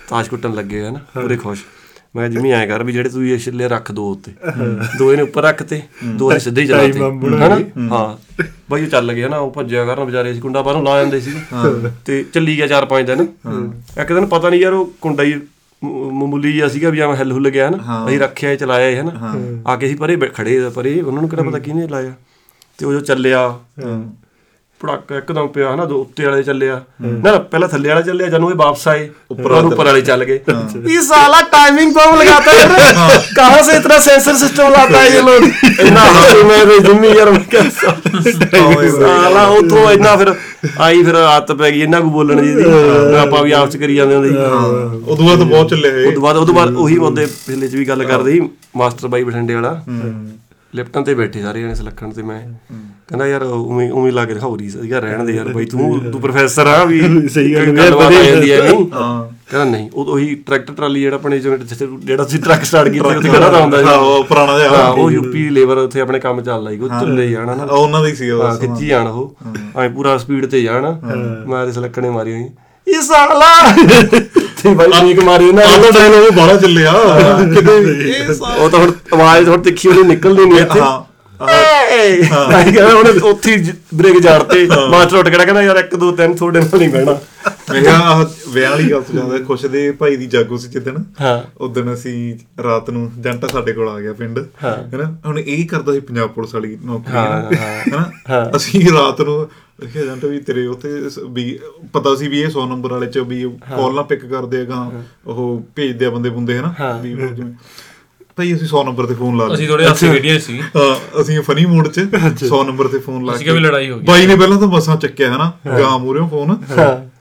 [0.09, 1.63] ਤਾਸ਼ ਕੁੱਟਣ ਲੱਗੇ ਹਨ ਪੂਰੇ ਖੁਸ਼।
[2.15, 4.31] ਮੈਂ ਜਿੰਮੀ ਐਂ ਕਰ ਵੀ ਜਿਹੜੇ ਤੂੰ ਇਹ ਛਿੱਲੇ ਰੱਖ ਦੋ ਉੱਤੇ।
[4.99, 7.59] ਦੋ ਇਹਨੇ ਉੱਪਰ ਰੱਖਤੇ ਦੋ ਇਹ ਸਿੱਧੇ ਹੀ ਚਲਾਤੇ ਹਨਾ?
[7.95, 11.19] ਹਾਂ। ਬਾਈ ਉਹ ਚੱਲ ਗਿਆ ਨਾ ਉਹ ਭੱਜਿਆ ਕਰਨ ਵਿਚਾਰੇ ਸੀ ਕੁੰਡਾ ਬਾਹਰੋਂ ਲਾ ਜਾਂਦੇ
[11.19, 11.31] ਸੀ।
[12.05, 13.21] ਤੇ ਚੱਲੀ ਗਿਆ ਚਾਰ ਪੰਜ ਦਿਨ।
[14.01, 15.33] ਇੱਕ ਦਿਨ ਪਤਾ ਨਹੀਂ ਯਾਰ ਉਹ ਕੁੰਡਾ ਹੀ
[15.85, 19.11] ਮਾਮੂਲੀ ਜਿਹਾ ਸੀਗਾ ਵੀ ਐਵੇਂ ਹਿੱਲ ਹੁੱਲ ਗਿਆ ਨਾ ਅਸੀਂ ਰੱਖਿਆ ਚਲਾਇਆ ਇਹ ਹਨਾ।
[19.67, 22.13] ਆ ਕੇ ਅਸੀਂ ਪਰੇ ਖੜੇ ਪਰੇ। ਉਹਨਾਂ ਨੂੰ ਕਿਹੜਾ ਪਤਾ ਕਿਹਨੇ ਲਾਇਆ
[22.77, 23.59] ਤੇ ਉਹ ਜੋ ਚੱਲਿਆ।
[24.83, 28.55] ਪੜਾਕਾ ਇੱਕਦਮ ਪਿਆ ਹਨਾ ਦੋ ਉੱਤੇ ਵਾਲੇ ਚੱਲਿਆ। ਨਾ ਪਹਿਲਾਂ ਥੱਲੇ ਵਾਲਾ ਚੱਲਿਆ ਜਦੋਂ ਇਹ
[28.55, 30.39] ਵਾਪਸ ਆਏ ਉੱਪਰ ਉੱਪਰ ਵਾਲੇ ਚੱਲ ਗਏ।
[30.85, 32.65] ਇਹ ਸਾਲਾ ਟਾਈਮਿੰਗ ਕੌਣ ਲਗਾਤਾ ਹੈ।
[33.35, 35.43] ਕਹਾਂ ਸੇ ਇਤਨਾ ਸੈਂਸਰ ਸਿਸਟਮ ਲਾਤਾ ਹੈ ਇਹ ਲੋਕ?
[35.81, 40.33] ਇਨਾ ਹਾਸੀ ਮੈਂ ਤੇ ਜਿੰਮੀ ਯਾਰ ਮੈਂ ਕਹਿੰਦਾ ਸਾਲਾ ਉਥੋਂ ਇਨਾ ਫਿਰ
[40.79, 42.63] ਆਈ ਫਿਰ ਆਦਤ ਪੈ ਗਈ ਇਹਨਾਂ ਕੋ ਬੋਲਣ ਦੀ
[43.19, 46.37] ਆਪਾਂ ਵੀ ਆਪ ਚ ਕਰੀ ਜਾਂਦੇ ਹੁੰਦੇ ਜੀ ਉਦੋਂ ਬਾਅਦ ਬਹੁਤ ਚੱਲੇ ਹੋਏ। ਉਦੋਂ ਬਾਅਦ
[46.37, 49.81] ਉਦੋਂ ਬਾਅਦ ਉਹੀ ਬੰਦੇ ਪਹਿਲੇ ਚ ਵੀ ਗੱਲ ਕਰਦੇ ਸੀ ਮਾਸਟਰ ਬਾਈ ਬਠਿੰਡੇ ਵਾਲਾ।
[50.75, 52.39] ਲਿਪਟਨ ਤੇ ਬੈਠੇ ਸਾਰੇ ਜਣੇ ਸਲੱਖਣ ਤੇ ਮੈਂ
[53.07, 56.21] ਕਹਿੰਦਾ ਯਾਰ ਉਵੇਂ ਉਵੇਂ ਲਾ ਕੇ ਦਿਖਾਉ ਰਹੀ ਸੀਗਾ ਰਹਿਣ ਦੇ ਯਾਰ ਬਾਈ ਤੂੰ ਤੂੰ
[56.21, 56.99] ਪ੍ਰੋਫੈਸਰ ਆ ਵੀ
[57.29, 61.01] ਸਹੀ ਗੱਲ ਹੈ, ਗੱਲਬਾਤ ਆ ਜਾਂਦੀ ਹੈ ਨਹੀਂ। ਹਾਂ। ਕਹਿੰਦਾ ਨਹੀਂ ਉਹ ਉਹੀ ਟਰੈਕਟਰ ਟਰਾਲੀ
[61.01, 64.57] ਜਿਹੜਾ ਆਪਣੇ ਜਿਹੜਾ ਤੁਸੀਂ ਟਰੱਕ ਸਟਾਰਟ ਕੀਤਾ ਉੱਥੇ ਖੜਾ ਤਾਂ ਹੁੰਦਾ ਸੀ। ਹਾਂ, ਉਹ ਪੁਰਾਣਾ
[64.59, 67.77] ਜਿਹਾ ਹਾਂ ਉਹ ਯੂਪੀ ਲੇਬਰ ਉੱਥੇ ਆਪਣੇ ਕੰਮ ਚੱਲਦਾ ਸੀ ਉਹ ਚੱਲੇ ਜਾਣਾ ਨਾ ਉਹ
[67.77, 69.35] ਉਹਨਾਂ ਦਾ ਹੀ ਸੀ ਉਹ ਹਾਂ ਖਿੱਚੀ ਜਾਣ ਉਹ।
[69.77, 70.93] ਐ ਪੂਰਾ ਸਪੀਡ ਤੇ ਜਾਣ।
[71.47, 72.49] ਮੈਂ ਤੇ ਸਲੱਕਣੇ ਮਾਰੀ ਹੋਈ।
[72.87, 73.73] ਇਹ ਸਾਲਾ!
[74.63, 76.91] ਤੇ ਬਾਈ ਨੀਕ ਮਾਰੀ ਨਾ। ਆਹ ਡਾਇਲੋਗ ਬਾਹਲਾ ਚੱਲਿਆ।
[77.55, 78.15] ਕਿਤੇ
[78.58, 81.03] ਉਹ ਤਾਂ ਹੁਣ ਆਵਾਜ਼ ਥੋੜੀ ਤਿੱਖੀ ਉਹਨੇ ਨਿਕਲਦੀ ਨਹੀਂ ਇੱਥੇ। ਹਾਂ
[82.34, 83.63] ਹਾਂ। ਕਹਿੰਦਾ ਉਹਨੇ ਉੱਥੇ
[83.96, 87.17] ਬ੍ਰੇਕ ਝਾੜਤੇ। ਮਾਸਟਰ ਉੱਠ ਕੇ ਕਹਿੰਦਾ ਯਾਰ 1 2 3 ਤੁਹਾਡੇ ਨਾਲ ਨਹੀਂ ਬਹਿਣਾ।
[87.72, 91.43] ਮੈਂ ਕਿਹਾ ਵਿਆਹ ਵਾਲੀ ਗੱਲ ਤੋਂ ਜਾਂਦਾ ਖੁਸ਼ ਦੇ ਭਾਈ ਦੀ ਜਾਗੋ ਸੀ ਜਿੱਦਣ। ਹਾਂ।
[91.57, 94.39] ਉਦੋਂ ਅਸੀਂ ਰਾਤ ਨੂੰ ਜੰਟਾ ਸਾਡੇ ਕੋਲ ਆ ਗਿਆ ਪਿੰਡ
[94.93, 95.17] ਹੈਨਾ?
[95.25, 97.50] ਹੁਣ ਇਹ ਹੀ ਕਰਦਾ ਸੀ ਪੰਜਾਬ ਪੁਲਿਸ ਵਾਲੀ ਨੌਕਰੀ ਹੈਨਾ?
[97.79, 98.12] ਹੈਨਾ?
[98.55, 99.48] ਅਸੀਂ ਰਾਤ ਨੂੰ
[99.81, 101.60] ਦੇਖਿਆ ਜੰਟਾ ਵੀ ਤੇਰੇ ਉੱਥੇ ਸ- ਵੀ
[101.93, 104.91] ਪਤਾ ਸੀ ਵੀ ਇਹ 100 ਨੰਬਰ ਵਾਲੇ ਚ ਵੀ ਕਾਲ ਨਾ ਪਿਕ ਕਰਦੇ ਆ ਗਾਂ
[105.27, 106.74] ਉਹ ਭੇਜਦੇ ਆ ਬੰਦੇ ਬੁੰਦੇ ਹੈਨਾ?
[107.01, 107.53] ਵੀ ਜਿਵੇਂ।
[108.36, 111.65] ਭਾਈ ਅਸੀਂ 100 ਨੰਬਰ ਤੇ ਫੋਨ ਲਾ ਅਸੀਂ ਥੋੜੇ ਹਾਸੇ ਖੇਡੀਆਂ ਸੀ। ਹਾਂ ਅਸੀਂ ਫਨੀ
[111.65, 114.36] ਮੋਡ 'ਚ 100 ਨੰਬਰ ਤੇ ਫੋਨ ਲਾ ਅਸੀਂ ਕਿਹਾ ਵੀ ਲੜਾਈ ਹੋ ਗਈ। ਬਾਈ ਨੇ
[114.36, 115.51] ਪਹਿਲਾਂ ਤਾਂ ਬੱਸਾਂ ਚੱਕਿਆ ਹਨਾ?
[115.79, 116.57] ਗਾਂ ਮੂਰਿਓ ਫੋਨ।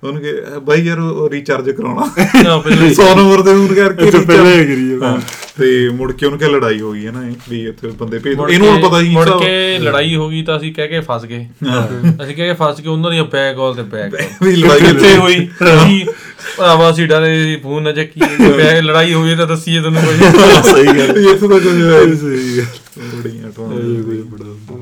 [0.03, 2.07] ਉਹਨੇ ਕਿ ਬਾਈ ਯਾਰ ਉਹ ਰੀਚਾਰਜ ਕਰਾਉਣਾ।
[2.43, 5.21] ਨਾ ਪਹਿਲਾਂ ਹੀ। 100 ਨੰਬਰ ਤੇ ਫੋਨ ਕਰਕੇ ਅੱਛਾ, ਪਹਿਲਾਂ recharge- ਇਹ ਕਰੀ ਹਾਂ,
[5.59, 8.37] ਤੇ ਮੁੜ ਕੇ ਉਹਨੂੰ ਕਿਹਾ ਲੜਾਈ ਹੋ ਗਈ ਹੈ ਨਾ ਇਹ, ਵੀ ਇੱਥੇ ਬੰਦੇ ਭੇਜ।
[8.37, 11.01] ਮੁੜ ਇਹਨੂੰ ਹੁਣ ਕੇ- ਪਤਾ ਹੀ ਮੁੜ ਕੇ ਲੜਾਈ ਹੋ ਗਈ ਤਾਂ ਅਸੀਂ ਕਹਿ ਕੇ
[11.01, 11.47] ਫਸ ਗਏ।
[12.25, 15.49] ਅਸੀਂ ਕਹਿ ਕੇ ਫਸ ਕੇ ਉਹਨਾਂ ਦੀਆਂ ਬੈਕ ਕਾਲ ਤੇ ਬੈਕ ਵੀ ਲੜਾਈ ਕਿੱਥੇ ਹੋਈ?
[15.63, 16.05] ਅਸੀਂ
[16.59, 18.21] ਭਰਾਵਾ ਸੀ ਡਰੇ ਫੋਨ ਨਾ ਚੱਕੀ
[18.57, 20.17] ਬੈਕ ਲੜਾਈ ਹੋਈ ਤਾਂ ਦੱਸੀਏ ਤੁਹਾਨੂੰ ਕੋਈ
[20.63, 22.67] ਸਹੀ ਗੱਲ। ਇੱਥੇ ਤਾਂ ਕੁਝ ਹੋਇਆ ਹੀ ਸਹੀ ਹੈ
[22.99, 23.69] ਨਹੀਂ। ਬੜੀਆਂ ਟੋਆਂ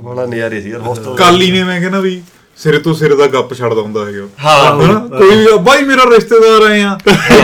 [0.02, 2.20] ਬੜਾ ਨਜ਼ਾਰੇ ਸੀ ਯਾਰ ਹੋਸਟਲ ਕਾਲੀ ਨੇ ਮੈਂ ਕਹਿੰਦਾ ਵੀ
[2.62, 6.82] ਸਿਰੇ ਤੋਂ ਸਿਰੇ ਦਾ ਗੱਪ ਛੱਡਦਾ ਹੁੰਦਾ ਹੈਗਾ। ਹਾਂ। ਕੋਈ ਵੀ ਬਾਈ ਮੇਰਾ ਰਿਸ਼ਤੇਦਾਰ ਆਏ
[6.82, 6.98] ਆ।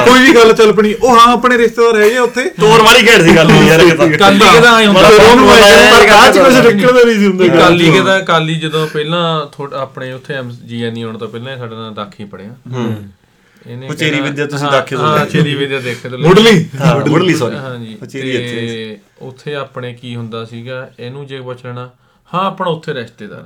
[0.06, 3.36] ਕੋਈ ਵੀ ਗੱਲ ਚੱਲ ਪਣੀ ਉਹ ਹਾਂ ਆਪਣੇ ਰਿਸ਼ਤੇਦਾਰ ਹੈਗੇ ਉੱਥੇ। ਤੋਰ ਵਾਲੀ ਖੇਡ ਸੀ
[3.36, 3.80] ਗੱਲ ਯਾਰ
[4.18, 5.08] ਕਾਲੀ ਕਿਹਦਾ ਆਏ ਹੁੰਦਾ?
[5.08, 9.78] ਉਹਨੂੰ ਪਰ ਕਾਹ ਚ ਕੁਝ ਨਿਕਲਦਾ ਨਹੀਂ ਸੀ ਹੁੰਦਾ। ਕਾਲੀ ਕਿਹਦਾ ਕਾਲੀ ਜਦੋਂ ਪਹਿਲਾਂ ਥੋੜਾ
[9.78, 12.50] ਆਪਣੇ ਉੱਥੇ ਐਮਜੀਐਨ ਆਉਣ ਤੋਂ ਪਹਿਲਾਂ ਸਾਡੇ ਨਾਲ ਦਾਖੀ ਪੜਿਆ
[13.66, 16.96] ਇਹਨੇ ਉਚੇਰੀ ਵਿੱਦਿਆ ਤੁਸੀਂ ਹਾਂ, ਦਾਖੇ ਤੋਂ ਹਾਂ ਲੈ। ਉਚੇਰੀ ਵਿਦਿਆ ਦੇਖੇ ਤੋਂ। ਮੁੱਢਲੀ। ਹਾਂ
[17.06, 21.90] ਮੁਰਲੀ ਸੌਰੀ ਹਾਂਜੀ ਉਚੇਰੀ ਇੱਥੇ। ਉੱਥੇ ਆਪਣੇ ਕੀ ਹੁੰਦਾ ਸੀਗਾ ਇਹਨੂੰ ਜੇ ਪੁੱਛ ਲੈਣਾ
[22.34, 23.44] ਹਾਂ ਆਪਣਾ ਉੱਥੇ ਰਿਸ਼ਤੇਦਾਰ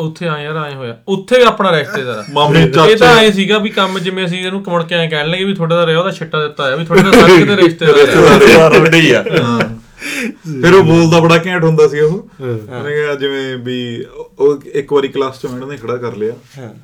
[0.00, 3.58] ਉੱਥੇ ਆਏ ਯਾਰ ਆਏ ਹੋਇਆ। ਉੱਥੇ ਆਪਣਾ ਰਿਸ਼ਤੇਦਾਰ ਆ। ਮਾਮੇ ਇਹ ਚਾਚੇ। ਤਾਂ ਐ ਸੀਗਾ
[3.58, 6.10] ਵੀ ਕੰਮ ਜਿਵੇਂ ਅਸੀਂ ਇਹਨੂੰ ਕਮੜ ਕੇ ਐ ਕਹਿਣ ਲੱਗੇ ਵੀ ਤੁਹਾਡਾ ਤਾਂ ਰਿਹਾ ਉਹਦਾ
[6.10, 9.85] ਛਿੱਟਾ ਦਿੱਤਾ ਹੋਇਆ ਵੀ ਤੁਹਾਡੇ ਦਾ ਸਾਰੇ ਕਿਤੇ ਰਿਸ਼ਤੇਦਾਰ ਆ। ਯਾਰ ਵੱਡੇ ਹੀ ਆ। ਹਾਂ।
[10.62, 14.04] ਫਿਰ ਉਹ ਬੋਲਦਾ ਬੜਾ ਘੈਂਟ ਹੁੰਦਾ ਸੀ ਉਹ। ਉਹਨੇ ਕਿਹਾ ਜਿਵੇਂ ਵੀ
[14.38, 16.32] ਉਹ- ਇੱਕ ਵਾਰੀ ਕਲਾਸ ਚ ਮੈਡਮ ਨੇ ਖੜਾ ਕਰ ਲਿਆ।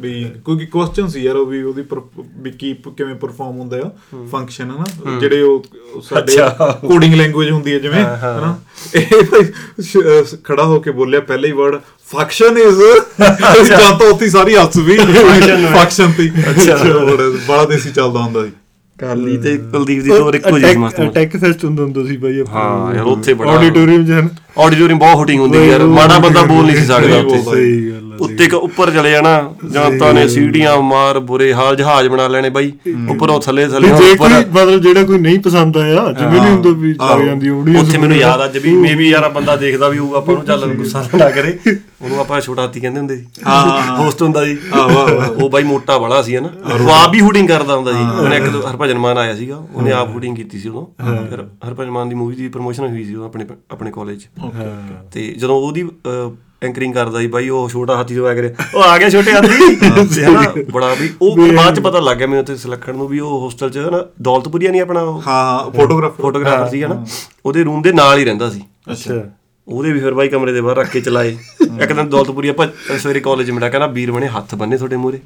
[0.01, 1.85] ਵੀ ਕਿਉਂਕਿ ਕੁਐਸਚਨ ਸੀ ਯਾਰ ਉਹ ਵੀ ਉਹਦੀ
[2.37, 3.91] ਵੀ ਕੀ ਕਿਵੇਂ ਪਰਫਾਰਮ ਹੁੰਦਾ ਆ
[4.33, 5.65] ਫੰਕਸ਼ਨ ਹਨਾ ਜਿਹੜੇ ਉਹ
[6.03, 6.37] ਸਾਡੇ
[6.87, 8.59] ਕੋਡਿੰਗ ਲੈਂਗੁਏਜ ਹੁੰਦੀ ਹੈ ਜਿਵੇਂ ਹਨਾ।
[8.95, 11.81] ਇਹ ਖੜਾ ਹੋ ਕੇ ਬੋਲਿਆ ਪਹਿਲਾ ਹੀ ਵਰਡ
[12.13, 12.81] ਫੰਕਸ਼ਨ ਇਜ਼
[13.69, 16.77] ਜਾਂ ਤਾਂ ਉੱਥੇ ਸਾਰੀ ਹੱਸ ਵੀ। ਫੰਕਸ਼ਨ ਤੇ ਅੱਛਾ।
[17.49, 18.51] ਬੜਾ ਦੇਸੀ ਚੱਲਦਾ ਹੁੰਦਾ ਸੀ।
[19.03, 22.95] ਕਾਲੀ ਤੇ ਕੁਲਦੀਪ ਦੀ ਤੋਰ ਇੱਕੋ ਜਿਹੀ ਮਸਤ। ਟੈਕ ਫੈਸਟ ਹੁੰਦਾ ਹੁੰਦਾ ਸੀ ਬਾਈ ਹਾਂ
[22.95, 24.29] ਯਾਰ ਉੱਥੇ ਬੜਾ ਆਡੀਟੋਰੀਅਮ ਜਨ
[24.59, 28.17] ਆਡੀਟੋਰੀਅਮ ਬਹੁਤ ਹੁਟਿੰਗ ਹੁੰਦੀ ਯਾਰ। ਮਾੜਾ ਬੰਦਾ ਬੋਲ ਨਹੀਂ ਸੀ ਸਕਦਾ ਉੱਥੇ। ਸਹੀ ਗੱਲ ਆ
[28.21, 29.33] ਉੱਤੇ ਕ ਉੱਪਰ ਚਲੇ ਜਾਣਾ
[29.73, 32.73] ਜਨਤਾ ਨੇ ਸੀੜੀਆਂ ਮਾਰ ਬੁਰੇ ਹਾਲ ਜਹਾਜ਼ ਬਣਾ ਲੈਣੇ ਬਾਈ।
[33.11, 37.25] ਉੱਪਰੋਂ ਥੱਲੇ ਥੱਲੇ ਉੱਪਰ ਮਤਲਬ ਜਿਹੜਾ ਕੋਈ ਨਹੀਂ ਪਸੰਦ ਆਇਆ ਜਿਵੇਂ ਨਹੀਂ ਹੁੰਦਾ ਵੀ ਲੱਗ
[37.27, 40.45] ਜਾਂਦੀ ਉਹਦੀ ਉੱਥੇ ਮੈਨੂੰ ਯਾਦ ਅੱਜ ਵੀ ਮੇਬੀ ਯਾਰ ਬੰਦਾ ਦੇਖਦਾ ਵੀ ਉਹ ਆਪਾਂ ਨੂੰ
[40.45, 41.59] ਚੱਲ ਗੁੱਸਾ ਨਾ ਕਰੇ।
[42.03, 46.21] ਉਹਨੂੰ ਆਪਾਂ ਛੋਟਾ ਹਾਥੀ ਕਹਿੰਦੇ ਹੁੰਦੇ ਸੀ। ਹਾਂ ਹੋਸਟ ਹੁੰਦਾ ਜੀ ਉਹ ਬਾਈ ਮੋਟਾ ਬੜਾ
[46.23, 49.35] ਸੀ ਹਨਾ ਉਹ ਆਪ ਵੀ ਹੁਟਿੰਗ ਕਰਦਾ ਹੁੰਦਾ ਸੀ। ਉਹਨੇ ਇੱਕ ਦੋ ਹਰਭਜਨ ਮਾਨ ਆਇਆ
[49.37, 50.87] ਸੀਗਾ। ਉਹਨੇ ਆਪ ਹੁਟਿੰਗ ਕੀਤੀ ਸੀ ਉਦੋਂ।
[51.29, 54.27] ਫਿਰ ਹਰਭਜਨ ਮਾਨ ਦੀ ਮੂਵੀ ਦੀ ਪ੍ਰੋਮੋਸ਼ਨ ਹੋਈ ਸੀ ਆਪਣੇ ਆਪਣੇ ਕਾਲਜ
[55.13, 55.89] ਤੇ ਜਦੋਂ ਉਹਦੀ
[56.65, 59.75] ਐਂਕਰਿੰਗ ਕਰਦਾ ਸੀ ਬਾਈ ਉਹ ਛੋਟਾ ਹਾਥੀ ਜੋ ਆ ਕਰੇ। ਉਹ ਆ ਗਿਆ ਛੋਟੇ ਹਾਥੀ।
[60.15, 63.19] ਤੇ ਹਨਾ ਬੜਾ ਵੀ ਉਹ ਬਾਅਦ ਚ ਪਤਾ ਲੱਗ ਗਿਆ ਮੈਨੂੰ ਉੱਥੇ ਸਿਲੱਖਣ ਨੂੰ ਵੀ
[63.21, 65.21] ਉਹ ਹੋਸਟਲ ਚ ਹਨਾ ਦੌਲਤਪੁਰੀਆ ਨਹੀਂ ਆਪਣਾ ਉਹ?
[65.27, 67.05] ਹਾਂ ਫੋਟੋਗ੍ਰਾਫਰ ਫੋਟੋਗ੍ਰਾਫਰ ਸੀ ਹਨਾ
[67.47, 69.23] ਉਹਦੇ ਰੂਮ ਦੇ ਨਾਲ ਹੀ ਰਹਿੰਦਾ ਸੀ। ਅੱਛਾ।
[69.69, 71.29] ਉਹਦੇ ਵੀ ਫਿਰ ਬਾਈ ਕਮਰੇ ਦੇ ਬਾਹਰ ਰੱਖ ਕੇ ਚਲਾਏ।
[71.81, 72.67] ਇੱਕ ਦਿਨ ਦੌਲਤਪੁਰੀ ਆਪਾਂ
[72.99, 75.21] ਸਵੇਰੇ ਕਾਲਜ ਮਿਲਿਆ ਕਹਿੰਦਾ ਵੀਰ ਬਣੇ ਹੱਥ ਬੰਨੇ ਤੁਹਾਡੇ ਮੂਰੇ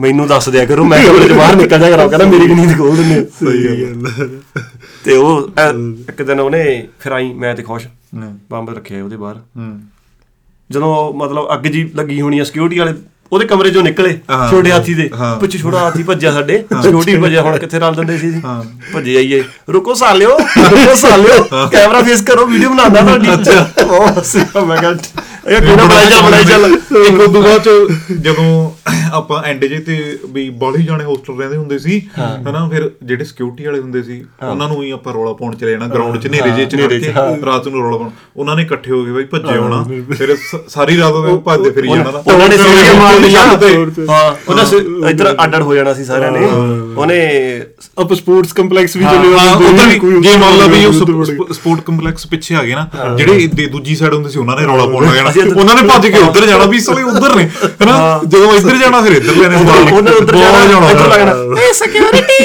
[0.00, 2.96] ਮੈਨੂੰ ਦੱਸ ਦਿਆ ਕਰੋ ਮੈਂ ਕਮਰੇ ਦੇ ਬਾਹਰ ਨਿਕਲ ਜਾ ਕਰਾਂ ਕਹਿੰਦਾ ਮੇਰੀ ਨੀਂਦ ਖੋਲ
[2.96, 4.38] ਦਿੰਦੇ ਸਹੀ ਗੱਲ
[5.04, 5.50] ਤੇ ਉਹ
[6.08, 6.62] ਇੱਕ ਦਿਨ ਉਹਨੇ
[7.00, 7.86] ਫਿਰ ਆਈ ਮੈਂ ਤੇ ਖੁਸ਼
[8.50, 9.40] ਬੰਬ ਰੱਖਿਆ ਉਹਦੇ ਬਾਹਰ।
[10.70, 12.92] ਜਦੋਂ ਮਤਲਬ ਅੱਗ ਜੀ ਲੱਗੀ ਹੋਣੀ ਆ ਸਿਕਿਉਰਿਟੀ ਵਾਲੇ
[13.32, 14.18] ਉਹਦੇ ਕਮਰੇ ਚੋਂ ਨਿਕਲੇ
[14.50, 15.08] ਛੋਟੇ ਹਾਥੀ ਦੇ।
[15.40, 18.30] ਪਿੱਛੇ ਛੋਟਾ ਹਾਥੀ ਭੱਜਿਆ ਸਾਡੇ। ਸਿਕਿਉਰਿਟੀ ਭੱਜਿਆ ਹੁਣ ਕਿੱਥੇ ਰਲ ਦਿੰਦੇ ਸੀ?
[18.30, 18.40] ਜੀ
[18.94, 24.38] ਭੱਜੇ ਆਈਏ। ਰੁਕੋ ਸਾਲਿਓ ਰੁਕੋ ਸਾਲਿਓ। ਕੈਮਰਾ ਫੇਸ ਕਰੋ ਵੀਡੀਓ ਬਣਾਉਂਦਾ ਤੁਹਾਡੀ। ਅੱਛਾ। ਉਹ ਸੀ
[24.38, 24.94] ਮੈਂ ਕਿਹਾ
[25.48, 26.74] ਇਹ ਕਿਹੜਾ ਬਣਾਈ ਚੱਲ ਬਣਾਈ ਚੱਲ।
[27.06, 27.68] ਇੱਕ ਉਦੋਂ ਬਾਅਦ ਚ
[28.22, 28.70] ਜਦੋਂ
[29.14, 33.66] ਆਪਾਂ ਐਂਡ ਜੇ ਤੇ ਵੀ ਬਾਹਲੀ ਜਾਣੇ ਹੋਸਟਲ ਰਹਿੰਦੇ ਹੁੰਦੇ ਸੀ ਹਨਾ ਫਿਰ ਜਿਹੜੇ ਸਿਕਿਉਰਿਟੀ
[33.66, 36.64] ਵਾਲੇ ਹੁੰਦੇ ਸੀ ਉਹਨਾਂ ਨੂੰ ਹੀ ਆਪਾਂ ਰੌਲਾ ਪਾਉਣ ਚਲੇ ਜਾਣਾ ਗਰਾਊਂਡ 'ਚ ਨੇਰੇ ਜੇ
[36.66, 37.12] ਚ ਕਰਕੇ
[37.46, 39.82] ਰਾਤ ਨੂੰ ਰੌਲਾ ਪਾਉਣ। ਉਹਨਾਂ ਨੇ ਇਕੱਠੇ ਹੋ ਕੇ ਬਈ ਭੱਜੇ ਆਉਣਾ
[40.16, 40.36] ਫਿਰ
[40.68, 44.76] ਸਾਰੀ ਰਾਤ ਉਹ ਭੱਜਦੇ ਫਿਰੀ ਜਾਣਾ ਉਹਨਾਂ ਨੇ ਸੀੜੀਆਂ ਮਾਰਨੀ ਛੱਤ ਤੇ। ਹਾਂ ਉਹਨਾਂ ਸੇ
[45.10, 46.46] ਇੱਧਰ ਅੱਡ ਹੋ ਜਾਣਾ ਸੀ ਸਾਰਿਆਂ ਨੇ।
[46.96, 47.18] ਉਹਨੇ
[48.00, 49.28] ਆਪ ਸਪੋਰਟਸ ਕੰਪਲੈਕਸ ਵੀ ਚਲੇ
[49.68, 50.92] ਉਧਰ ਕੋਈ ਵੀ ਜੇ ਮੰਨ ਲਾ ਵੀ ਉਹ
[51.52, 52.86] ਸਪੋਰਟ ਕੰਪਲੈਕਸ ਪਿੱਛੇ ਆ ਗਏ ਨਾ
[53.18, 55.30] ਜਿਹੜੇ ਦੇ ਦੂਜੀ ਸਾਈਡ ਹੁੰਦੇ ਸੀ ਉਹਨਾਂ ਨੇ ਰੌਲਾ ਪਾਉਣ ਲੱਗ ਜਾਣਾ।
[55.60, 57.48] ਉਹਨਾਂ ਨੇ ਭੱਜ ਕੇ ਉਧਰ ਜਾਣਾ ਵੀ ਸਲੇ ਉਧਰ ਨੇ
[57.82, 57.96] ਹਨਾ?
[58.26, 62.38] ਜਦੋਂ ਇੱਧਰ ਜਾਣਾ ਫਿਰ ਇੱਧਰ ਲੈਣੇ ਉਹਨੇ ਉਧਰ ਜਾਣਾ ਇੱਧਰ ਲੱਗਣਾ। ਏ ਸਿਕਿਉਰਿਟੀ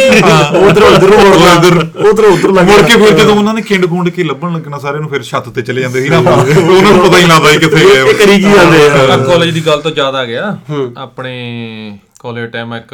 [0.59, 1.75] ਉਧਰ ਉਧਰ ਨੂੰ ਮੁੜਨਾ। ਉੱਧਰ।
[2.09, 5.01] ਉਧਰ ਉਧਰ ਮੁੜ ਲੱਗਣਾ ਕੇ ਫਿਰ ਜਦੋਂ ਉਹਨਾਂ ਨੇ ਖਿੰਡ ਖੁੰਡ ਕੇ ਲੱਭਣ ਲੱਗਣਾ ਸਾਰਿਆਂ
[5.01, 7.85] ਨੂੰ ਫਿਰ ਛੱਤ ਤੇ ਚਲੇ ਜਾਂਦੇ ਸੀ ਨਾ। ਉਹਨਾਂ ਨੂੰ ਪਤਾ ਹੀ ਨਾ ਸੀ ਕਿੱਥੇ
[7.85, 10.55] ਗਏ ਇਹ ਕਰੀ ਕੀ ਜਾਂਦੇ ਆ। ਕਾਲਜ ਦੀ ਗੱਲ ਤੋਂ ਜ਼ਿਆਦਾ ਆ ਗਿਆ।
[10.97, 12.93] ਆਪਣੇ ਕਾਲਜ ਟਾਈਮ ਇੱਕ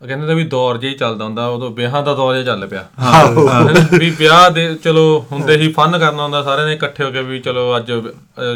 [0.00, 2.84] ਕਹਿੰਦੇ ਨੇ ਵੀ ਦੌਰ ਜਿਹਾ ਹੀ ਚੱਲਦਾ ਹੁੰਦਾ ਉਦੋਂ ਵਿਆਹਾਂ ਦਾ ਦੌਰ ਜਿਹਾ ਚੱਲ ਪਿਆ।
[3.00, 3.98] ਹੈਨਾ?
[3.98, 7.38] ਵੀ ਵਿਆਹ ਦੇ ਚਲੋ ਹੁੰਦੇ ਸੀ ਫਨ ਕਰਨਾ ਹੁੰਦਾ ਸਾਰਿਆਂ ਨੇ ਇਕੱਠੇ ਹੋ ਕੇ ਵੀ
[7.38, 7.92] ਚਲੋ ਅੱਜ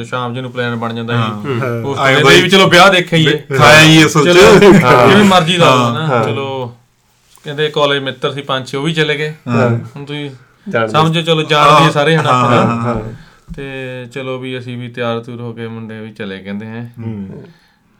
[0.08, 1.50] ਸ਼ਾਮ ਜੀ ਨੂੰ ਪਲਾਨ ਬਣ ਜਾਂਦਾ ਸੀ
[1.82, 4.64] ਉਸ ਬਾਈ। ਵੀ ਚਲੋ ਵਿਆਹ ਦੇਖਈਏ ਖਾਇਆ ਹੀ ਅਸਲ ਚਲੋ ਚ
[5.08, 6.74] ਜਿਵੇਂ ਮਰਜ਼ੀ ਲਓ ਨਾ ਚਲੋ
[7.44, 10.30] ਕਹਿੰਦੇ ਕਾਲਜ ਮਿੱਤਰ ਸੀ ਪੰਜ ਛੇ ਉਹ ਵੀ ਚਲੇ ਗਏ। ਹੁਣ ਤੁਸੀਂ
[10.88, 12.94] ਸਮਝੋ ਚਲੋ ਜਾਣਦੇ ਸਾਰੇ ਹਨ ਆਪਾਂ
[13.54, 16.90] ਤੇ ਚਲੋ ਵੀ ਅਸੀਂ ਵੀ ਤਿਆਰ ਤੁਰ ਹੋ ਕੇ ਮੁੰਡੇ ਵੀ ਚਲੇ ਕਹਿੰਦੇ ਹੈ।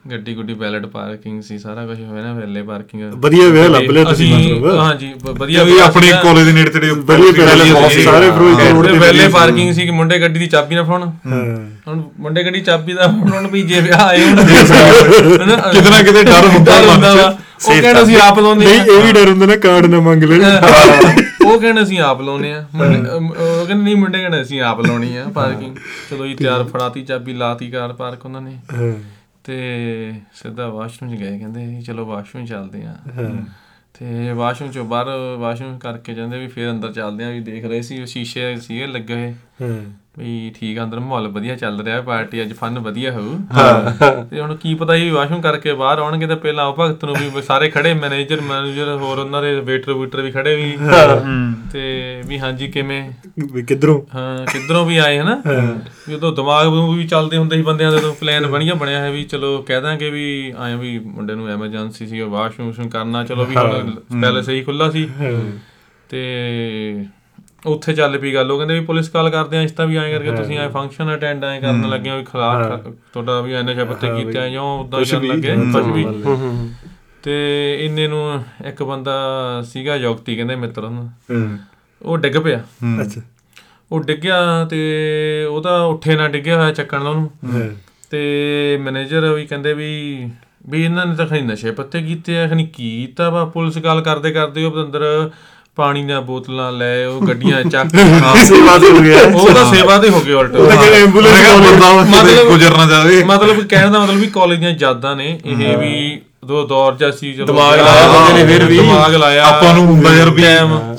[0.05, 4.05] ਗੱਡੀ ਗੁੱਡੀ ਬੈਲਟ ਪਾਰਕਿੰਗ ਸੀ ਸਾਰਾ ਕੁਝ ਹੋਇਆ ਨਾ ਵੇਲੇ ਪਾਰਕਿੰਗ ਵਧੀਆ ਵਿਆਹ ਲੱਭ ਲਿਆ
[4.05, 8.99] ਤੁਸੀਂ ਮਤਲਬ। ਹਾਂਜੀ ਵਧੀਆ ਵੀ ਆਪਣੇ। ਕਾਲਜ ਦੇ ਨੇੜੇ ਤੇੜੇ ਵਧੀਆ ਪਹਿਲੇ ਸਾਰੇ ਰੋਡ ਤੇ
[8.99, 11.11] ਵੇਲੇ ਪਾਰਕਿੰਗ ਸੀ ਕਿ ਮੁੰਡੇ ਗੱਡੀ ਦੀ ਚਾਬੀ ਨਾ ਫੜਨ?
[11.89, 16.03] ਹੁਣ ਮੁੰਡੇ ਗੱਡੀ ਚਾਬੀ ਦਾ ਫੜਨ ਵੀ ਜੇ ਵਿਆਹ ਆਏ ਹੁਣ। ਹਨਾ?
[16.03, 17.13] ਕਿਤੇ ਡਰ ਹੁੰਦਾ ਹੁੰਦਾ।
[17.67, 20.37] ਉਹ ਕਹਿੰਦੇ ਸੀ ਆਪ ਲਾਉਂਦੇ ਨਹੀਂ ਇਹ ਵੀ ਡਰ ਹੁੰਦਾ ਨਾ ਕਾਰਡ ਨਾ ਮੰਗ ਲੈ
[21.47, 25.25] ਉਹ ਕਹਿੰਦੇ ਅਸੀਂ ਆਪ ਲਾਉਨੇ ਆ। ਉਹ ਕਹਿੰਦੇ ਨਹੀਂ ਮੁੰਡੇ ਕਹਿੰਦੇ ਅਸੀਂ ਆਪ ਲਾਉਣੀ ਆ
[25.35, 25.75] ਪਾਰਕਿੰਗ
[26.11, 28.57] ਚਲੋ ਜੀ ਤਿਆਰ ਫੜਾਤੀ ਚਾਬੀ ਲਾਤੀ ਕਾਰ ਪਾਰਕ ਉਹਨਾਂ ਨੇ।
[29.45, 32.97] ਤੇ ਸਿੱਧਾ ਵਾਸ਼ਰੂਮ 'ਚ ਗਏ ਕਹਿੰਦੇ ਚਲੋ ਵਾਸ਼ਰੂਮ ਚੱਲਦੇ ਆ।
[33.95, 35.07] ਤੇ ਵਾਸ਼ਰੂਮ ਚੋਂ ਬਾਹਰ
[35.39, 39.15] ਵਾਸ਼ਰੂਮ ਕਰਕੇ ਜਾਂਦੇ ਵੀ ਫਿਰ ਅੰਦਰ ਚੱਲਦੇ ਆ ਵੀ ਦੇਖ ਰਹੇ ਸੀ ਸ਼ੀਸ਼ੇ ਸੀਗੇ ਲੱਗੇ
[39.15, 39.69] ਹੋਏ। ਹਾਂ।
[40.19, 43.39] ਵੀ ਠੀਕ ਅੰਦਰ ਮਾਹੌਲ ਵਧੀਆ ਚੱਲ ਰਿਹਾ ਪਾਰਟੀ ਅੱਜ ਫਨ ਵਧੀਆ ਹੋਊ।
[44.31, 47.43] ਤੇ ਹੁਣ ਕੀ ਪਤਾ ਸੀ ਵਾਸ਼ਰੂਮ ਕਰਕੇ ਬਾਹਰ ਆਉਣਗੇ ਤਾਂ ਪਹਿਲਾਂ ਉਹ ਭਗਤ ਨੂੰ ਵੀ
[47.43, 50.77] ਸਾਰੇ ਖੜੇ ਮੈਨੇਜਰ ਮੈਨੇਜਰ ਹੋਰ ਉਹਨਾਂ ਦੇ ਵੇਟਰ ਵੂਟਰ ਵੀ ਖੜੇ ਵੀ।
[51.73, 53.13] ਤੇ ਵੀ ਹਾਂਜੀ ਕਿਵੇਂ?
[53.53, 54.01] ਵੀ ਕਿੱਧਰੋਂ?
[54.15, 55.43] ਹਾਂ ਕਿੱਧਰੋਂ ਵੀ ਆਏ ਹਨਾ?
[56.09, 59.11] ਵੀ ਉਦੋਂ ਦਿਮਾਗ ਨੂੰ ਵੀ ਚੱਲਦੇ ਹੁੰਦੇ ਸੀ ਬੰਦਿਆਂ ਦੇ ਤੋਂ ਪਲਾਨ ਬਣੀਆ ਬਣਿਆ ਹੈ
[59.11, 63.57] ਵੀ ਚਲੋ ਕਹਿ ਦਾਂਗੇ ਵੀ ਆਏ ਵੀ ਮੁੰਡੇ ਨੂੰ ਐਮਰਜੈਂਸੀ ਸੀ ਵਾਸ਼ਰੂਮ ਕਰਨਾ ਚਲੋ ਵੀ
[63.57, 63.91] ਹੁਣ
[64.21, 65.09] ਪਹਿਲੇ ਸਹੀ ਖੁੱਲਾ ਸੀ।
[66.09, 67.05] ਤੇ
[67.67, 70.11] ਉੱਥੇ ਚੱਲ ਪਈ ਗੱਲ ਉਹ ਕਹਿੰਦੇ ਵੀ ਪੁਲਿਸ ਕਾਲ ਕਰਦੇ ਆ ਇਸ ਤਾਂ ਵੀ ਐਂ
[70.11, 72.81] ਕਰਕੇ ਤੁਸੀਂ ਐ ਫੰਕਸ਼ਨ ਅਟੈਂਡ ਐ ਕਰਨ ਲੱਗੇ ਹੋ ਵੀ ਖਿਲਾਫ
[73.13, 76.07] ਤੁਹਾਡਾ ਵੀ ਐਨੇ ਸ਼ਬਦ ਕੀਤਾ ਜਾਂ ਉਦਾਂ ਕਰਨ ਲੱਗੇ ਕੁਝ ਵੀ।
[77.23, 79.13] ਤੇ ਇੰਨੇ ਨੂੰ ਇੱਕ ਬੰਦਾ
[79.63, 81.59] ਸੀਗਾ ਯੋਗਤੀ ਕਹਿੰਦੇ ਮਿੱਤਰ ਉਹਨੂੰ। ਹਾਂ।
[82.03, 82.59] ਉਹ ਡਿੱਗ ਪਿਆ।
[83.03, 83.21] ਅੱਛਾ।
[83.93, 87.31] ਉਹ ਡਿੱਗਿਆ ਤੇ ਉਹਦਾ ਉੱਠੇ ਨਾ ਡਿੱਗਿਆ ਹੋਇਆ ਚੱਕਣ ਉਹਨੂੰ।
[88.11, 90.25] ਤੇ ਮੈਨੇਜਰ ਵੀ ਕਹਿੰਦੇ ਵੀ
[90.69, 93.45] ਵੀ ਇਹਨਾਂ ਨੇ ਤਾਂ ਖਣੀ ਨਸ਼ੇ ਪੱਤੇ ਕੀਤੇ ਆ ਖਣੀ ਕੀਤਾ ਵਾ?
[93.45, 95.31] ਪੁਲਿਸ ਗੱਲ ਕਰਦੇ ਕਰਦੇ ਉਹ ਅੰਦਰ
[95.77, 97.91] ਪਾਣੀ ਦੀਆਂ ਬੋਤਲਾਂ ਲੈ ਉਹ ਗੱਡੀਆਂ ਚੱਕ
[98.45, 103.25] ਸੇਵਾ ਤੇ ਹੋ ਗਿਆ। ਉਹ ਤਾਂ ਸੇਵਾ ਤੇ ਹੋ ਗਏ ਉਲਟ। ਬੰਦਾ ਮਤਲਬ- ਗੁਜ਼ਰਨਾ ਚਾਹਵੇ
[103.25, 107.35] ਮਤਲਬ ਕਹਿਣ ਦਾ ਮਤਲਬ ਵੀ ਕਾਲਜ ਦੀਆਂ ਯਾਦਾਂ ਨੇ ਇਹ ਵੀ ਦੋ ਦੌਰ ਚ ਅਸੀਂ
[107.35, 110.43] ਜਦੋਂ ਦਿਮਾਗ ਲਾਇਆ ਬੰਦੇ ਨੇ ਫਿਰ ਵੀ। ਦਿਮਾਗ ਲਾਇਆ। ਆਪਾਂ ਨੂੰ ਹੁੰਦਾ ਯਾਰ ਵੀ।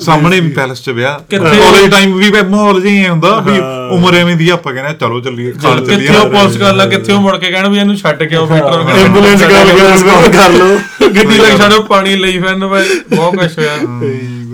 [0.00, 3.58] ਸਾਹਮਣੇ ਵੀ ਪੈਲਸ ਚ ਵਿਆਹ। ਕਿੱਥੇ- ਕਾਲਜ ਟਾਈਮ ਵੀ ਮਾਹੌਲ ਜਿਹਾ ਹੁੰਦਾ ਵੀ
[3.96, 7.12] ਉਮਰ ਐਵੇਂ ਦੀ ਆਪਾਂ ਕਹਿੰਦੇ ਚਲੋ ਚੱਲੀਏ ਖਾਣ ਕਿੱਥੇ ਚੱਲੀਏ। ਉਹ ਪੁਲਿਸ ਕਰ ਲਾ ਕਿੱਥੇ
[7.12, 10.78] ਉਹ ਮੁੜ ਕੇ ਕਹਿਣ ਵੀ ਇਹਨੂੰ ਛੱਡ ਕੇ ਆਓ ਫੈਕਟਰ ਐਂਬੂਲੈਂਸ ਗੱਲ ਕਰ। ਕਰ ਲਓ।
[11.08, 12.84] ਗੱਡੀ ਲੱਗ ਛੱਡੋ ਪਾਣੀ ਲਈ ਫਿਰਨ ਵੇ
[13.16, 13.76] ਬਹੁਤ ਕੁਛ ਹੋਇਆ।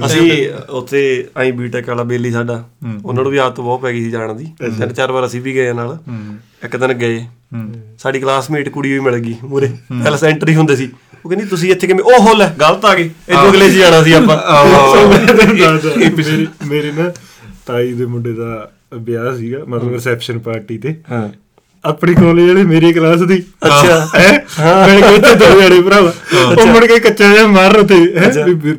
[0.06, 2.68] ਅਸੀਂ ਉੱਥੇ ਆਈ ਬੀਟੈਕ ਵਾਲਾ ਬੇਲੀ ਸਾਡਾ
[3.04, 5.54] ਉਹਨਾਂ ਨੂੰ ਵੀ ਆਦਤ ਬਹੁਤ ਪੈ ਗਈ ਸੀ ਜਾਣ ਦੀ। ਤਿੰਨ ਚਾਰ ਵਾਰ ਅਸੀਂ ਵੀ
[5.54, 5.98] ਗਏ ਨਾਲ
[6.64, 7.24] ਇੱਕ ਦਿਨ ਗਏ।
[7.98, 10.90] ਸਾਡੀ ਕਲਾਸਮੇਟ ਕੁੜੀ ਵੀ ਮਿਲ ਗਈ ਮੂਰੇ ਪਹਿਲਾਂ ਸੈਂਟਰੀ ਹੁੰਦੇ ਸੀ।
[11.24, 12.04] ਉਹ ਕਹਿੰਦੀ ਤੁਸੀਂ ਇੱਥੇ ਕਿਵੇਂ?
[12.04, 14.36] ਉਹ ਹੋ ਲੈ ਗਲਤ ਆ ਗਏ। ਇਦੋਂ ਅਗਲੇ 'ਚ ਜਾਣਾ ਸੀ ਆਪਾਂ।
[16.66, 17.12] ਮੇਰੇ ਨਾ
[17.66, 20.94] ਤਾਈ ਦੇ ਮੁੰਡੇ ਦਾ ਵਿਆਹ ਸੀਗਾ ਮਤਲਬ ਰਿਸੈਪਸ਼ਨ ਪਾਰਟੀ ਤੇ।
[21.84, 24.28] ਆਪਣੀ ਕਾਲਜ ਵਾਲੇ ਮੇਰੀ ਕਲਾਸ ਦੀ। ਅੱਛਾ। ਹੈ?
[24.86, 26.12] ਮਿਲ ਕੇ ਉੱਥੇ ਦੋ ਜਣੇ ਭਰਾਵਾ।
[26.60, 27.96] ਉਹ ਮੁੜ ਕੇ ਕੱਚਾ ਜਿਹਾ ਮਾਰ ਉਥੇ।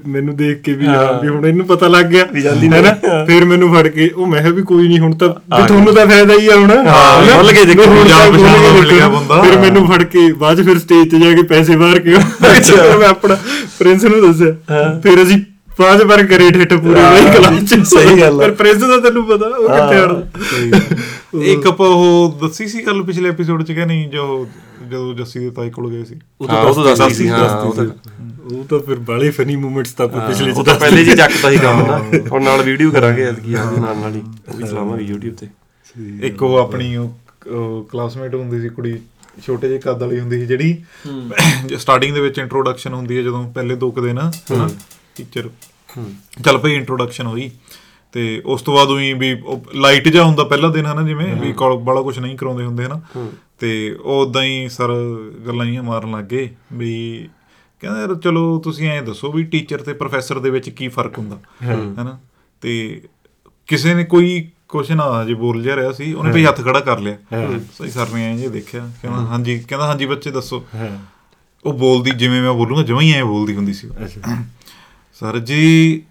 [0.08, 2.94] ਮੈਨੂੰ ਦੇਖ ਕੇ ਵੀ ਹਾਂ ਵੀ ਹੁਣ ਇਹਨੂੰ ਪਤਾ ਲੱਗ ਗਿਆ। ਹੈ ਨਾ?
[3.26, 6.34] ਫਿਰ ਮੈਨੂੰ ਫੜ ਕੇ ਉਹ ਮੈਂ ਵੀ ਕੋਈ ਨਹੀਂ ਹੁਣ ਤਾਂ ਵੀ ਤੁਹਾਨੂੰ ਤਾਂ ਫਾਇਦਾ
[6.34, 7.26] ਹੀ ਆ ਹੁਣ। ਹਾਂ?
[7.28, 10.80] ਖੁੱਲ੍ਹ ਕੇ ਦੇਖੋ, ਤਾਂ ਖੁੱਲ੍ਹ ਪਛਾਣ ਮਿਲ। ਗਿਆ ਬੰਦਾ। ਫਿਰ ਮੈਨੂੰ ਫੜ ਕੇ ਬਾਅਦ ਫਿਰ
[10.80, 13.38] ਸਟੇਜ ਤੇ ਜਾ ਕੇ ਪੈਸੇ ਬਾਹਰ ਕੇ ਫਿਰ ਮੈਂ ਆਪਣਾ
[13.80, 15.38] ਪ੍ਰਿੰਸ ਨੂੰ ਦੱਸਿਆ। ਫਿਰ ਅਸੀਂ
[15.78, 19.26] ਪਾਂਚ ਵਾਰ ਕਰੇ ਠੇਠ ਪੂਰੇ ਰਹੀ ਕਲਾਸ 'ਚ। ਸਹੀ ਗੱਲ ਆ। ਪਰ ਪ੍ਰਿੰਸ ਦਾ ਤੈਨੂੰ
[19.28, 24.10] ਪਤਾ ਉਹ ਕਿੱਥੇ ਅੜਦਾ ਇੱਕ ਆਪਾਂ ਉਹ ਦੱਸੀ ਸੀ ਗੱਲ ਪਿਛਲੇ ਐਪੀਸੋਡ ਚ ਕਿ ਨਹੀਂ
[24.10, 24.48] ਜੋ
[24.90, 26.20] ਜਦੋਂ ਜੱਸੀ ਦੇ ਤਾਈ ਕੋਲ ਗਏ ਸੀ?
[26.42, 27.86] ਉਹ ਤਾਂ ਦੱਸਦੀ ਸੀ ਹਾਂ ਉਹ ਤਾਂ
[28.52, 31.86] ਉਹ ਤਾਂ ਫਿਰ ਬਾਲੇ ਫਨੀ ਮੂਮੈਂਟਸ ਤਾਂ ਪਿਛਲੇ ਉਹ ਤਾਂ ਪਹਿਲੇ ਜੀ ਚੱਕਦਾ ਸੀ ਕੰਮ
[31.88, 31.98] ਨਾ
[32.32, 35.48] ਹੁਣ ਨਾਲ ਵੀਡੀਓ ਕਰਾਂਗੇ ਐਤਕੀ ਆਪਦੇ ਨਾਲ ਨਾਲ ਹੀ। ਉਹ ਵੀ ਚਲਾਵਾਂਗੇ YouTube ਤੇ।
[36.28, 39.00] ਇੱਕ ਉਹ ਆਪਣੀ ਉਹ ਕਲਾਸਮੇਟ ਹੁੰਦੀ ਸੀ ਕੁੜੀ
[39.46, 40.78] ਛੋਟੇ ਜਿਹੇ ਕੱਦ ਵਾਲੀ ਹੁੰਦੀ ਸੀ ਜਿਹੜੀ
[41.78, 44.70] ਸਟਾਰਟਿੰਗ ਦੇ ਵਿੱਚ ਇੰਟਰੋਡਕਸ਼ਨ ਹੁੰਦੀ ਹੈ ਜਦੋਂ ਪਹਿਲੇ ਦੋ ਕੁ ਦਿਨ ਹਨਾ?
[45.16, 45.50] ਟੀਚਰ
[46.44, 47.50] ਚੱਲ ਪਈ ਇੰਟਰੋਡਕਸ਼ਨ ਹੋਈ
[48.14, 49.36] ਤੇ ਉਸ ਤੋਂ ਬਾਅਦ ਉਹੀ ਵੀ
[49.76, 53.28] ਲਾਈਟ ਜਾ ਹੁੰਦਾ ਪਹਿਲਾ ਦਿਨ ਹਨਾ ਜਿਵੇਂ ਵੀ ਕੋਲ ਬੜਾ ਕੁਝ ਨਹੀਂ ਕਰਾਉਂਦੇ ਹੁੰਦੇ ਹਨਾ।
[53.60, 54.90] ਤੇ ਉਹ ਉਦਾਂ ਹੀ ਸਰ
[55.48, 57.30] ਗੱਲਾਂ ਹੀ ਮਾਰਨ ਲੱਗੇ ਵੀ
[57.82, 61.40] ਕਹਿੰਦਾ ਯਾਰ ਚਲੋ ਤੁਸੀਂ ਐਂ ਦੱਸੋ ਵੀ ਟੀਚਰ ਤੇ ਪ੍ਰੋਫੈਸਰ ਦੇ ਵਿੱਚ ਕੀ ਫ਼ਰਕ ਹੁੰਦਾ
[61.64, 62.20] ਹੈਨਾ।
[62.62, 63.02] ਤੇ
[63.68, 67.00] ਕਿਸੇ ਨੇ ਕੋਈ ਕੁਐਸਚਨ ਆ ਜੇ ਬੋਲ ਜਿਹਾ ਰਿਹਾ ਸੀ ਉਹਨੇ ਵੀ ਹੱਥ ਖੜਾ ਕਰ
[67.00, 67.18] ਲਿਆ।
[67.78, 70.64] ਸਹੀ ਸਰ ਨੇ ਐਂ ਜੇ ਦੇਖਿਆ ਕਹਿੰਦਾ ਹਾਂਜੀ ਕਹਿੰਦਾ ਹਾਂਜੀ ਬੱਚੇ ਦੱਸੋ।
[71.66, 73.90] ਉਹ ਬੋਲਦੀ ਜਿਵੇਂ ਮੈਂ ਬੋਲੂੰਗਾ ਜਿਵੇਂ ਹੀ ਐਂ ਬੋਲਦੀ ਹੁੰਦੀ ਸੀ।
[75.22, 76.02] ਸਰ ਜੀ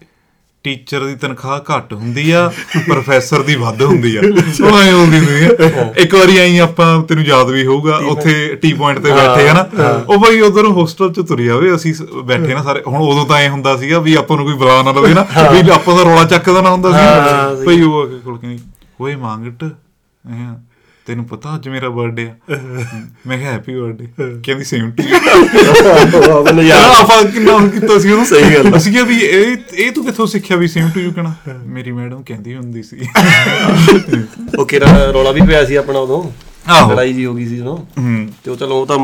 [0.65, 2.47] ਟੀਚਰ ਦੀ ਤਨਖਾਹ ਘੱਟ ਹੁੰਦੀ ਆ
[2.87, 7.23] ਪ੍ਰੋਫੈਸਰ ਦੀ ਵੱਧ ਹੁੰਦੀ ਆ। ਉਹ ਐਂ ਹੁੰਦੀ ਹੁੰਦੀ ਆ। ਇੱਕ ਵਾਰੀ ਐਂ ਆਪਾਂ ਤੈਨੂੰ
[7.25, 9.65] ਯਾਦ ਵੀ ਹੋਊਗਾ ਉੱਥੇ ਟੀ ਪੁਆਇੰਟ ਤੇ ਬੈਠੇ ਹਨਾ
[10.07, 13.49] ਉਹ ਭਾਈ ਉਧਰ ਹੋਸਟਲ ਚ ਤੁਰੀ ਆਵੇ ਅਸੀਂ ਬੈਠੇ ਨਾ ਸਾਰੇ। ਹੁਣ ਉਦੋਂ ਤਾਂ ਐਂ
[13.49, 16.61] ਹੁੰਦਾ ਸੀਗਾ ਵੀ ਆਪਾਂ ਨੂੰ ਕੋਈ ਬੁਲਾ ਨਾ ਲਵੇ ਨਾ ਵੀ ਆਪਾਂ ਦਾ ਰੌਲਾ ਚੱਕਦਾ
[16.61, 18.59] ਨਾ ਹੁੰਦਾ ਸੀ। ਭਾਈ ਉਹ ਆ ਕੇ ਕੋਲ ਕਹਿੰਦੀ
[19.01, 20.53] ਓਏ ਮੰਗਟ ਐਂ
[21.05, 22.35] ਤੈਨੂੰ ਪਤਾ ਅੱਜ ਮੇਰਾ ਬਰਥਡੇ ਆ।
[23.27, 24.07] ਮੈਂ ਕਿਹਾ ਹੈਪੀ ਬਰਥਡੇ
[24.43, 25.03] ਕਹਿੰਦੀ ਸੇਮ ਟੂ
[26.43, 28.25] ਮੈਨੂੰ ਯਾਰ ਆਪਾਂ ਕਿੰਨਾ ਹੁਣ ਕੀਤਾ ਸੀ ਉਹਨੂੰ?
[28.25, 31.35] ਸਹੀ ਗੱਲ। ਅਸੀਂ ਕਿਹਾ ਵੀ ਇਹ ਇਹ ਤੂੰ ਕਿੱਥੋਂ ਸਿੱਖਿਆ ਵੀ ਸੇਮ ਟੂ ਯੂ ਕਹਿਣਾ?
[31.65, 32.97] ਮੇਰੀ ਮੈਡਮ ਕਹਿੰਦੀ ਹੁੰਦੀ ਸੀ।
[34.59, 36.23] ਉਹ ਕਿਹੜਾ ਰੌਲਾ ਵੀ ਪਿਆ ਸੀ ਆਪਣਾ ਉਦੋਂ?
[36.69, 38.97] ਆਹੋ। ਲੜਾਈ ਜੀ ਹੋ ਗਈ ਸੀ ਹੂੰ। ਤੇ ਉਹ ਚਲੋ ਉਹ ਤਾਂ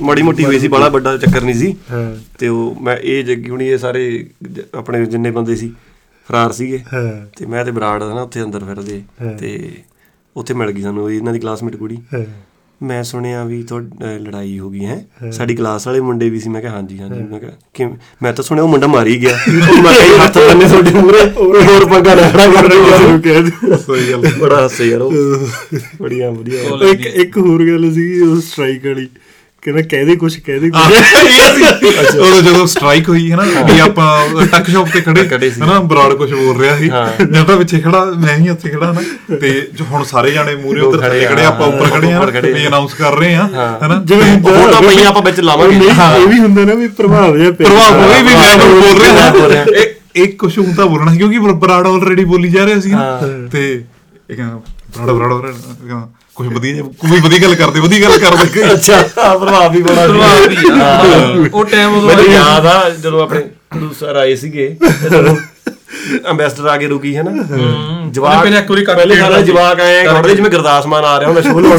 [0.00, 1.76] ਮਾੜੀ ਮੋਟੀ ਹੋਈ ਸੀ ਬੜਾ ਵੱਡਾ ਚੱਕਰ ਨਹੀਂ ਸੀ।
[2.38, 4.26] ਤੇ ਉਹ ਮੈਂ ਇਹ ਜੱਗੀ ਹੁਣੀ ਇਹ ਸਾਰੇ
[4.74, 5.72] ਆਪਣੇ ਜਿੰਨੇ ਬੰਦੇ ਸੀ
[6.28, 6.80] ਫਰਾਰ ਸੀਗੇ।
[7.36, 9.02] ਤੇ ਮੈਂ ਤੇ ਬਰਾੜ ਨਾ ਉੱਥੇ ਅੰਦਰ ਫਿਰਦੇ।
[9.38, 9.70] ਤੇ
[10.36, 12.24] ਉੱਥੇ ਮਿਲ ਗਈ ਸਾਨੂੰ ਇਹਨਾਂ ਦੀ ਕਲਾਸਮੇਟ ਕੁੜੀ। ਹਾਂ।
[12.82, 15.06] ਮੈਂ ਸੁਣਿਆ ਵੀ ਤੁਹਾਡੀ ਲੜਾਈ ਹੋ ਗਈ ਹੈ?
[15.32, 17.86] ਸਾਡੀ ਕਲਾਸ ਵਾਲੇ ਮੁੰਡੇ ਵੀ ਸੀ ਮੈਂ ਕਿਹਾ ਹਾਂਜੀ ਹਾਂਜੀ। ਮੈਂ ਕਿਹਾ ਕਿ
[18.22, 19.36] ਮੈਂ ਤਾਂ ਸੁਣਿਆ ਉਹ ਮੁੰਡਾ ਮਾਰ ਹੀ ਗਿਆ।
[19.82, 24.64] ਮੈਂ ਕਿਹਾ ਹੱਥ ਬੰਨੇ ਤੁਹਾਡੇ ਮੂਰੇ ਹੋਰ ਪੰਗਾ ਖੜਾ ਕਰ ਰਹੇ ਕਹਿ ਸਹੀ ਗੱਲ ਬੜਾ
[24.64, 25.12] ਹੱਸੇ ਯਾਰ ਉਹ।
[26.02, 29.08] ਬੜੀਆਂ ਵਧੀਆ ਇੱਕ ਇੱਕ ਹੋਰ ਗੱਲ ਸੀ ਉਹ ਸਟ੍ਰਾਈਕ ਵਾਲੀ।
[29.62, 34.70] ਕਹਿੰਦਾ ਕਹਿ ਕੁਛ ਕਹਿ ਦੇ ਕੁਛ। ਉਦੋਂ ਜਦੋਂ ਸਟ੍ਰਾਈਕ ਹੋਈ ਹੈ ਨਾ ਵੀ ਆਪਾਂ ਟੱਕ
[34.70, 36.90] ਸ਼ਾਪ ਤੇ ਖੜੇ ਖੜੇ ਸੀ। ਹਨਾ ਬਰਾੜ ਕੁਝ ਬੋਲ ਰਿਹਾ ਸੀ।
[37.30, 40.80] ਮੈਂ ਤਾਂ ਪਿੱਛੇ ਖੜਾ ਮੈਂ ਹੀ ਉੱਥੇ ਖੜਾ ਨਾ। ਤੇ ਜੋ ਹੁਣ ਸਾਰੇ ਜਾਣੇ ਮੂਰੇ
[40.80, 43.46] ਉੱਧਰ ਖੜੇ ਖੜੇ ਆਪਾਂ ਉੱਪਰ ਖੜੇ ਆ ਵੀ ਅਨਾਉਂਸ ਕਰ ਰਹੇ ਆ
[43.86, 47.50] ਹਨਾ ਜਿਵੇਂ ਉਹ ਤਾਂ ਪਈਆਂ ਆਪਾਂ ਵਿੱਚ ਲਾਵਾਂਗੇ। ਇਹ ਵੀ ਹੁੰਦਾ ਨਾ ਵੀ ਪ੍ਰਭਾਵ ਜਿਹਾ
[47.50, 51.86] ਪ੍ਰਭਾਵ ਹੋਈ ਵੀ ਮੈਂ ਕੁਝ ਬੋਲ ਰਿਹਾ। ਇਹ ਇੱਕ ਕੁਝ ਹੁੰਦਾ ਬੋਲਣਾ ਕਿਉਂਕਿ ਬਰ- ਬਰਾੜ
[51.86, 53.20] ਆਲਰੇਡੀ ਬੋਲੀ ਜਾ ਰਿਹਾ ਸੀ ਨਾ।
[53.52, 53.84] ਤੇ
[54.30, 54.56] ਇਹ ਕਹਿੰਦਾ
[54.98, 59.00] ਬਰਾੜ ਬਰਾੜ ਬਰਾੜ ਕਹਿੰਦਾ ਕੋਈ ਵਧੀਆ ਕੋਈ ਵਧੀਆ ਗੱਲ ਕਰਦੇ ਵਧੀਆ ਗੱਲ ਕਰਦੇ। ਅੱਛਾ
[59.34, 63.40] ਪ੍ਰਭਾਵ ਵੀ ਬੜਾ ਪ੍ਰਭਾਵ ਵੀ ਆ। ਉਹ ਟਾਈਮ ਉਦੋਂ ਮੈਨੂੰ ਯਾਦ ਆ ਜਦੋਂ ਆਪਣੇ
[63.70, 64.68] ਪ੍ਰੋਡਿਊਸਰ ਆਏ ਸੀਗੇ
[66.30, 67.32] ਅੰਬੈਸਡਰ ਆ ਕੇ ਰੁਕੀ ਹੈ ਨਾ?
[68.10, 71.28] ਜਵਾਕ ਪਹਿਲੇ ਇੱਕ ਵਾਰੀ ਕਰ ਪਹਿਲੇ ਸਾਰਾ। ਜਵਾਕ ਆਏ ਖੜਦੇ ਜਿਵੇਂ ਗੁਰਦਾਸ ਮਾਨ ਆ ਰਿਹਾ
[71.28, 71.78] ਹੁੰਦਾ ਸ਼ੋਲ ਬਣ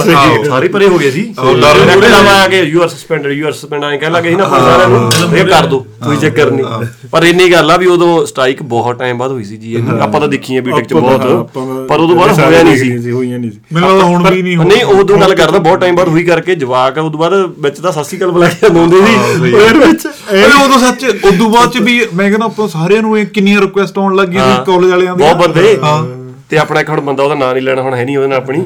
[0.50, 3.84] ਸਾਰੇ ਪਰੇ ਹੋ ਗਏ ਸੀ। ਉਹਨੇ। ਲਾਵਾ ਆ ਕੇ you are suspended you are suspend
[3.84, 7.52] ਆਏ ਕਹਿ ਲੱਗੇ ਸੀ ਨਾ ਸਾਰਿਆਂ ਨੂੰ। ਇਹ ਕਰ ਦੋ ਕੋਈ ਚੱਕਰ ਨਹੀਂ। ਪਰ ਇੰਨੀ
[7.52, 10.56] ਗੱਲ ਆ ਵੀ ਉਦੋਂ ਸਟ੍ਰਾਈਕ ਬਹੁਤ ਟਾਈਮ ਬਾਅਦ ਹੋਈ ਸੀ ਜੀ। ਇਹ ਆਪਾਂ ਤਾਂ ਦੇਖੀ
[10.56, 11.58] ਹੈ ਬੀਟੈਕ ਚ ਬਹੁਤ।
[11.90, 15.18] ਪਰ ਉਦੋਂ ਬਾਅਦ ਹੋਇਆ ਨਹੀਂ ਸੀ। ਹੋਈਆਂ ਨਹੀਂ ਸੀ। ਮੈਨੂੰ ਹੁਣ ਵੀ ਨਹੀਂ ਨਹੀਂ ਉਦੋਂ
[15.18, 18.32] ਗੱਲ ਕਰਦਾ ਬਹੁਤ ਟਾਈਮ ਬਾਅਦ ਹੋਈ ਕਰਕੇ ਜਵਾਕ ਉਦੋਂ ਬਾਅਦ ਵਿੱਚ ਤਾਂ ਸਤਿ ਸ਼੍ਰੀ ਅਕਾਲ
[18.32, 22.46] ਬੁਲਾ ਕੇ ਆਉਂਦੇ ਸੀ। ਉਹਦੇ ਵਿੱਚ। ਅਰੇ ਉਦੋਂ ਸੱਚ ਉਦੋਂ ਬਾਅਦ ਚ ਵੀ ਮੈਂ ਕਹਿੰਦਾ
[22.46, 26.04] ਆਪਾਂ ਸਾਰਿਆਂ ਨੂੰ ਇਹ ਕਿੰਨੀਆਂ ਰਿਕੁਐਸਟ ਆਉਣ ਲੱਗੀਆਂ ਸੀ ਕਾਲਜ ਵਾਲਿਆਂ ਦੀਆਂ ਬਹੁਤ ਬੰਦੇ। ਹਾਂ।
[26.50, 28.60] ਤੇ ਆਪਣਾ ਇੱਕ ਹੁਣ ਬੰਦਾ ਉਹਦਾ ਨਾਂ ਨਹੀਂ ਲੈਣਾ ਹੁਣ ਹੈ ਨਹੀਂ ਉਹਦੇ ਨਾਲ ਆਪਣੀ।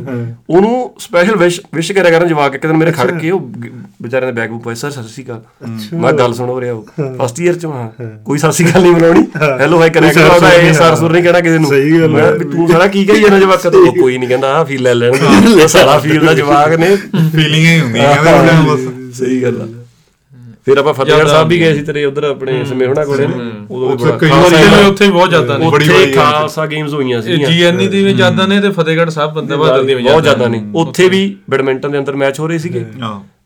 [0.50, 3.39] ਉਹਨੂੰ ਸਪੈਸ਼ਲ ਵਿਸ਼ ਵਿਸ਼ ਕਰਿਆ ਕਰਨ ਜਵਾਕ ਇੱਕ ਦਿਨ ਮੇਰੇ ਖੜ ਕੇ ਉਹ
[4.02, 5.41] ਵਿਚਾਰਿਆਂ ਦੇ ਬੈਗ ਬੂਕ ਪਾਏ ਸਰ ਸਤਿ ਸ਼੍ਰੀ ਅਕਾਲ।
[6.00, 6.86] ਮੈਂ ਗੱਲ ਸੁਣੋ ਰਿਹਾ ਉਹ
[7.21, 7.89] ਫਸਟ ਇਅਰ ਚ ਹਾਂ।
[8.26, 9.23] ਕੋਈ ਸਤਿ ਸ਼੍ਰੀ ਅਕਾਲ ਨਹੀਂ ਬੁਲਾਉਣੀ।
[9.62, 12.08] ਹੈਲੋ ਹਾਈ ਕਰਿਆ ਕਰਦਾ ਉਹਦਾ ਇਹ ਸਰ ਸੁਰ ਨਹੀਂ ਕਹਿਣਾ ਕਿਸੇ ਨੂੰ। ਸਹੀ ਗੱਲ ਹੈ।
[12.08, 13.67] ਮੈਂ ਕਿਹਾ ਵੀ ਤੂੰ ਸਾਲਾ ਕੀ ਕਹੀ ਜਾਂਦਾ ਜਵਾਕ?
[13.67, 17.65] ਤੋਂ ਕੋਈ ਨਹੀਂ ਕਹਿੰਦਾ ਆ ਫੀਲ ਲੈ ਲੈਣਗੇ। ਉਹ ਸਾਰਾ ਫੀਲ ਦਾ ਜਵਾਕ ਨੇ। ਫੀਲਿੰਗ
[17.65, 19.67] ਹੀ ਹੁੰਦੀ ਹੈ। ਕਹਿੰਦੇ ਉਹਨਾਂ ਨੂੰ ਬਸ। ਸਹੀ ਗੱਲ ਆ।
[20.67, 23.34] ਫਿਰ ਆਪਾਂ ਫਤਿਹਗੜ੍ਹ ਸਾਹਿਬ ਵੀ ਗਏ ਸੀ ਤੇਰੇ ਉਧਰ ਆਪਣੇ ਸਮੇਹਣਾ ਕੋਲੇ। ਨੇ
[23.71, 26.93] ਉਦੋਂ ਵੀ ਉੱਥੇ ਬੜਾ ਕਈ ਖਾਲਸਾ ਵਾਰੀ ਉੱਥੇ ਬਹੁਤ ਜ਼ਿਆਦਾ ਨੇ ਬੜੀ ਉੱਥੇ ਖਾਲਸਾ ਗੇਮਸ
[26.93, 30.23] ਹੋਈਆਂ ਸੀ ਜੀਐਨਈ ਦੀ ਵੀ ਜ਼ਿਆਦਾ ਨੇ ਤੇ ਫਤਿਹਗੜ੍ਹ ਸਾਹਿਬ ਬੰਦੇ ਬਹਾਦਰ ਦੀ ਵੀ ਬਹੁਤ
[30.23, 32.86] ਜ਼ਿਆਦਾ ਨੇ। ਉੱਥੇ ਵੀ ਬੈਡਮਿੰਟਨ ਦੇ ਅੰਦਰ ਮੈਚ ਹੋ ਰਹੇ ਸੀਗੇ।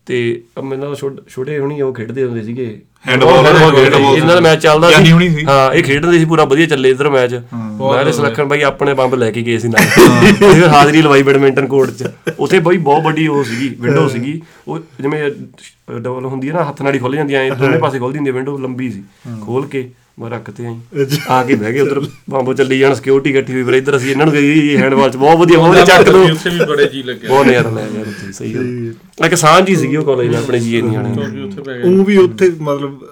[0.06, 2.82] ਤੇ ਮੈਨੂੰ ਛੋਟ- ਹੁਣੀ ਉਹ ਖੇਡਦੇ ਹੁੰਦੇ ਸੀਗੇ।
[3.12, 7.10] Handball ਇਹਨਾਂ ਦਾ ਮੈਚ ਚੱਲਦਾ ਹੁਣੀ। ਸੀ। ਹਾਂ ਇਹ ਖੇਡਦੇ ਸੀ ਪੂਰਾ ਵਧੀਆ ਚੱਲੇ ਇਧਰ
[7.10, 7.36] ਮੈਚ
[8.06, 11.68] ਤੇ ਸੁਲੱਖਣ ਬਾਈ ਆਪਣੇ ਬੰਬ ਲੈ ਕੇ ਗਏ ਸੀ ਨਾਲ। ਅਸੀਂ ਫਿਰ ਹਾਜ਼ਰੀ ਲਵਾਈ ਬੈਡਮਿੰਟਨ
[11.68, 12.08] ਕੋਰਟ 'ਚ।
[12.40, 15.32] ਉੱਥੇ ਬਾਈ ਬਹੁਤ ਵੱਡੀ ਉਹ ਸੀਗੀ ਵਿੰਡੋ ਸੀਗੀ। ਉਹ ਜਿਵੇਂ
[16.00, 18.58] ਡਬਲ ਹੁੰਦੀ ਹੈ ਨਾ ਹੱਥ ਨਾਲ ਹੀ ਖੁੱਲ ਜਾਂਦੀ ਐ ਦੋਨੇ ਪਾਸੇ ਖੁੱਲਦੀ ਹੁੰਦੀ ਵਿੰਡੋ
[18.58, 19.04] ਲੰਬੀ ਸੀ।
[19.42, 19.90] ਖੋਲ ਕੇ
[20.22, 23.74] ਮੈਂ ਰੱਖਤੇ ਆਈ ਆ ਕੇ ਬਹਿ ਗਏ ਉਧਰ ਬੰਬ ਚੱਲੀ ਜਾਣ ਸਿਕਿਉਰਿਟੀ ਇਕੱਠੀ ਹੋਈ ਫਿਰ
[23.74, 26.66] ਇੱਧਰ ਅਸੀਂ ਇਹਨਾਂ ਨੂੰ ਕਹੀ ਹੈਂਡਬਾਲ 'ਚ ਬਹੁਤ ਵਧੀਆ ਬਹੁਤ ਵਧੀਆ ਚੱਕ ਦੋ। ਉੱਥੇ ਵੀ
[26.66, 30.06] ਬੜੇ ਜੀ ਲੱਗੇ। ਬਹੁਤ ਨਜ਼ਾਰਾ ਲੈ ਯਾਰ ਉੱਥੇ ਸਹੀ ਗੱਲ। ਇੱਕ ਸਾਂਝ ਹੀ ਸੀਗੀ ਉਹ
[30.06, 33.06] ਕਾਲਜ ਆਪਣੇ ਜੀਏ ਨਹੀਂ ਆਣੇ ਵੀ ਉੱਥੇ ਪੈ ਗਏ। ਉਹ ਵੀ ਉੱਥੇ ਮਤਲਬ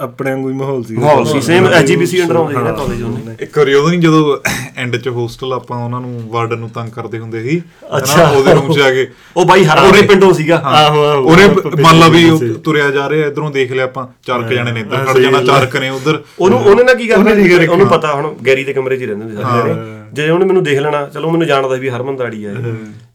[0.00, 3.58] ਆਪਣੇ ਵਾਂਗੂ ਹੀ ਮਾਹੌਲ ਸੀ ਮਾਹੌਲ ਸੀ ਸੇਮ ਐਜੀਪੀਸੀ ਅੰਡਰ ਆਉਂਦੇ ਨਾ ਕਾਲਜ ਉਹਨੇ ਇੱਕ
[3.58, 4.36] ਵਾਰੀ ਨਹੀਂ ਜਦੋਂ
[4.76, 7.60] ਐਂਡ ਚ ਹੋਸਟਲ ਆਪਾਂ ਉਹਨਾਂ ਨੂੰ ਵਾਰਡਨ ਨੂੰ ਤੰਗ ਕਰਦੇ ਹੁੰਦੇ ਸੀ
[7.96, 11.46] ਅੱਛਾ। ਉਹਦੇ ਰੂਮ ਚ ਜਾ ਕੇ। ਉਹ ਬਾਈ ਹਰ ਉਹਦੇ ਪਿੰਡੋਂ ਸੀਗਾ। ਆਹੋ ਆਹੋ। ਉਹਨੇ
[11.82, 12.24] ਮੰਨ ਲਾ ਵੀ।
[12.64, 15.66] ਤੁਰਿਆ ਜਾ ਰਿਹਾ ਇਧਰੋਂ ਦੇਖ ਲਿਆ ਆਪਾਂ ਚਾਰ ਕ ਜਣੇ ਨੇ ਇੱਧਰ ਖੜ ਜਾਣਾ ਚਾਰ
[15.66, 16.22] ਕ ਨੇ ਉਧਰ।
[16.54, 17.30] ਉਹਨੂੰ ਉਹਨੇ ਨਾ ਕੀ ਕਰਨਾ
[17.72, 19.80] ਉਹਨੂੰ ਪਤਾ ਹੁਣ ਗੈਰੀ ਦੇ ਕਮਰੇ 'ਚ ਹੀ ਰਹਿੰਦੇ ਹੁੰਦੇ ਸਾਰੇ ਜਣੇ।
[20.12, 22.52] ਜੇ ਉਹਨੇ ਮੈਨੂੰ ਦੇਖ ਲੈਣਾ ਚਲੋ ਮੈਨੂੰ ਜਾਣਦਾ ਵੀ ਹਰਮਨ ਦਾੜੀ ਆ।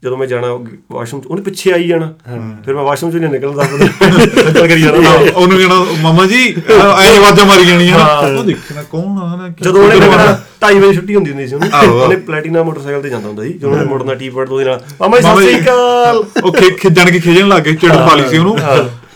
[0.04, 0.48] ਜਦੋਂ ਮੈਂ ਜਾਣਾ
[0.92, 2.14] ਵਾਸ਼ਰੂਮ 'ਚ ਉਹਨੇ ਪਿੱਛੇ ਆਈ ਜਾਣਾ।
[2.66, 3.64] ਫਿਰ ਮੈਂ ਵਾਸ਼ਰੂਮ 'ਚ ਨਹੀਂ ਨਿਕਲਦਾ।
[4.44, 9.36] ਨਿਕਲ ਕਰੀ ਜਾਣਾ। ਉਹਨੂੰ ਕਹਿਣਾ ਮਾਮਾ ਜੀ ਐ ਆਵਾਜ਼ਾਂ ਮਾਰੀ ਜਾਣੀਆਂ ਉਹ ਦੇਖਣਾ ਕੌਣ ਆ
[9.36, 13.10] ਨਾ ਜਦੋਂ ਉਹਨੇ ਲੱਗਣਾ 2:30 ਵਜੇ ਛੁੱਟੀ ਹੁੰਦੀ ਹੁੰਦੀ ਸੀ ਉਹਨੂੰ। ਉਹਨੇ ਪਲੈਟੀਨਾ ਮੋਟਰਸਾਈਕਲ ਤੇ
[13.10, 16.24] ਜਾਂਦਾ ਹੁੰਦਾ ਸੀ। ਜਦੋਂ ਉਹਨੇ ਮੁੜਨਾ ਟੀ-ਪਰਟ ਤੋਂ ਉਹਦੇ ਨਾਲ ਮਾਮਾ ਜੀ ਸਤਿ ਸ੍ਰੀ ਅਕਾਲ!
[16.44, 18.58] ਉਹ ਖਿੱਜਣ ਕੇ ਖਿਜਣ ਲੱਗ ਗਏ ਚਿੜ ਪਾ ਲਈ ਸੀ ਉਹਨੂੰ।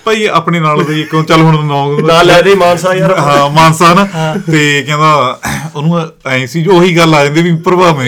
[0.06, 3.94] ਭਾਈ ਆਪਣੇ ਨਾਲ ਦੇ ਇੱਕ ਚੱਲ ਹੁਣ ਨੌ ਨਾਲ ਲੈ ਦੇ ਮਾਨਸਾ ਯਾਰ ਹਾਂ ਮਾਨਸਾ
[3.94, 4.08] ਨਾ।
[4.52, 5.40] ਤੇ ਕਹਿੰਦਾ
[5.76, 8.06] ਉਹਨੂੰ ਐ ਸੀ ਜੋ ਉਹੀ ਗੱਲ ਆ ਜਾਂਦੀ ਵੀ ਪ੍ਰਭਾਵ ਮੈਂ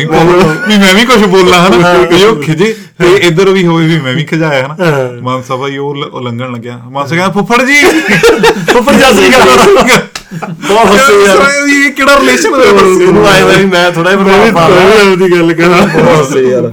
[0.67, 4.13] ਵੀ ਮੈਂ ਵੀ ਕੁਝ ਬੋਲਾਂ ਹਨਾ। ਵੀ ਉਹ ਖਿਜੇ ਤੇ ਇੱਧਰ ਵੀ ਹੋਵੇ ਵੀ ਮੈਂ
[4.13, 4.75] ਵੀ ਖਜਾਇਆ ਹਨਾ।
[5.21, 7.81] ਮਾਨਸਾ ਭਾਈ ਉਹ ਲੰਘਣ ਲੱਗਿਆ। ਮਾਨਸਾ ਕਹਿੰਦਾ ਫੁੱਫੜ ਜੀ!
[8.75, 10.01] ਉੱਪਰ ਜਾ ਅਕਾਲ।
[10.67, 11.37] ਬਹੁਤ ਹੱਸੇ ਯਾਰ।
[11.69, 15.53] ਇਹ ਕਿਹੜਾ ਰਿਲੇਸ਼ਨ ਉਹਨੂੰ ਆਏ ਹੋਏ ਵੀ ਮੈਂ ਥੋੜਾ ਜਿਹਾ ਪ੍ਰਭਾਵ ਪਾ ਲਿਆ ਉਹਦੀ ਗੱਲ
[15.53, 16.71] ਕਰਾਂ। ਬਹੁਤ ਹੱਸੇ ਯਾਰ।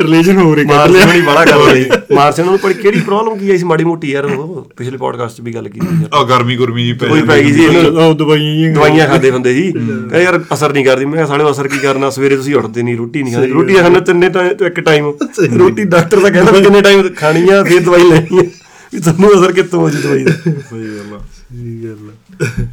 [0.00, 3.50] ਰਿਲੇਸ਼ਨ ਹੋ ਰਹੀ ਮਾਰਸਨ ਲਿਆ। ਨੂੰ ਬੜਾ ਕਰ ਲਈ ਮਾਰਸਨ ਨੂੰ ਪਰ ਕਿਹੜੀ ਪ੍ਰੋਬਲਮ ਕੀ
[3.50, 4.24] ਆਈ ਸੀ ਮਾੜੀ ਮੋਟੀ ਯਾਰ?
[4.26, 7.40] ਉਹ ਪਿਛਲੇ ਪੋਡਕਾਸਟ 'ਚ ਵੀ ਗੱਲ ਕੀਤੀ ਯਾਰ ਆ ਗਰਮੀ ਗੁਰਮੀ ਜੀ ਪੈ ਕੋਈ ਪੈ
[7.42, 11.04] ਗਈ ਸੀ ਇਹਨੂੰ। ਉਹ ਦਵਾਈਆਂ ਹੀ ਦਵਾਈਆਂ ਖਾਂਦੇ ਹੁੰਦੇ ਸੀ। ਕਹਿੰਦੇ ਯਾਰ ਅਸਰ ਨਹੀਂ ਕਰਦੀ।
[11.04, 12.10] ਮੈਂ ਕਿਹਾ ਸਾਲੇ ਅਸਰ ਕੀ ਕਰਨਾ?
[12.10, 15.12] ਸਵੇਰੇ ਤੁਸੀਂ ਉੱਠਦੇ ਨਹੀਂ ਰੋਟੀ ਨਹੀਂ ਖਾਂਦੇ। ਰੋਟੀ ਖਾਣਾ ਤਿੰਨੇ ਟਾਈਮ ਤੋਂ ਇੱਕ ਟਾਈਮ
[15.58, 18.42] ਰੋਟੀ ਡਾਕਟਰ ਤਾਂ ਕਹਿੰਦਾ ਕਿੰਨੇ ਟਾਈਮ ਖਾਣੀ ਆ ਫਿਰ ਦਵਾਈ ਲੈਣੀ ਆ
[18.92, 20.32] ਵੀ ਤੁਹਾਨੂੰ ਅਸਰ ਕਿੱਥੋਂ ਹੋ ਜੀ ਦਵਾਈ ਦਾ?
[20.32, 22.64] ਸਹੀ ਗੱਲ ਆ। ਸਹੀ ਗੱਲ ਆ।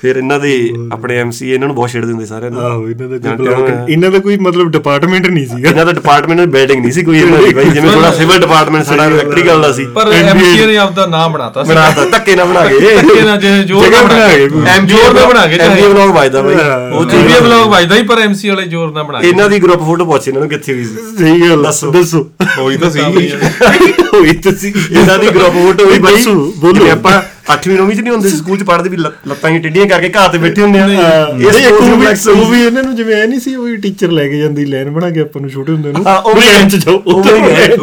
[0.00, 0.50] ਫਿਰ ਇਹਨਾਂ ਦੇ
[0.92, 4.18] ਆਪਣੇ ਐਮਸੀ ਇਹਨਾਂ ਨੂੰ ਬਹੁਤ ਛੇੜ ਦਿੰਦੇ ਸਾਰਿਆਂ ਨੂੰ। ਆਹੋ ਇਹਨਾਂ ਦਾ ਹੋਣੇ। ਇਹਨਾਂ ਦਾ
[4.18, 7.54] ਕੋਈ ਮਤਲਬ ਡਿਪਾਰਟਮੈਂਟ ਨਹੀਂ ਸੀਗਾ। ਇਹਨਾਂ ਦਾ ਡਿਪਾਰਟਮੈਂਟ ਵਿੱਚ ਬੈਟਿੰਗ ਨਹੀਂ ਸੀ ਕੋਈ ਇਹਨਾਂ ਦੀ
[7.54, 11.64] ਬਾਈ ਜਿਵੇਂ ਥੋੜਾ ਸਿਵਲ ਡਿਪਾਰਟਮੈਂਟ ਸਾਡਾ ਇਲੈਕਟ੍ਰੀਕਲ ਦਾ ਸੀ। ਪਰ ਐਮਸੀਏ ਨੇ ਆਪਦਾ ਨਾਮ ਬਣਾਤਾ
[11.64, 15.14] ਸੀ। ਬਣਾਤਾ ਧੱਕੇ ਨਾ ਬਣਾ ਕੇ। ਧੱਕੇ ਨਾਲ ਜੇ ਜ਼ੋਰ ਨਾਲ ਬਣਾ ਕੇ ਐਮ ਜ਼ੋਰ
[15.14, 16.54] ਨਾਲ ਬਣਾ ਕੇ ਐਮਜੀ ਵਲੌਗ ਵੱਜਦਾ ਬਾਈ।
[16.92, 19.82] ਉਹ ਟੀਵੀ ਬਲੌਗ ਵੱਜਦਾ ਹੀ ਪਰ ਐਮਸੀ ਵਾਲੇ ਜ਼ੋਰ ਨਾਲ ਬਣਾ ਕੇ ਇਹਨਾਂ ਦੀ ਗਰੁੱਪ
[19.82, 22.26] ਫੋਟੋ ਪੁੱਛ ਇਹਨਾਂ ਨੂੰ ਕਿੱਥੇ ਹੋਈ ਸੀ। ਸਹੀ ਗੱਲ। ਦੱਸੋ। ਦੱਸੋ।
[22.58, 23.00] ਹੋਈ ਤਾਂ ਸੀ।
[24.14, 27.20] ਹੋਈ ਤੁਸੀਂ ਇਹਨਾਂ ਦੀ ਗਰੁੱਪ ਫੋਟੋ ਵੀ ਬਾਈ। ਬੋਲੋ। ਜਿਵੇਂ ਆਪਾਂ
[27.52, 30.38] 8ਵੀਂ 9ਵੀਂ ਚ ਨਹੀਂ ਹੁੰਦੇ ਸਕੂਲ ਚ ਪੜ੍ਹਦੇ ਵੀ ਲੱਤ- ਹੀ ਟੇਢੀਆਂ ਕਰਕੇ ਘਾਹ ਤੇ
[30.38, 33.40] ਬੈਠੇ ਹੁੰਦੇ ਆ। ਇਹ ਇੱਕ ਉਹ ਵੀ complex ਉਹ ਵੀ ਇਹਨਾਂ ਨੂੰ ਜਿਵੇਂ ਐ ਨਹੀਂ
[33.40, 36.04] ਸੀ ਉਹ ਵੀ ਟੀਚਰ ਲੈ ਕੇ ਜਾਂਦੀ ਲਾਈਨ ਬਣਾ ਕੇ ਆਪਾਂ ਨੂੰ ਛੋਟੇ ਹੁੰਦੇ ਨੂੰ।
[36.24, 37.76] ਉਹ ਵੀ ਲਾਈਨ ਚ ਜਾਓ। ਉਹ ਵੀ ਹੈ। ਇਹ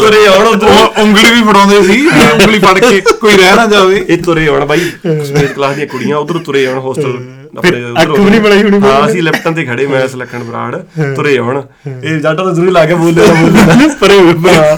[0.00, 4.18] ਤੁਰੇ ਆਉਣ। ਉਹ ਉਂਗਲੀ ਵੀ ਫੜਾਉਂਦੇ ਸੀ ਉਂਗਲੀ ਫੜ ਕੇ ਕੋਈ ਰਹਿ ਨਾ ਜਾਵੇ। ਇਹ
[4.18, 4.80] ਤੁਰੇ ਆਉਣ ਬਾਈ
[5.24, 7.18] ਸਪੇਸ ਕਲਾਸ ਦੀਆਂ ਕੁੜੀਆਂ ਉਧਰ ਤੁਰੇ ਆਉਣ ਹੋਸਟਲ
[7.56, 10.76] ਫਿਰ ਅੱਖ ਵੀ ਨਹੀਂ ਬਣਾਈ ਹੋਣੀ ਹਾਂ ਅਸੀਂ ਲੈਫਟਨ ਤੇ ਖੜੇ ਮੈਂ ਸੁਲੱਖਣ ਬਰਾੜ
[11.16, 11.60] ਤੁਰੇ ਆਉਣ।
[11.94, 13.22] ਇਹ ਜਾਟਾ ਤਾਂ ਜ਼ਰੂਰ ਲਾ ਕੇ ਬੋਲੇ
[14.00, 14.18] ਪਰੇ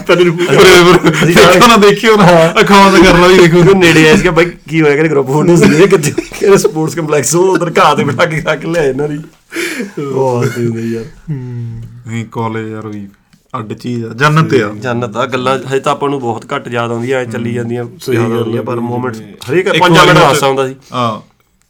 [0.07, 2.25] ਪਰੇ ਅਸੀਂ ਦੇਖੋ ਨਾ ਦੇਖਿਓ ਨਾ।
[2.61, 5.55] ਅੱਖਾਂ ਬੰਦ ਕਰ ਲਓ ਵੀ ਦੇਖੋ ਨੇੜੇ ਆਇਆ ਸੀਗਾ ਬਾਈ ਕੀ ਹੋਇਆ ਕਿ ਗਰੁੱਪ ਫੋਟੋ
[5.57, 5.87] ਸੀ?
[5.87, 9.17] ਕਿੱਥੇ ਕਿਹੜੇ ਸਪੋਰਟਸ ਕੰਪਲੈਕਸ ਉਹ ਉਧਰ ਘਾਹ ਤੇ ਬਿਠਾ ਕੇ ਰੱਖ ਲਿਆ ਇਹਨਾਂ ਦੀ
[9.99, 13.07] ਬਹੁਤ ਹੁੰਦੀ ਯਾਰ। ਨਹੀਂ ਕਾਲਜ ਯਾਰ ਵੀ
[13.53, 16.91] ਅੱਡ ਚੀਜ਼ ਆ ਜੰਨਤ ਆ। ਜੰਨਤ ਆ ਗੱਲਾਂ ਹਜੇ ਤਾਂ ਆਪਾਂ ਨੂੰ ਬਹੁਤ ਘੱਟ ਯਾਦ
[16.91, 20.67] ਆਉਂਦੀਆਂ ਐ ਚੱਲੀ ਜਾਂਦੀਆਂ ਯਾਦ ਆਉਂਦੀਆਂ ਪਰ ਮੂਮੈਂਟਸ ਹਰੇਕ ਇੱਕ 5 ਵਾਰੀ ਮਿੰਟ ਹਾਸਾ ਹੁੰਦਾ
[20.67, 21.19] ਸੀ। ਹਾਂ।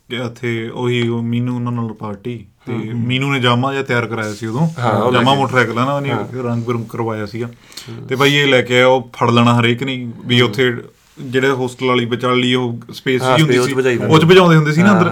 [0.10, 4.34] ਕਿ ਇੱਥੇ ਉਹੀ ਉਹ ਮੀਨੂ ਉਹਨਾਂ ਨਾਲ ਪਾਰਟੀ ਤੇ ਮੀਨੂ ਨੇ ਜਾਮਾ ਜਿਹਾ ਤਿਆਰ ਕਰਾਇਆ
[4.34, 4.68] ਸੀ ਉਦੋਂ।
[5.14, 6.10] ਜਾਮਾ ਮੋਟਰਸਾਈਕਲ ਨਾ ਉਹਨੇ
[6.44, 7.50] ਰੰਗ ਬਿਰੰਗ ਕਰਵਾਇਆ ਸੀਗਾ।
[8.10, 10.74] ਤੇ ਬਾਈ ਇਹ ਲੈ ਕੇ ਆਇਆ ਉਹ ਫੜ ਲੈਣਾ ਹਰੇਕ ਨਹੀਂ ਵੀ ਉੱਥੇ
[11.20, 13.74] ਜਿਹੜੇ ਹੋਸਟਲ ਵਾਲੀ ਵਿਚਾਲੀ ਉਹ ਸਪੇਸ ਜੀ ਹੁੰਦੀ ਸੀ
[14.10, 15.12] ਉਹ ਚ ਭਜਾਉਂਦੇ ਹੁੰਦੇ ਸੀ ਨਾ ਅੰਦਰ।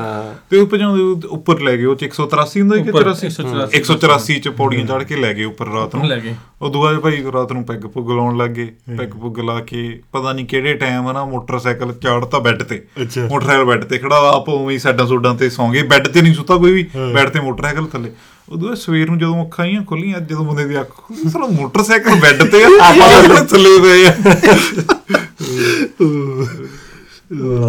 [0.50, 4.40] ਤੇ ਉਹ ਭਜਾਉਂਦੇ ਉੱਪਰ ਲੈ ਗਏ ਉਹ ਚ 183 ਹੁੰਦਾ ਕਿ ਉੱਪਰ 84 184 184
[4.40, 7.52] ਚ ਪੌੜੀਆਂ ਚੜ ਕੇ ਲੈ ਗਏ ਉੱਪਰ ਰਾਤ ਨੂੰ। ਲੈ ਗਏ। ਉਦੋਂ ਬਾਅਦ ਭਾਈ ਰਾਤ
[7.52, 11.26] ਨੂੰ ਪੈਗ ਪੁੱਗ ਲਾਉਣ ਲੱਗ ਗਏ ਪੈਗ ਪੁੱਗ ਲਾ ਕੇ ਪਤਾ ਨਹੀਂ ਕਿਹੜੇ ਟਾਈਮ ਨਾ
[11.26, 12.82] ਮੋਟਰਸਾਈਕਲ ਚਾੜਤਾ ਬੈੱਡ ਤੇ।
[13.30, 16.34] ਮੋਟਰਸਾਈਕਲ ਬੈੱਡ ਤੇ ਖੜਾ ਆਪ ਉਵੇਂ ਹੀ ਸਾਈਡਾਂ ਸੂਡਾਂ ਤੇ ਸੌਂ ਗਏ ਬੈੱਡ ਤੇ ਨਹੀਂ
[16.34, 18.12] ਸੁੱਤਾ ਕੋਈ ਵੀ ਬੈੱਡ ਤੇ ਮੋਟਰਸਾਈਕਲ ਥੱਲੇ।
[18.50, 20.90] ਉਦੋਂ ਸਵੇਰ ਨੂੰ ਜਦੋਂ ਅੱਖਾਂ ਹੀ ਖੁੱਲੀਆਂ ਜਦੋਂ ਬੰਦੇ ਦੀ ਅੱਖ
[21.32, 24.14] ਸਾਲਾ ਮੋਟਰਸਾਈਕਲ ਬੈੱਡ ਤੇ ਆ। ਆਪਾਂ ਥੱਲੇ ਪਏ ਆ।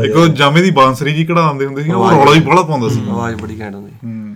[0.04, 3.00] ਇੱਕ ਉਹ ਜਾਮੇ ਦੀ ਬਾਂਸਰੀ ਜੀ ਕਢਾਉਂਦੇ ਹੁੰਦੇ ਸੀ ਉਹ ਰੌਲਾ ਹੀ ਬੜਾ ਪਾਉਂਦਾ ਸੀ
[3.10, 4.34] ਆਵਾਜ਼ ਬੜੀ ਘੈਂਟ ਹੁੰਦੀ ਹੂੰ।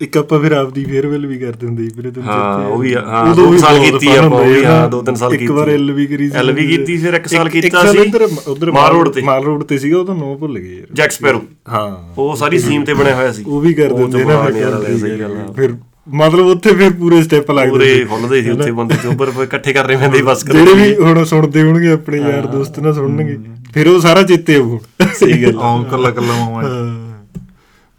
[0.00, 3.00] ਇੱਕ ਆਪਾਂ ਫਿਰ ਆਪਦੀ ਫੇਅਰਵੈਲ ਵੀ ਕਰਦੇ ਹੁੰਦੇ ਸੀ ਵੀਰੇ ਤੁਹਾਨੂੰ ਹਾਂ, ਉਹ ਵੀ, ਹੈ?
[3.36, 5.90] ਦੋ ਸਾਲ ਕੀਤੀ ਆਪਾਂ, ਉਹ ਵੀ, ਹੁੰਦੇ ਹਾਂ। ਦੋ ਤਿੰਨ ਸਾਲ ਇੱਕ ਵਾਰ ਕੀਤੀ। ਐਲ
[5.92, 9.08] ਵੀ ਕਰੀ ਸੀ L ਵੀ ਕੀਤੀ, ਫਿਰ ਇੱਕ ਸਾਲ ਕੀਤਾ ਸੀ। ਇੱਧਰ ਉਧਰ ਮਾਲ ਰੋਡ
[9.08, 11.42] ਤੇ। ਮਾਲ ਰੋਡ ਤੇ ਸੀਗਾ ਉਹ ਤਾਂ ਨੋ ਭੁੱਲ ਗਏ ਯਾਰ ਜੈਕ ਸਪੈਰੋ
[11.72, 11.86] ਹਾਂ
[12.18, 15.74] ਉਹ ਸਾਰੀ ਸੀਮ ਤੇ ਬਣਿਆ ਹੋਇਆ ਸੀ ਉਹ ਵੀ ਕਰਦੇ ਉਹ ਹੁੰਦੇ ਨਾ ਫਿਰ
[16.12, 20.18] ਮਤਲਬ ਉੱਥੇ ਫਿਰ ਪੂਰੇ ਸਟੈਪ ਲੱਗਦੇ ਪੂਰੇ। ਫੁੱਲਦੇ ਸੀ ਉੱਥੇ ਬੰਦੇ ਫਿਰ ਇਕੱਠੇ ਕਰਨੇ ਪੈਂਦੇ
[20.18, 23.36] ਸੀ ਬਸ ਜਿਹੜੇ ਵੀ ਹੁਣ ਸੁਣਦੇ ਹੋਣਗੇ ਆਪਣੇ ਯਾਰ ਦੋਸਤ ਨਾ ਸੁਣਨਗੇ
[23.74, 24.78] ਫਿਰ ਉਹ ਸਾਰਾ ਚੇਤੇ ਆਉ
[25.14, 26.62] ਸਹੀ ਗੱਲ ਆਉਂ ਕੱਲਾ ਕੱਲਾ ਮਾਮਾ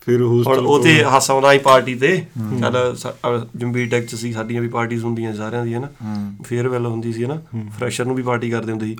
[0.07, 2.15] ਫਿਰ ਹੁਣ ਹੋਸਟਲ ਉਹ ਤੇ ਹਾਸਾ ਆਉਂਦਾ ਸੀ ਪਾਰਟੀ ਤੇ।
[2.61, 2.77] ਚੱਲ
[3.57, 5.87] ਜੰਬੀ ਟੈਕ ਚ ਸੀ ਸਾਡੀਆਂ ਵੀ ਪਾਰਟੀਆਂ ਹੁੰਦੀਆਂ ਸਾਰਿਆਂ ਦੀਆਂ ਨਾ।
[6.43, 7.37] ਫੇਅਰਵੈਲ ਹੁੰਦੀ ਸੀ ਨਾ
[7.79, 8.95] ਫਰੈਸ਼ਰ ਨੂੰ ਵੀ ਪਾਰਟੀ ਕਰਦੇ ਹੁੰਦੇ ਸੀ।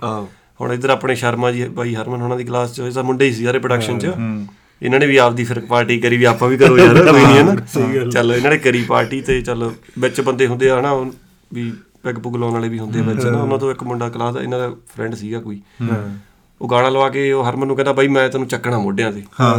[0.59, 3.33] ਹੁਣ ਇੱਧਰ ਆਪਣੇ ਸ਼ਰਮਾ ਜੀ ਬਾਈ ਹਰਮਨ ਉਹਨਾਂ ਦੀ ਕਲਾਸ ਚ ਹੋਏ ਤਾਂ ਮੁੰਡੇ ਹੀ
[3.33, 4.05] ਸੀ ਸਾਰੇ ਪ੍ਰੋਡਕਸ਼ਨ ਚ।
[4.81, 7.43] ਇਹਨਾਂ ਨੇ ਵੀ ਆਪਦੀ ਫਿਰ ਪਾਰਟੀ ਕਰੀ ਵੀ ਆਪਾਂ ਵੀ ਕਰੋ ਯਾਰ ਕੋਈ ਨਹੀਂ ਹੈ
[7.43, 7.55] ਨਾ।
[8.09, 11.11] ਚੱਲ ਇਹਨਾਂ ਨੇ ਕਰੀ ਪਾਰਟੀ ਤੇ ਚੱਲ ਵਿੱਚ ਬੰਦੇ ਹੁੰਦੇ ਆ ਨਾ ਉਹ
[11.53, 11.71] ਵੀ
[12.03, 14.41] ਪੈਗ ਪੁਗ ਲਾਉਣ ਵਾਲੇ ਵੀ ਹੁੰਦੇ ਆ ਵਿੱਚ ਨਾ। ਉਹਨਾਂ ਤੋਂ ਇੱਕ ਮੁੰਡਾ ਕਲਾਸ ਦਾ
[14.41, 15.61] ਇਹਨਾਂ ਦਾ ਫਰੈਂਡ ਸੀਗਾ ਕੋਈ।
[16.61, 19.57] ਉਹ ਗਾਣਾ ਲਵਾ ਕੇ ਉਹ ਹਰਮਨ ਨੂੰ ਕਹਿੰਦਾ ਬਾਈ ਮੈਂ ਤੈਨੂੰ ਚੱਕਣਾ ਮੋਢਿਆਂ ਤੇ। ਹਾਂ।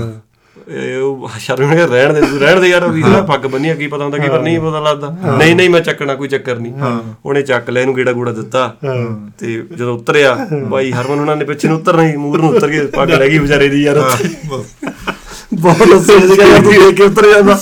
[0.68, 3.86] ਇਹ ਉਹ ਸ਼ਰਮ ਨੇ ਰਹਿਣ ਦੇ ਤੂੰ ਰਹਿਣ ਦੇ ਯਾਰ ਵੀ ਨਾ ਪੱਗ ਬੰਨੀ ਕੀ
[3.86, 6.72] ਪਤਾ ਹੁੰਦਾ ਕਿ ਪਰ ਨਹੀਂ ਪਤਾ ਲੱਗਦਾ। ਨਹੀਂ ਨਹੀਂ ਮੈਂ ਚੱਕਣਾ ਕੋਈ ਚੱਕਰ ਨਹੀਂ।
[7.26, 8.66] ਉਹਨੇ ਚੱਕ ਲਿਆ ਇਹਨੂੰ ਗੇੜਾ ਗੂੜਾ ਦਿੱਤਾ।
[9.38, 10.34] ਤੇ ਜਦੋਂ ਉਤਰਿਆ
[10.68, 13.38] ਬਾਈ ਹਰਮਨ ਉਹਨਾਂ ਨੇ ਪਿੱਛੇ ਨੂੰ ਉਤਰਨਾ ਹੀ ਮੂਰ ਨੂੰ ਉਤਰ ਕੇ ਪੱਗ ਲੈ ਗਈ
[13.38, 14.00] ਵਿਚਾਰੇ ਦੀ ਯਾਰ
[15.54, 17.56] ਬਹੁਤ ਹੱਸੇ ਸੀਗਾ ਯਾਰ ਤੂੰ ਦੇਖ ਕੇ ਉਤਰ ਜਾਂਦਾ।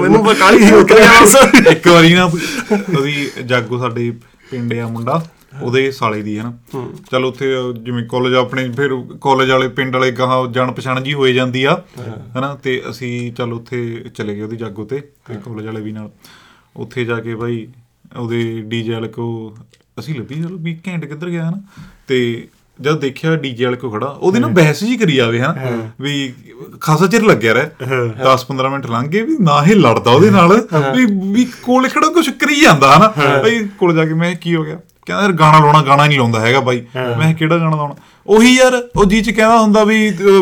[0.00, 4.12] ਮੈਨੂੰ ਤਾਂ ਕਾਲੀ ਸੀ ਉਤਰ ਗਿਆ ਇੱਕ ਵਾਰੀ ਨਾ ਉਹਦੀ ਜਾਗੋ ਸਾਡੇ
[4.50, 5.24] ਪਿੰਡ ਆ ਮੁੰਡਾ।
[5.62, 6.52] ਉਹਦੇ ਸਾਲੇ ਦੀ ਹੈ ਨਾ।
[7.10, 7.46] ਚਲ ਉੱਥੇ
[7.78, 11.80] ਜਿਵੇਂ ਕਾਲਜ ਆਪਣੇ ਫਿਰ ਕਾਲਜ ਵਾਲੇ ਪਿੰਡ ਵਾਲੇ ਗਾਹਾਂ ਜਾਣ ਪਛਾਣ ਜੀ ਹੋਏ ਜਾਂਦੀ ਆ
[12.38, 16.10] ਹਨਾ ਤੇ ਅਸੀਂ ਚਲ ਉੱਥੇ ਚਲੇ ਗਏ ਉਹਦੀ ਜਾਗੋ ਤੇ ਕਾਲਜ ਵਾਲੇ ਵੀ ਨਾਲ।
[16.76, 17.66] ਉੱਥੇ ਜਾ ਕੇ ਭਾਈ
[18.16, 19.54] ਉਹਦੇ ਡੀਜੇ ਵਾਲੇ ਕੋ
[19.98, 21.60] ਅਸੀਂ ਲੱਭੀ ਚਲੋ ਵੀ ਘੈਂਟ ਕਿੱਧਰ ਗਿਆ ਹਨਾ।
[22.08, 22.46] ਤੇ
[22.78, 26.32] ਜਦ ਦੇਖਿਆ ਡੀਜੇ ਵਾਲੇ ਕੋ ਖੜਾ ਉਹਦੇ ਨਾਲ ਬਹਿਸ ਜੀ ਕਰੀ ਜਾਵੇ ਹਨਾ ਵੀ
[26.80, 27.68] ਖਾਸਾ ਚਿਰ ਲੱਗਿਆ ਰਹਿ।
[28.24, 30.52] 10-15 ਮਿੰਟ ਲੰਘ ਗਏ ਵੀ ਨਾ ਹੀ ਲੜਦਾ ਉਹਦੇ ਨਾਲ
[30.96, 33.08] ਵੀ ਵੀ ਕੋਲੇ ਖੜਾ ਕੁਛ ਕਰੀ ਜਾਂਦਾ ਹਨਾ।
[33.42, 34.78] ਭਾਈ ਕੋਲ ਜਾ ਕੇ ਮੈਂ ਕੀ ਹੋ ਗਿਆ?
[35.06, 37.94] ਕਹਿੰਦਾ ਯਾਰ ਗਾਣਾ ਲਾਉਣਾ ਗਾਣਾ ਨਹੀਂ ਲਾਉਂਦਾ ਹੈਗਾ ਬਾਈ। ਮੈਂ ਕਿਹਾ, ਕਿਹੜਾ ਗਾਣਾ ਲਾਉਣਾ?
[38.26, 39.96] ਉਹੀ ਯਾਰ ਉਹ ਜੀ ਚ ਕਹਿੰਦਾ ਹੁੰਦਾ ਵੀ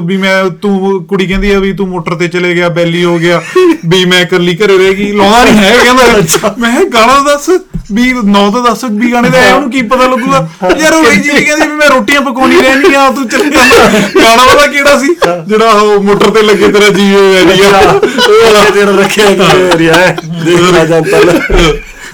[0.04, 3.40] ਵੀ ਮੈਂ ਤੂੰ ਕੁੜੀ ਕਹਿੰਦੀ ਆ ਵੀ ਤੂੰ ਮੋਟਰ ਤੇ ਚਲੇ ਗਿਆ ਬੈਲੀ ਹੋ ਗਿਆ
[3.86, 7.48] ਵੀ ਮੈਂ ਇਕੱਲੀ ਘਰੇ ਰਹਿ ਗਈ ਲਾਉਂਦਾ ਨਹੀਂ ਹੈ ਕਹਿੰਦਾ। ਮੈਂ ਗਾਣਾ ਦੱਸ
[7.92, 10.46] ਵੀ ਨੌ ਤਾਂ ਦੱਸ ਵੀ ਗਾਣੇ ਦਾ ਹੈ ਉਹਨੂੰ ਕੀ ਪਤਾ ਲੱਗੂਗਾ?
[10.78, 14.98] ਯਾਰ ਉਹ ਜੀ ਕਹਿੰਦੀ ਵੀ ਮੈਂ ਰੋਟੀਆਂ ਪਕਾਉਣੀ ਰਹਿਣੀ ਆ ਤੂੰ ਚੱਲ ਗਾਣਾ ਉਹਦਾ ਕਿਹੜਾ
[14.98, 15.14] ਸੀ?
[15.46, 20.60] ਜਿਹੜਾ ਉਹ ਮੋਟਰ ਤੇ ਲੱਗੇ ਤੇਰਾ ਜੀ ਹੋਇਆ ਉਹ ਤੇਰਾ ਰੱਖਿਆ ਕਿ ਏਰੀਆ ਹੈ ਦੇਖ
[20.72, 21.18] ਲੈ ਜਾਂਦਾ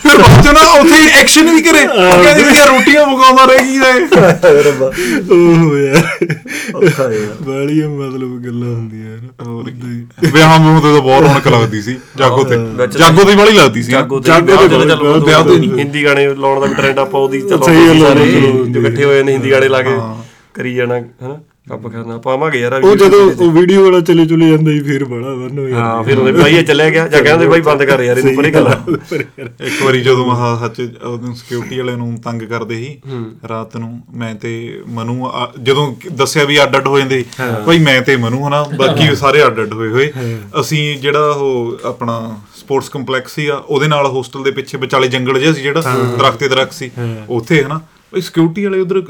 [0.03, 3.59] ਫਿਰ ਬਾਅਦ ਚੋਂ ਨਾ ਉੱਥੇ ਐਕਸ਼ਨ ਵੀ ਕਰੇ। ਉਹ ਕਹਿੰਦੀ ਵੀ ਯਾਰ ਰੋਟੀਆਂ ਪਕਾਉਂਦਾ ਰਹਿ
[3.59, 3.93] ਗਈ ਹੈ
[4.63, 5.97] ਰੱਬਾ। ਉਹ ਯਾਰ।
[6.75, 11.97] ਔਖਾ ਯਾਰ। ਬਾਲੀਆਂ ਮਤਲਬ ਗੱਲਾਂ ਹੁੰਦੀਆਂ ਯਾਰ ਵਿਆਹ ਨੂੰ ਤੇ ਤਾਂ ਬਹੁਤ ਰੌਣਕ ਲੱਗਦੀ ਸੀ
[12.17, 12.57] ਜਾਗੋ ਤੇ।
[12.99, 16.75] ਜਾਗੋ ਦੀ ਵਾਲੀ ਲੱਗਦੀ ਸੀ ਜਾਗੋ ਤੇ। ਵਿਆਹ ਤੇ ਨਹੀਂ। ਹਿੰਦੀ ਗਾਣੇ ਲਾਉਣ ਦਾ ਵੀ
[16.75, 18.25] ਟ੍ਰੈਂਡ ਆਪਾਂ ਉਹਦੀ ਚਲਾਉਂਦੇ ਸਾਰੇ
[18.81, 19.91] ਇਕੱਠੇ ਹੋਏ ਨੇ ਹਿੰਦੀ ਗਾਣੇ ਲਾ ਕੇ
[20.55, 24.70] ਕਰੀ ਜਾਣਾ ਹਨਾ। ਕੱਪ ਕਰਨਾ ਪਾਵਾਂਗੇ ਯਾਰ ਉਹ ਜਦੋਂ ਉਹ ਵੀਡੀਓ ਵਾਲਾ ਚਲੇ ਚਲੇ ਜਾਂਦਾ
[24.70, 27.61] ਸੀ ਫਿਰ ਬੜਾ ਵਨ ਹੋ ਹਾਂ ਫਿਰ ਉਹਦੇ ਭਾਈ ਇਹ ਚੱਲਿਆ ਗਿਆ ਜਾਂ ਕਹਿੰਦੇ ਭਾਈ
[27.62, 28.66] ਬੰਦ ਕਰ ਯਾਰ ਇਹਨੂੰ ਪਰੇ ਕਰ
[29.61, 32.96] ਇੱਕ ਵਾਰੀ ਜਦੋਂ ਆਹ ਸੱਚ ਉਹਨੂੰ ਸਿਕਿਉਰਿਟੀ ਵਾਲੇ ਨੂੰ ਤੰਗ ਕਰਦੇ ਸੀ
[33.48, 34.52] ਰਾਤ ਨੂੰ ਮੈਂ ਤੇ
[34.90, 37.24] ਮਨੂ ਆ- ਜਦੋਂ ਦੱਸਿਆ ਵੀ ਅੱਡ ਅੱਡ ਹੋ ਜਾਂਦੇ ਸੀ,
[37.66, 40.11] ਭਾਈ ਮੈਂ ਤੇ ਮਨੂ ਹਨਾ ਬਾਕੀ ਸਾਰੇ ਅੱਡ ਅੱਡ ਹੋਏ। ਹੋਏ
[40.61, 42.18] ਅਸੀਂ ਜਿਹੜਾ ਉਹ ਆਪਣਾ
[42.59, 45.81] ਸਪੋਰਟਸ ਕੰਪਲੈਕਸ ਸੀਗਾ ਉਹਦੇ ਨਾਲ ਹੋਸਟਲ ਦੇ ਪਿੱਛੇ ਵਿਚਾਲੇ ਜੰਗਲ ਜਿਹਾ ਸੀ ਜਿਹੜਾ
[46.16, 46.90] ਦਰਖਤ ਤੇ ਦਰਖਤ ਸੀ।
[47.31, 47.81] ਉੱਥੇ ਹਨਾ
[48.12, 49.03] ਭਾਈ ਸਿਕਿਉਰਿਟੀ ਵਾਲੇ ਉਧਰ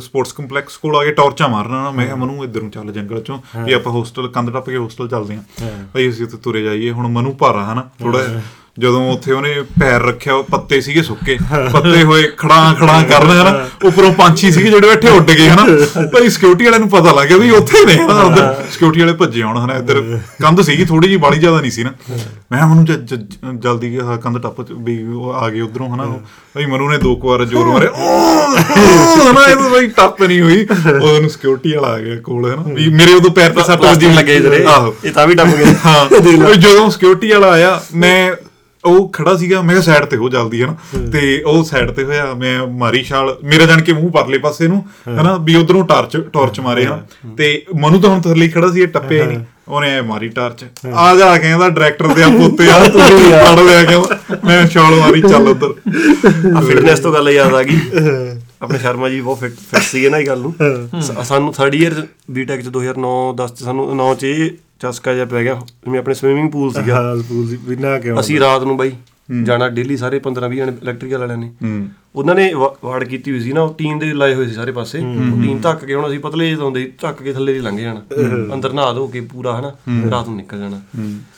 [0.00, 3.20] ਸਪੋਰਟਸ ਕੰਪਲੈਕਸ ਕੋਲ ਆ ਕੇ ਟਾਰਚਾਂ ਮਾਰਨਾ ਨਾ ਮੈਂ ਕਿਹਾ ਮਨੂ ਇੱਧਰ ਨੂੰ ਚੱਲ ਜੰਗਲ
[3.20, 5.42] ਚੋਂ ਵੀ ਆਪਾਂ ਹੋਸਟਲ ਕੰਧ ਟੱਪ ਕੇ ਹੋਸਟਲ ਚੱਲਦੇ ਆਂ
[5.94, 7.88] ਭਾਈ ਅਸੀਂ ਉੱਥੇ ਤੁਰੇ ਜਾਈਏ ਹੁਣ ਮਨੂ ਭਾਰਾ ਹਨਾ?
[8.00, 8.22] ਥੋੜਾ
[8.78, 11.36] ਜਦੋਂ ਉੱਥੇ ਉਹਨੇ ਪੈਰ ਰੱਖਿਆ ਉਹ ਪੱਤੇ ਸੀਗੇ ਸੁੱਕੇ।
[11.72, 13.66] ਪੱਤੇ ਹੋਏ ਖੜਾਂ ਖੜਾਂ ਕਰਨ ਹਨਾ?
[13.84, 15.64] ਉੱਪਰੋਂ ਪੰਛੀ ਸੀਗੇ ਜਿਹੜੇ ਬੈਠੇ ਉੱਡ ਗਏ ਹਨਾ?
[16.06, 18.20] ਭਾਈ ਸਿਕਿਉਰਿਟੀ ਵਾਲਿਆਂ ਨੂੰ ਪਤਾ ਲੱਗ ਗਿਆ ਵੀ ਉੱਥੇ ਨੇ ਹਨਾ?
[18.22, 19.74] ਉਧਰ ਸਿਕਿਉਰਿਟੀ ਵਾਲੇ ਭੱਜੇ ਆਉਣ ਹਨਾ?
[19.74, 20.02] ਇੱਧਰ
[20.42, 21.92] ਕੰਧ ਸੀਗੀ ਥੋੜੀ ਜੀ ਬਾਲੀ ਜ਼ਿਆਦਾ ਨਹੀਂ ਸੀ ਨਾ।
[22.52, 22.84] ਮੈਂ ਮਨੂੰ
[23.60, 26.04] ਜਲਦੀ ਆਹ ਕੰਧ ਟੱਪ ਵੀ ਉਹ ਆ ਗਏ ਉਧਰੋਂ ਹਨਾ।
[26.54, 28.18] ਭਾਈ ਮਨੂ ਨੇ ਦੋ ਕੁ ਵਾਰ ਜ਼ੋਰ ਮਾਰਿਆ। "ਓ!"
[29.30, 29.46] ਹਨਾ?
[29.46, 30.66] ਇਹ ਤਾਂ ਭਾਈ ਟੱਪ ਨਹੀਂ ਹੋਈ।
[31.02, 32.62] ਉਹਨੂੰ ਸਿਕਿਉਰਿਟੀ ਵਾਲਾ ਆ ਗਿਆ ਕੋਲ ਹਨਾ?
[32.74, 36.54] ਵੀ ਮੇਰੇ ਉਦੋਂ ਪੈਰ ਤੇ ਸੱਟ ਵੱਜੀ ਲੱਗੇ ਆਹੋ। ਇਹ ਤਾਂ ਵੀ ਡੱਬ ਗਏ। ਹਾਂ।
[36.54, 38.32] ਜਦੋਂ ਸਿਕਿਉਰਿਟੀ ਵਾਲਾ ਆਇਆ ਮੈਂ
[38.86, 40.74] ਉਹ ਖੜਾ ਸੀਗਾ ਮੈਂ ਕਿਹਾ ਸਾਈਡ ਤੇ ਹੋ ਜਲਦੀ ਹੈ। ਨਾ
[41.12, 44.84] ਤੇ ਉਹ ਸਾਈਡ ਤੇ ਹੋਇਆ ਮੈਂ ਮਾਰੀ ਛਾਲ ਮੇਰਾ ਜਾਣ ਕੇ ਮੂੰਹ ਪਰਲੇ ਪਾਸੇ ਨੂੰ
[45.08, 45.36] ਹਨਾ?
[45.36, 47.00] ਵੀ ਉਧਰੋਂ ਟਾਰਚ ਟਾਰਚ ਮਾਰੇ ਹਨਾ?
[47.38, 50.28] ਤੇ ਮਨੂ ਤਾਂ ਹੁਣ ਥੱਲੇ ਹੀ ਖੜਾ ਸੀ ਇਹ ਟੱਪਿਆ ਹੀ ਨਹੀਂ। ਉਹਨੇ ਐ ਮਾਰੀ
[50.28, 54.94] ਟਾਰਚ ਆ ਜਾ ਕਹਿੰਦਾ ਡਾਇਰੈਕਟਰ ਦੇ ਆ ਪੁੱਤੇ ਆ ਤੂੰ ਫੜ ਲਿਆ ਕਹਿੰਦਾ ਮੈਂ ਛਾਲ
[54.94, 55.72] ਮਾਰੀ ਚੱਲ ਉਧਰ।
[56.56, 57.78] ਆ ਫਿਟਨੈਸ ਤੋਂ ਗੱਲ ਯਾਦ ਆ ਗਈ।
[58.62, 60.54] ਆਪਣੇ ਸ਼ਰਮਾ ਜੀ ਬਹੁਤ ਫਿਟ ਫਿਟ ਸੀਗੇ ਨਾ ਇਹ ਗੱਲ ਨੂੰ।
[61.24, 63.10] ਸਾਨੂੰ 3rd ਇਅਰ ਬੀਟੈਕ ਚ 2009
[63.42, 64.50] 10 ਚ ਸਾਨੂੰ 9 ਚ ਇਹ
[64.80, 68.20] ਚਸਕਾ ਜਿਹਾ ਪੈ ਗਿਆ ਜਿਵੇਂ ਆਪਣੇ ਸਵਿਮਿੰਗ ਪੂਲ ਸੀਗਾ। ਹਾਂ ਸਕੂਲ ਸੀ ਵੀ ਨਾ ਕਿਉਂ
[68.20, 68.92] ਅਸੀਂ ਰਾਤ ਨੂੰ ਬਾਈ
[69.42, 71.52] ਜਾਣਾ ਡੇਲੀ ਸਾਰੇ 15 20 ਜਣੇ ਇਲੈਕਟ੍ਰੀਕਲ ਵਾਲਿਆਂ ਨੇ।
[72.14, 74.72] ਉਹਨਾਂ ਨੇ ਵਾ- ਵਾਰਡ ਕੀਤੀ ਹੋਈ ਸੀ ਨਾ ਉਹ ਟੀਮ ਦੇ ਲਾਏ ਹੋਏ ਸੀ ਸਾਰੇ
[74.72, 77.78] ਪਾਸੇ। ਉਹ ਟੀਮ ਧੱਕ ਕੇ ਹੁਣ ਅਸੀਂ ਪਤਲੇ ਜਿਹੇ ਹੁੰਦੇ ਧੱਕ ਕੇ ਥੱਲੇ ਦੀ ਲੰਘ
[77.78, 78.02] ਜਾਣਾ।
[78.54, 79.72] ਅੰਦਰ ਨਹਾ ਧੋ ਕੇ ਪੂਰਾ ਹਨਾ
[80.10, 80.80] ਰਾਤ ਨੂੰ ਨਿਕਲ ਜਾਣਾ।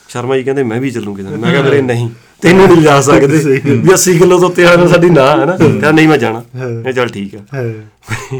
[0.09, 2.09] ਸ਼ਰਮਾ ਜੀ ਕਹਿੰਦੇ ਮੈਂ ਵੀ ਚੱਲੂਗੀ ਮੈਂ ਕਿਹਾ ਵੀਰੇ ਨਹੀਂ
[2.41, 6.07] ਤੈਨੂੰ ਨਹੀਂ ਜਾ ਸਕਦੇ। ਵੀ 80 ਕਿਲੋ ਤੋਂ ਆਣਾ ਸਾਡੀ ਨਾ ਹੈ। ਨਾ ਕਹਿੰਦਾ ਨਹੀਂ
[6.07, 6.43] ਮੈਂ ਜਾਣਾ।
[6.83, 7.39] ਮੈਂ ਚੱਲ ਠੀਕ ਆ।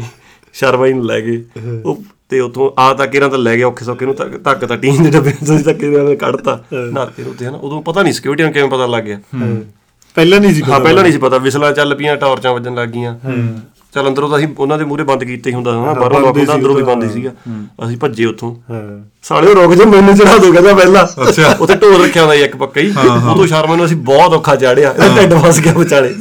[0.54, 1.42] ਸ਼ਰਮਾ ਜੀ ਨੂੰ ਲੈ ਗਏ
[1.84, 5.02] ਉਹ ਤੇ ਉਥੋਂ ਆ ਤਾਂ ਕਿਰਾਂ ਤਾਂ ਲੈ ਗਿਆ ਔਖੇ ਸੌਖੇ ਨੂੰ ਧੱਕ ਤਾਂ ਟੀਮ
[5.04, 6.58] ਦੇ ਡੱਬੇ ਤੋਂ ਧੱਕੇ ਨਾਲ ਕੱਢਤਾ।
[6.92, 9.18] ਨਾਤੇ ਉੱਤੇ ਹਨਾ ਉਦੋਂ ਪਤਾ ਨਹੀਂ ਸਿਕਿਉਰਿਟੀ ਨੂੰ ਕਿਵੇਂ ਪਤਾ ਲੱਗ ਗਿਆ।
[10.16, 13.14] ਪਹਿਲਾਂ ਨਹੀਂ ਸੀ ਹਾਂ ਪਹਿਲਾਂ ਨਹੀਂ ਸੀ ਪਤਾ ਵਿਸਲਾਂ ਚੱਲ ਪਈਆਂ ਟਾਰਚਾਂ ਵੱਜਣ ਲੱਗ ਗਈਆਂ।
[13.94, 16.38] ਚੱਲ ਅੰਦਰੋਂ ਤਾਂ ਅਸੀਂ ਉਹਨਾਂ ਦੇ ਮੂਹਰੇ ਬੰਦ ਕੀਤੇ ਹੀ ਹੁੰਦਾ ਸੀ ਨਾ ਬਾਹਰੋਂ ਲੋਕ
[16.38, 17.30] ਹੁੰਦਾ ਅੰਦਰੋਂ ਵੀ ਬੰਦ ਹੀ ਸੀਗਾ।
[17.86, 21.74] ਅਸੀਂ ਭੱਜੇ ਉੱਥੋਂ। ਹਾਂ। ਸਾਲੇ ਉਹ ਰੁਕ ਜਾ ਮੈਨੂੰ ਚੜਾ ਦੋ ਕਹਿੰਦਾ ਪਹਿਲਾਂ। ਅੱਛਾ। ਉੱਥੇ
[21.74, 22.94] ਢੋਲ ਰੱਖਿਆ ਹੁੰਦਾ ਇੱਕ ਪੱਕਾ ਹੀ।
[23.32, 26.14] ਉਦੋਂ ਸ਼ਰਮਾ ਨੂੰ ਅਸੀਂ ਬਹੁਤ ਔਖਾ ਚਾੜਿਆ। ਇਹਦਾ ਢਿੱਡ ਫਸ ਗਿਆ ਵਿਚਾਲੇ।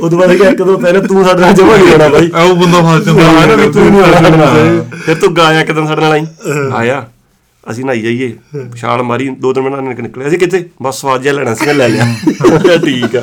[0.00, 2.30] ਉਦੋਂ ਬਾਅਦ ਕਿ ਇੱਕ ਦੋ ਪਹਿਲੇ ਤੂੰ ਸਾਡੇ ਨਾਲ ਜਮਾ ਨਹੀਂ ਜਾਣਾ ਬਾਈ?
[2.34, 5.72] ਆ ਉਹ ਬੰਦਾ ਫਸ ਜਾਂਦਾ। ਹਾਂ ਨਾ ਵੀ ਤੂੰ ਨਹੀਂ ਨਾਲ। ਫਿਰ ਤੂੰ ਗਾਇਆ ਇੱਕ
[5.72, 6.26] ਦਿਨ ਸਾਡੇ ਨਾਲ ਆਈ।
[6.74, 7.08] ਆਇਆ।
[7.70, 8.36] ਅਸੀਂ ਨਹਾਈ ਜਾਈਏ।
[8.76, 10.68] ਛਾਲ ਮਾਰੀ ਦੋ ਤਿੰਨ ਮਿੰਟ ਨਿਕਲੇ ਅਸੀਂ ਕਿੱਥੇ?
[10.82, 12.14] ਬਸ ਸਵਾਦ ਜਿਹਾ ਲੈਣਾ ਸੀ ਮੈਂ ਲੈ ਲਿਆ।
[12.58, 13.22] ਕਿਹਾ ਠੀਕ ਆ।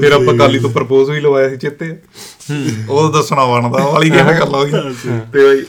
[0.00, 1.96] ਫਿਰ ਆਪਾਂ ਕਾਲੀ ਤੋਂ ਪ੍ਰਪੋਜ਼ ਵੀ ਲਵਾਇਆ ਸੀ ਚਿੱਤੇ।
[2.88, 4.70] ਉਹ ਦੱਸਣਾ ਬਣਦਾ ਵਾਲੀ ਕਿਹੜਾ ਗੱਲ ਹੋ ਗਈ
[5.32, 5.64] ਤੇ ਬਈ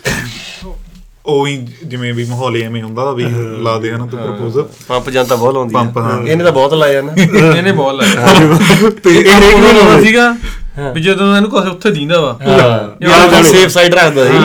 [1.26, 3.26] ਉਹ ਵੀ ਜਿਵੇਂ ਵੀ ਮਾਹੌਲ ਐਵੇਂ ਹੁੰਦਾ ਵੀ
[3.62, 7.14] ਲਾ ਦੇ ਹਨਾ ਤੂੰ ਪ੍ਰਪੋਜ਼ ਪੰਪ ਜਾਂਦਾ ਬਹੁਤ ਲਾਉਂਦੀ ਹਾਂ। ਇਹਨੇ ਤਾਂ ਬਹੁਤ ਲਾਇਆ ਨਾ।
[7.58, 8.36] ਇਹਨੇ ਬਹੁਤ ਲਾਇਆ।
[9.04, 10.36] ਤੇ ਇਹ ਉਹਨੂੰ ਲਾਉਂਦਾ ਸੀਗਾ
[10.94, 12.40] ਵੀ ਜਦੋਂ ਇਹਨੂੰ ਕੁਝ ਉੱਥੇ ਦੀਂਦਾ ਵਾ।
[13.02, 14.38] ਯਾਰ ਸੇਫ ਸਾਈਡ ਰੱਖਦਾ ਸੀ।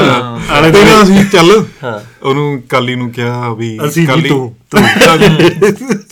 [0.50, 4.56] ਆਲੇ ਤੇ ਨਾ ਅਸੀਂ ਚੱਲ। ਹਾਂ। ਉਹਨੂੰ ਕਾਲੀ ਨੂੰ ਕਿਹਾ ਵੀ ਜੀ ਕਾਲੀ ਤੂੰ।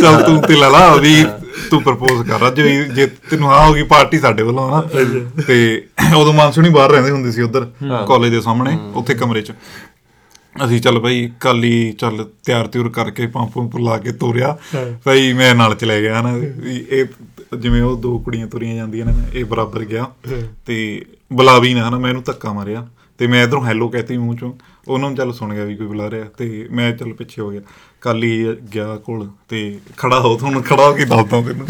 [0.03, 1.27] ਚੱਲ ਤੂੰ ਤੇ ਲਾ ਲਾ ਵੀ
[1.71, 4.81] ਤੂੰ ਪ੍ਰਪੋਜ਼ ਕਰ ਅੱਜ ਵੀ ਜੇ ਤੈਨੂੰ ਹਾਂ ਹੋਗੀ ਪਾਰਟੀ ਸਾਡੇ ਵੱਲੋਂ ਨਾ
[5.47, 5.57] ਤੇ
[6.17, 7.67] ਉਦੋਂ ਮਾਨਸੂਨੀ ਬਾਹਰ ਰਹਿੰਦੇ ਹੁੰਦੇ ਸੀ ਉਧਰ
[8.09, 9.53] ਕਾਲਜ ਦੇ ਸਾਹਮਣੇ ਉੱਥੇ ਕਮਰੇ 'ਚ।
[10.65, 14.57] ਅਸੀਂ ਚੱਲ ਬਈ ਕਾਲੀ ਚੱਲ ਤਿਆਰ ਤਿਉਰ ਕਰਕੇ ਪੰਪ ਪੰਪ ਲਾ ਕੇ ਤੋਰਿਆ।
[15.07, 19.13] ਬਈ ਮੈਂ ਨਾਲ ਚਲੇ ਗਿਆ ਨਾ ਵੀ ਇਹ ਜਿਵੇਂ ਉਹ ਦੋ ਕੁੜੀਆਂ ਤੁਰੀਆਂ ਜਾਂਦੀਆਂ ਨੇ
[19.33, 20.07] ਇਹ ਬਰਾਬਰ ਗਿਆ।
[20.67, 22.87] ਤੇ ਬੁਲਾਵੀ ਨਾ ਨਾ ਮੈਂ ਇਹਨੂੰ ਧੱਕਾ ਮਾਰਿਆ।
[23.21, 24.53] ਤੇ ਮੈਂ ਇਧਰੋਂ ਹੈਲੋ ਕਹਤੀ ਮੂੰਹ ਚੋਂ।
[24.89, 27.61] ਉਹਨੂੰ ਚੱਲ ਸੁਣ ਗਿਆ ਵੀ ਕੋਈ ਬੁਲਾ ਰਿਹਾ ਤੇ ਮੈਂ ਚੱਲ ਪਿੱਛੇ ਹੋ ਗਿਆ।
[28.03, 28.31] ਕਾਲੀ
[28.75, 29.61] ਗਿਆ ਕੋਲ ਤੇ
[29.97, 31.67] ਖੜਾ ਹੋ ਤੁਹਾਨੂੰ ਖੜਾ ਹੋ ਕੇ ਦੱਸਦਾ ਤੈਨੂੰ।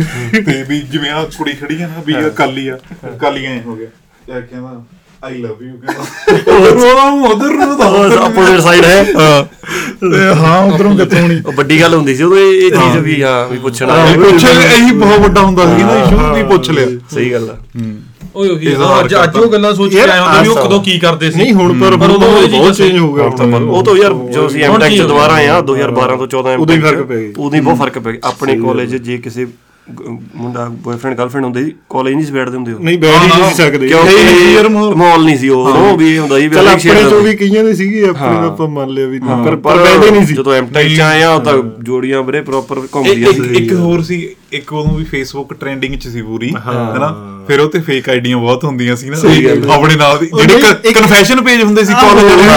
[0.47, 2.79] ਤੇ ਵੀ ਜਿਵੇਂ ਆ ਕੁੜੀ ਖੜੀ ਆ ਨਾ ਵੀ ਕਾਲੀ ਆ
[3.21, 3.89] ਕਾਲੀ ਐ ਹੋ ਗਿਆ।
[4.29, 4.83] ਇਹ ਕਹਿੰਦਾ
[5.25, 7.87] ਆਈ ਲਵ ਯੂ ਕਹਿੰਦਾ ਉਹ ਉਧਰ ਨੂੰ ਤਾਂ
[8.25, 9.45] ਆਪੋਜ਼ਿਟ ਸਾਈਡ ਹੈ। ਹਾਂ।
[10.01, 13.47] ਤੇ ਹਾਂ ਉਧਰੋਂ ਕਿੱਥੋਂ ਨਹੀਂ ਉਹ ਵੱਡੀ ਗੱਲ ਹੁੰਦੀ ਸੀ ਉਦੋਂ ਇਹ ਚੀਜ਼ ਵੀ ਹਾਂ
[13.49, 17.51] ਵੀ ਪੁੱਛਣਾ ਪੁੱਛ ਇਹੀ ਬਹੁਤ ਵੱਡਾ ਹੁੰਦਾ ਸੀ ਨਾ ਇਸ਼ੂ ਵੀ ਪੁੱਛ ਲਿਆ। ਸਹੀ ਗੱਲ
[17.51, 17.57] ਆ।
[18.37, 20.99] ਓਏ ਉਹੀ ਇਜ਼ਹਾਰ ਅੱਜ ਅੱਜ ਉਹ ਗੱਲਾਂ ਸੋਚ ਕੇ ਆਏ ਹੁੰਦੇ ਵੀ ਉਹ ਕਦੋਂ ਕੀ
[20.99, 24.65] ਕਰਦੇ ਸੀ। ਨਹੀਂ ਹੁਣ ਪਰ ਬਹੁਤ ਚੀਜ਼ਾਂ ਹੋ ਗਿਆ। ਤਾਂ ਉਹ ਤੋਂ ਯਾਰ ਜੋ ਅਸੀਂ
[24.65, 27.61] ਐਮਟੈਕ ਚ ਦੁਬਾਰਾ ਆਏ ਆ 2012 ਤੋਂ 14 ਉਦੋਂ ਹੀ ਫ਼ਰਕ ਪੈ ਗਿਆ। ਉਦੋਂ ਹੀ।
[27.61, 29.47] ਬਹੁਤ ਫ਼ਰਕ ਪੈ ਗਿਆ। ਆਪਣੇ ਕਾਲਜ ਜੇ ਕਿਸੇ
[30.37, 33.49] ਮੁੰਡਾ ਬॉयਫ੍ਰੈਂਡ ਗਰਲਫ੍ਰੈਂਡ ਹੁੰਦੇ ਸੀ ਕਾਲਜ ਨਹੀਂ ਸੀ ਬੈਠਦੇ ਹੁੰਦੇ ਉਹ। ਨਹੀਂ ਬੈਠ ਹੀ ਨਹੀਂ
[33.51, 37.23] ਸੀ ਸਕਦੇ। ਕਿਉਂਕਿ ਯਾਰ ਮਾਹੌਲ- ਨਹੀਂ ਸੀ ਉਹ। ਉਹ ਵੀ ਹੁੰਦਾ ਸੀ ਚਲ ਆਪਣੇ ਦਾ-
[37.23, 40.27] ਵੀ ਕਈਆਂ ਦੇ ਸੀਗੇ ਆਪਣੇ ਨੂੰ ਆਪਾਂ ਮੰਨ ਲਿਆ ਵੀ ਪਰ ਪਰ ਪਰ ਬੈਠੇ ਨਹੀਂ
[40.27, 44.03] ਸੀ। ਜਦੋਂ ਐਮਟੈਕ ਚ ਆਏ ਆ ਉਹ ਤਾਂ ਜੋੜੀਆਂ ਵੀਰੇ ਪ੍ਰੋਪਰ ਘੁੰਮਦੀਆਂ ਸੀ। ਇੱਕ ਹੋਰ
[44.03, 47.34] ਸੀ ਇੱਕ ਉਦੋਂ ਵੀ ਫੇਸਬੁੱਕ ਟ੍ਰੈਂਡਿੰਗ ਚ ਸੀ ਪੂਰੀ ਹੈਨਾ?
[47.49, 49.17] ਫਿਰ ਉਹ ਤੇ ਫੇਕ ਆਈਡੀਆਂ ਬਹੁਤ ਹੁੰਦੀਆਂ ਸੀ ਨਾ।
[49.75, 52.49] ਆਪਣੇ ਨਾਲ ਦੀ ਜਿਹੜੇ ਕਨਫੈਸ਼ਨ ਪੇਜ ਹੁੰਦੇ ਸੀ ਕਾਲਜ ਦੇ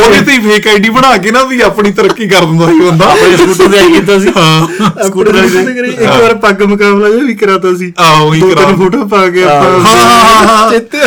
[0.00, 3.36] ਉਹਦੇ ਤੇ ਫੇਕ ਆਈਡੀ ਬਣਾ ਕੇ ਨਾ ਵੀ ਆਪਣੀ ਤਰੱਕੀ ਕਰ ਦਿੰਦਾ ਸੀ ਬੰਦਾ। ਆਪਣੇ
[3.36, 7.74] ਸਕੂਟਰ ਤੇ ਆਈ ਕੀਤਾ ਸੀ। ਹਾਂ। ਸਕੂਟਰ ਤੇ ਇੱਕ ਵਾਰ ਪੱਗ ਮੁਕਾਬਲਾ ਜਿਹਾ ਵੀ ਕਰਾਤਾ
[7.76, 10.98] ਸੀ। ਆਹੋ ਹੀ ਦੋ ਕਰਾ ਤਿੰਨ ਫੋਟੋ ਪਾ ਕੇ ਆਪਾਂ ਹਾਂ, ਹਾਂ, ਹਾਂ। ਚਿੱਤੇ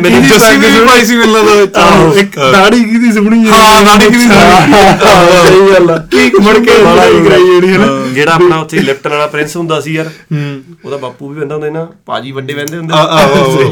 [0.00, 3.50] ਮੈਨੂੰ ਜੱਸੀ ਵੀ ਪਾਈ ਸੀ ਵਿੱਚ ਆਹੋ, ਇੱਕ ਦਾੜੀ ਕਿਹਦੀ ਸੋਹਣੀ ਹੈ?
[3.52, 8.32] ਹਾਂ ਨਾਨੀ ਕਿਹਦੀ ਸਹੀ ਗੱਲ ਆ। ਕੀ ਮੁੜ ਕੇ ਲੜਾਈ ਕਰਾਈ ਜਿਹੜੀ ਹੈ ਨਾ। ਜਿਹੜਾ
[8.32, 10.08] ਆਪਣਾ ਉੱਥੇ ਲਿਫਟਨ ਵਾਲਾ ਪ੍ਰਿੰਸ ਹੁੰਦਾ ਸੀ ਯਾਰ
[10.84, 12.94] ਉਹਦਾ ਬਾਪੂ ਵੀ ਬੰਦਾ ਹੁੰਦਾ ਨਾ ਪਾਜੀ ਵੱਡੇ ਬੰਦੇ ਹੁੰਦੇ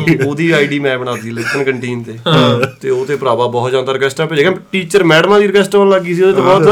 [0.07, 2.15] ਸੀ। ਉਹਦੀ ਆਈਡੀ ਮੈਂ ਬਣਾਤੀ ਲਿਫਟਨ ਕੰਟੀਨ ਤੇ।
[2.81, 6.23] ਤੇ ਉਹ ਤੇ ਭਰਾਵਾ ਬਹੁਤ ਜ਼ਿਆਦਾ ਰਿਕਵੈਸਟਾਂ ਭੇਜੇਗਾ ਟੀਚਰ ਮੈਡਮਾਂ ਦੀ ਰਿਕਵੈਸਟ ਆਉਣ ਲੱਗੀ ਸੀ
[6.23, 6.65] ਉਹਦੇ ਤੋਂ ਬਾਅਦ।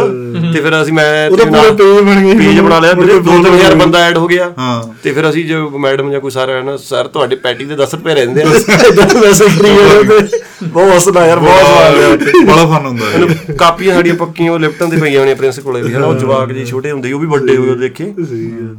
[0.52, 3.98] ਤੇ ਫਿਰ ਅਸੀਂ ਮੈਂ ਉਹਦਾ ਪੂਰਾ ਪੇਜ ਬਣ ਗਿਆ। ਪੇਜ ਬਣਾ ਲਿਆ। ਮੇਰੇ 2000 ਬੰਦਾ
[3.98, 7.36] ਐਡ ਹੋ ਗਿਆ। ਹਾਂ। ਤੇ ਫਿਰ ਅਸੀਂ ਜੋ ਮੈਡਮ ਜਾਂ ਕੋਈ ਸਾਰਾ ਨਾ ਸਰ ਤੁਹਾਡੇ
[7.36, 8.46] ਪੈਟੀ ਦੇ 10 ਰੁਪਏ ਰਹਿੰਦੇ ਆ।
[9.20, 14.14] ਵੈਸੇ ਕਰੀ ਜਾਂਦੇ। ਤੇ ਬਹੁਤ ਹੱਸਦਾ ਯਾਰ ਬਹੁਤ ਸਵਾਲ ਬੜਾ ਫਨ ਹੁੰਦਾ ਹੈ ਕਾਪੀਆਂ ਸਾਡੀਆਂ
[14.14, 17.12] ਪੱਕੀਆਂ ਉਹ ਲਿਫਟਾਂ ਤੇ ਪਈਆਂ ਹੋਣੀਆਂ ਪ੍ਰਿੰਸ ਕੋਲੇ ਵੀ। ਹਨਾ ਉਹ ਜਵਾਕ ਜੀ ਛੋਟੇ ਹੁੰਦੇ
[17.12, 18.14] ਉਹ ਵੀ ਵੱਡੇ ਹੋਏ ਉਹ ਦੇਖੇ।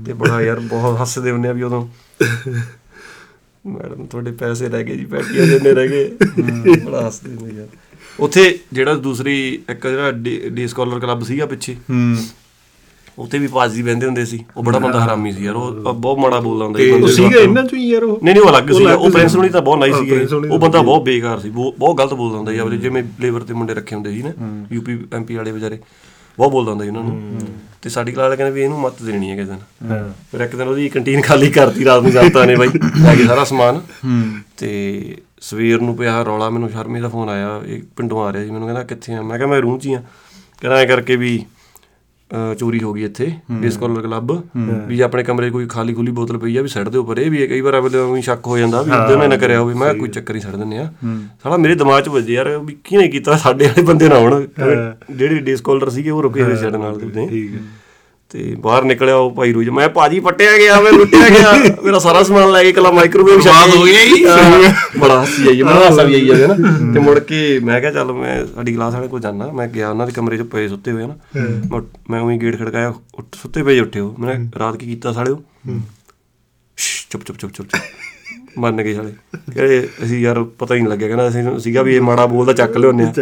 [0.05, 1.87] ਤੇ ਬੜਾ ਯਾਰ ਬਹੁਤ ਹੱਸਦੇ ਹੁੰਦੇ ਆ ਵੀ ਉਦੋਂ।
[3.65, 6.11] ਮੈਡਮ ਤੁਹਾਡੇ ਪੈਸੇ ਰਹਿ ਗਏ ਜੀ ਪੈਟੀਆਂ ਜਿੰਨੇ ਰਹਿ ਗਏ।
[6.85, 7.67] ਬੜਾ ਹੱਸਦੇ ਹੁੰਦੇ ਯਾਰ।
[8.19, 10.11] ਉੱਥੇ ਜਿਹੜਾ ਦੂਸਰੀ ਇੱਕ ਜਿਹੜਾ
[10.49, 12.15] ਡੀ ਸਕਾਲਰ ਕਲੱਬ ਸੀਗਾ ਪਿੱਛੇ ਹੂੰ।
[13.19, 16.39] ਉੱਥੇ ਵੀ ਪਾਜੀ ਬਹਿੰਦੇ ਹੁੰਦੇ ਸੀ। ਉਹ ਬੜਾ ਬੰਦਾ ਹਰਾਮੀ ਸੀ ਯਾਰ ਉਹ ਬਹੁਤ ਮਾੜਾ
[16.39, 18.19] ਬੋਲਦਾ ਹੁੰਦਾ ਸੀ ਉਹ ਬੰਦੇ ਨੂੰ। ਸੀਗਾ ਇਹਨਾਂ ਚੋਂ ਹੀ ਯਾਰ ਉਹ?
[18.23, 20.81] ਨਹੀਂ ਨਹੀਂ ਉਹ ਅਲੱਗ ਸੀ ਉਹ ਪ੍ਰਿੰਸ ਸੀ। ਹੁਣੀ ਤਾਂ ਬਹੁਤ ਨਾਈਸ ਹੁਣੀ ਉਹ ਬੰਦਾ
[20.81, 24.11] ਬਹੁਤ ਬੇਕਾਰ ਸੀ। ਬਹੁਤ ਬਹੁਤ ਗਲਤ ਬੋਲਦਾ ਹੁੰਦਾ ਸੀ। ਜਿਵੇਂ ਲੇਬਰ ਤੇ ਮੁੰਡੇ ਰੱਖੇ ਹੁੰਦੇ
[24.11, 24.31] ਸੀ ਨਾ
[24.71, 25.79] ਯੂਪੀ ਐਮਪੀ ਵਾਲੇ ਵਿਚਾਰੇ।
[26.37, 27.39] ਬਹੁਤ ਬੋਲਦਾ ਹੁੰਦਾ ਸੀ ਉਹਨਾਂ ਨੂੰ।
[27.81, 30.67] ਤੇ ਸਾਡੀ ਕਲਾਸ ਵਾਲੇ ਕਹਿੰਦੇ ਵੀ ਇਹਨੂੰ ਮੱਤ ਦੇਣੀ ਹੈ ਕਿਸੇ ਦਿਨ। ਫਿਰ ਇੱਕ ਦਿਨ
[30.67, 32.67] ਉਹਦੀ ਕੰਟੀਨ ਖਾਲੀ ਕਰਤੀ ਰਾਤ ਨੂੰ ਜਨਤਾ ਨੇ ਬਾਈ
[33.01, 33.81] ਲੈ ਕੇ ਸਾਰਾ ਸਮਾਨ।
[34.57, 38.51] ਤੇ ਸਵੇਰ ਨੂੰ ਪਿਆ ਰੌਲਾ ਮੈਨੂੰ ਸ਼ਰਮੇ ਦਾ ਫੋਨ ਆਇਆ ਇਹ ਪਿੰਡੋਂ ਆ ਰਿਹਾ ਸੀ
[38.51, 39.21] ਮੈਨੂੰ ਕਹਿੰਦਾ ਕਿੱਥੇ ਆ?
[39.21, 40.01] ਮੈਂ ਕਿਹਾ ਮੈਂ ਰੂਮ 'ਚ ਹੀ ਆ।
[40.61, 41.45] ਕਹਿੰਦਾ ਐ ਕਰਕੇ ਵੀ
[42.59, 43.31] ਚੋਰੀ ਹੋ ਗਈ ਇੱਥੇ
[43.61, 44.31] ਡਿਸਕੋਲਰ ਕਲੱਬ
[44.87, 47.41] ਵੀ ਆਪਣੇ ਕਮਰੇ ਕੋਈ ਖਾਲੀ ਖੁੱਲੀ ਬੋਤਲ ਪਈ ਆ ਵੀ ਸੜ ਦੇ ਉੱਪਰ ਇਹ ਵੀ
[47.41, 49.93] ਹੈ, ਕਈ ਵਾਰ ਅਗਲੇ ਨੂੰ ਸ਼ੱਕ ਹੋ ਜਾਂਦਾ ਵੀ ਉਹਦੇ ਨਾਲ ਨਾ ਕਰਿਆ ਹੋਵੇ। ਮੈਂ
[49.93, 50.89] ਕੋਈ ਚੱਕਰ ਹੀ ਸੜ ਦਿੰਦੇ ਆ।
[51.43, 54.45] ਸਾਲਾ ਮੇਰੇ ਦਿਮਾਗ 'ਚ ਵੱਜੇ ਯਾਰ ਵੀ ਕਿਹਨੇ ਕੀਤਾ ਸਾਡੇ ਵਾਲੇ ਬੰਦੇ ਨਾ ਹੋਣ
[55.11, 57.59] ਜਿਹੜੇ ਡਿਸਕੋਲਰ ਸੀਗੇ ਉਹ ਰੁਕੇ ਹੋਏ ਸਾਡੇ ਨਾਲ ਦੇ ਠੀਕ ਹੈ।
[58.35, 61.51] ਤੇ ਬਾਹਰ ਨਿਕਲਿਆ ਉਹ ਭਾਈ ਰੂਜ ਮੈਂ ਭਾਜੀ ਪੱਟਿਆ ਗਿਆ ਮੈਂ ਲੁੱਟਿਆ ਗਿਆ
[61.83, 64.23] ਮੇਰਾ ਸਾਰਾ ਸਮਾਨ ਲੈ ਕੇ ਕਲਾ ਮਾਈਕ੍ਰੋਵੇਵ ਬਰਬਾਦ ਹੋ ਗਿਆ ਜੀ।
[64.99, 66.55] ਬੜਾ ਹਾਸੀ ਆਈ ਮੈਨੂੰ ਹਾਸਾ ਵੀ ਆਈ ਜਾਵੇ ਨਾ
[66.93, 70.07] ਤੇ ਮੁੜ ਕੇ ਮੈਂ ਕਿਹਾ ਚੱਲ ਮੈਂ ਸਾਡੀ ਕਲਾਸ ਵਾਲੇ ਕੋਲ ਜਾਣਾ ਮੈਂ ਗਿਆ ਉਹਨਾਂ
[70.07, 71.15] ਦੇ ਕਮਰੇ 'ਚ ਪਏ ਸੁੱਤੇ ਹੋਏ ਨਾ।
[72.09, 75.41] ਮੈਂ- ਉਹੀ ਗੇਟ ਖੜਕਾਇਆ ਉੱਠ- ਸੁੱਤੇ ਪਏ ਉੱਠੇ ਹੋ ਮੈਂ ਰਾਤ ਕੀ ਕੀਤਾ ਸਾਲਿਓ?
[77.09, 77.67] ਚੁੱਪ ਚੁੱਪ ਚੁੱਪ ਚੁੱਪ।
[78.59, 79.11] ਮੰਨ ਗਏ ਸਾਲੇ।
[79.55, 82.77] ਕਹਿੰਦੇ ਅਸੀਂ ਯਾਰ ਪਤਾ ਹੀ ਨਹੀਂ ਲੱਗਿਆ। ਕਹਿੰਦਾ ਅਸੀਂ ਸੀਗਾ ਵੀ ਇਹ ਮਾੜਾ ਬੋਲਦਾ ਚੱਕ
[82.77, 83.13] ਆ। ਲਿਆ।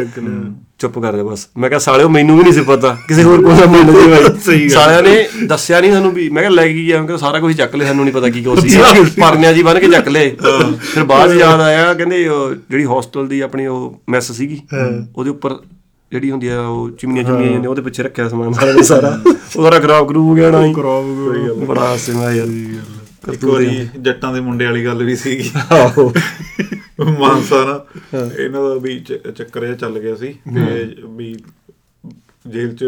[0.80, 3.56] ਚੁੱਪ ਕਰ ਜਾ ਬਸ। ਮੈਂ ਕਿਹਾ ਸਾਲਿਓ ਮੈਨੂੰ ਵੀ ਨਹੀਂ ਸੀ ਪਤਾ। ਕਿਸੇ ਹੋਰ ਕੋਲ
[3.56, 6.98] ਦਾ ਮੰਨ ਜੇ ਭਾਈ। ਸਾਲਿਆਂ ਨੇ ਦੱਸਿਆ ਨਹੀਂ ਸਾਨੂੰ ਵੀ। ਮੈਂ ਕਿਹਾ ਲੈ ਕੇ ਗਿਆ
[6.98, 8.78] ਮੈਂ ਕਿਹਾ ਸਾਰਾ ਕੁਝ ਚੱਕ ਲਿਆ। ਸਾਨੂੰ ਨਹੀਂ ਪਤਾ ਕੀ ਕੁਛ ਸੀ।
[9.22, 10.36] ਪਰਨਿਆ ਜੀ ਬਣ ਕੇ ਚੱਕ ਲਏ।
[10.82, 12.24] ਫਿਰ ਬਾਅਦ ਯਾਦ ਆਇਆ ਕਹਿੰਦੇ
[12.70, 14.62] ਜਿਹੜੀ ਹੋਸਟਲ ਦੀ ਆਪਣੀ ਉਹ ਮੈਸ ਸੀਗੀ
[15.16, 15.56] ਉਹਦੇ ਉੱਪਰ
[16.12, 19.20] ਜਿਹੜੀ ਹੁੰਦੀ ਆ ਉਹ ਚਿਮਨੀਆਂ ਚਿਮਨੀਆਂ ਜਾਂਦੀਆਂ ਉਹਦੇ ਪਿੱਛੇ ਰੱਖਿਆ ਸਮਾਨ ਸਾਰਾ ਦਾ ਸਾਰਾ।
[19.58, 21.06] ਉਹ ਸਾਰਾ ਖਰਾਬ ਹੋ ਗਿਆ ਨਾ ਹੀ ਖਰਾਬ
[21.66, 22.48] ਬੜਾ ਹਾਸੇ ਮੈਂ ਯਾਰ।
[23.32, 26.14] ਇੱਕ ਵਾਰੀ ਜੱਟਾਂ ਦੇ ਮੁੰਡੇ ਵਾਲੀ ਗੱਲ ਵੀ ਸੀਗੀ। ਆਹੋ।
[27.20, 29.00] ਮਾਨਸਾ ਨਾ ਇਹਨਾਂ ਦਾ ਵੀ
[29.38, 31.36] ਚੱਕਰ ਜਿਹਾ ਚੱਲ ਗਿਆ ਸੀ ਤੇ ਵੀ
[32.48, 32.86] ਜੇਲ੍ਹ 'ਚ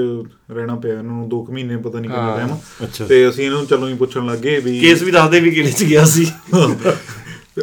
[0.52, 3.94] ਰਹਿਣਾ ਪਿਆ ਇਹਨਾਂ ਨੂੰ 2 ਮਹੀਨੇ ਪਤਾ ਨਹੀਂ ਕਿੰਨਾ ਟਾਈਮ। ਤੇ ਅਸੀਂ ਇਹਨੂੰ ਚਲੋ ਹੀ
[3.94, 6.28] ਪੁੱਛਣ ਲੱਗੇ ਵੀ ਕੇਸ ਵੀ ਦੱਸਦੇ ਵੀ ਕਿਹੜੇ 'ਚ ਗਿਆ ਸੀ।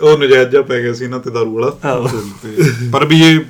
[0.02, 2.08] ਉਹ ਨਜਾਇਜ਼ ਜਿਹਾ ਪੈ ਗਿਆ ਸੀ ਇਹਨਾਂ ਤੇ ਦਾਰੂ ਵਾਲਾ।
[2.42, 3.40] ਤੇ ਪਰ ਵੀ ਇਹ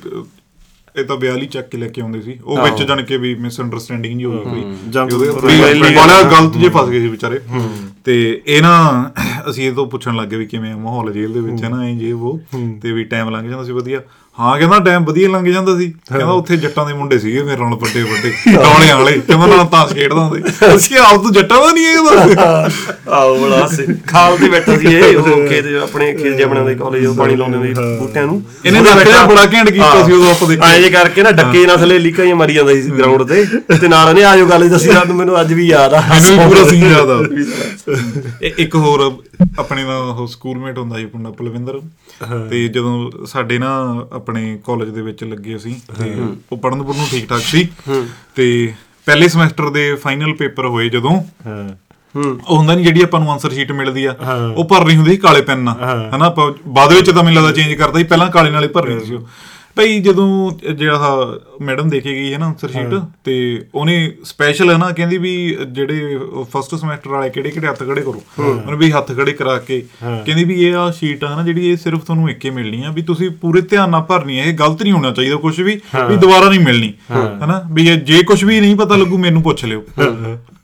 [0.99, 3.61] ਇਹ ਤਾਂ ਬਿਆਲੀ ਚੱਕ ਕੇ ਲੈ ਕੇ ਆਉਂਦੇ ਸੀ। ਉਹ ਵਿੱਚ ਜਾਣ ਕੇ ਵੀ ਮਿਸ
[3.61, 4.63] ਅੰਡਰਸਟੈਂਡਿੰਗ ਜੀ ਹੋ ਗਈ ਕੋਈ।
[5.95, 7.41] ਬੜਾ ਗਲਤ ਜੇ ਫਸ ਗਏ ਸੀ ਵਿਚਾਰੇ।
[8.05, 9.11] ਤੇ ਇਹ ਨਾ
[9.51, 12.13] ਅਸੀਂ ਇਹ ਤੋਂ ਪੁੱਛਣ ਲੱਗੇ ਵੀ ਕਿਵੇਂ ਮਾਹੌਲ ਜੇਲ੍ਹ ਦੇ ਵਿੱਚ ਹੈ ਨਾ ਇਹ ਜੇ
[12.13, 12.41] ਉਹ।
[12.83, 14.01] ਤੇ ਵੀ ਟਾਈਮ ਲੰਘ ਜਾਂਦਾ ਸੀ ਵਧੀਆ।
[14.39, 17.75] ਹਾਂ ਕਹਿੰਦਾ ਟਾਈਮ ਵਧੀਆ ਲੰਘ ਜਾਂਦਾ ਸੀ। ਕਹਿੰਦਾ ਉੱਥੇ ਜੱਟਾਂ ਦੇ ਮੁੰਡੇ ਸੀਗੇ ਮੇਰੇ ਨਾਲ
[17.75, 21.87] ਵੱਡੇ ਵੱਡੇ ਡੌਲੇ ਵਾਲੇ। ਕਹਿੰਦਾ ਨਾਲ ਤਾਸ਼ ਖੇਡਦਾ ਹੁੰਦੇ ਅਸੀਂ ਆਪ ਤੋਂ ਜੱਟਾਂ ਦਾ ਨਹੀਂ
[21.87, 22.71] ਹੈਗਾ
[23.09, 27.07] ਆਓ ਬੜਾ ਹਾਸੇ। ਖਾਲ ਤੇ ਬੈਠਾ ਸੀ ਇਹ ਉਹ ਖੇਤ ਆਪਣੇ ਖੇਤ ਜਿਹਾ ਬਣਾਉਂਦੇ ਕਾਲਜ
[27.07, 30.69] ਉਹ ਪਾਣੀ ਲਾਉਂਦੇ ਹੁੰਦੇ ਬੂਟਿਆਂ ਨੂੰ। ਇਹਨੇ ਨੱਖਿਆ ਬੜਾ ਘੈਂਟ ਕੀਤਾ ਸੀ ਉਦੋਂ ਆਪਾਂ ਦੇਖਿਆ।
[30.69, 33.45] ਐਂ ਜੇ ਕਰਕੇ ਨਾ ਡੱਕੇ ਨਾਲ ਥੱਲੇ ਲੀਕਾਂ ਜਿਹੀਆਂ ਮਾਰੀ ਜਾਂਦਾ ਸੀ ਗਰਾਊਂਡ ਤੇ।
[33.81, 36.69] ਤੇ ਨਾਲ ਨੇ ਆਜੋ ਗੱਲ ਦੱਸੀ ਰਾਤ ਨੂੰ ਮੈਨੂੰ ਅੱਜ ਵੀ ਯਾਦ ਆ। ਮੈਨੂੰ ਪੂਰਾ
[36.69, 37.19] ਸੀਨ ਯਾਦ ਆ।
[38.43, 39.11] ਇਹ ਇੱਕ ਹੋਰ
[39.59, 41.81] ਆਪਣੇ ਦਾ ਉਹ ਸਕੂਲਮੇਟ ਹੁੰਦਾ ਸੀ ਮੁੰਡਾ ਪਲਵਿੰਦਰ
[42.51, 46.15] ਤੇ ਜਦੋਂ ਸਾਡੇ ਨਾ ਆਪਣੇ ਕਾਲਜ ਦੇ ਵਿੱਚ ਲੱਗੇ ਸੀ ਤੇ
[46.53, 47.69] ਉਹ ਪੜਨ ਨੂੰ ਠੀਕ ਠਾਕ ਸੀ।
[48.35, 48.73] ਤੇ
[49.07, 51.11] ਪਹਿਲੇ ਸਮੈਸਟਰ ਦੇ ਫਾਈਨਲ ਪੇਪਰ ਹੋਏ ਜਦੋਂ
[52.47, 54.15] ਉਹ ਹੁੰਦਾ ਨਹੀਂ ਜਿਹੜੀ ਆਪਾਂ ਨੂੰ ਆਨਸਰ ਸ਼ੀਟ ਮਿਲਦੀ ਆ
[54.57, 55.77] ਉਹ ਭਰਨੀ ਹੁੰਦੀ ਸੀ ਕਾਲੇ ਪੈਨ ਨਾਲ
[56.17, 59.05] ਹਨਾ ਆਪਾਂ ਬਾਅਦ ਵਿੱਚ ਤਾਂ ਮੈਨੂੰ ਲੱਗਦਾ ਚੇਂਜ ਕਰਦਾ ਸੀ ਪਹਿਲਾਂ ਕਾਲੇ ਨਾਲ ਹੀ ਭਰਨੀ
[59.05, 59.27] ਸੀ ਉਹ।
[59.77, 62.95] ਭਈ ਜਦੋਂ ਜਿਹੜਾ ਮੈਡਮ ਦੇ ਕੇ ਗਈ ਹੈ ਨਾ ਆਨਸਰ ਸ਼ੀਟ
[63.25, 63.35] ਤੇ
[63.75, 68.23] ਉਹਨੇ ਸਪੈਸ਼ਲ ਹੈ ਨਾ ਕਹਿੰਦੀ ਵੀ ਜਿਹੜੇ ਫਸਟ ਸਮੈਸਟਰ ਵਾਲੇ ਕਿਹੜੇ ਕਿਹੜੇ ਹੱਥ ਖੜੇ ਕਰੋ।
[68.39, 71.77] ਉਹਨੇ ਵੀ ਹੱਥ ਖੜੇ ਕਰਾ ਕੇ ਕਹਿੰਦੀ ਵੀ ਇਹ ਆ ਸ਼ੀਟ ਆ ਨਾ ਜਿਹੜੀ ਇਹ
[71.77, 74.93] ਸਿਰਫ ਤੁਹਾਨੂੰ ਇੱਕੇ ਮਿਲਣੀ ਆ ਵੀ ਤੁਸੀਂ ਪੂਰੇ ਧਿਆਨ ਨਾਲ ਭਰਨੀ ਹੈ ਇਹ ਗਲਤ ਨਹੀਂ
[74.93, 77.63] ਹੋਣਾ ਚਾਹੀਦਾ ਕੁਝ ਵੀ ਵੀ ਦੁਬਾਰਾ ਨਹੀਂ ਮਿਲਣੀ। ਹਨਾ?
[77.73, 79.83] ਵੀ ਇਹ ਜੇ ਕੁਝ ਵੀ ਨਹੀਂ ਪਤਾ ਲੱਗੂ ਮੈਨੂੰ ਪੁੱਛ ਲਿਓ।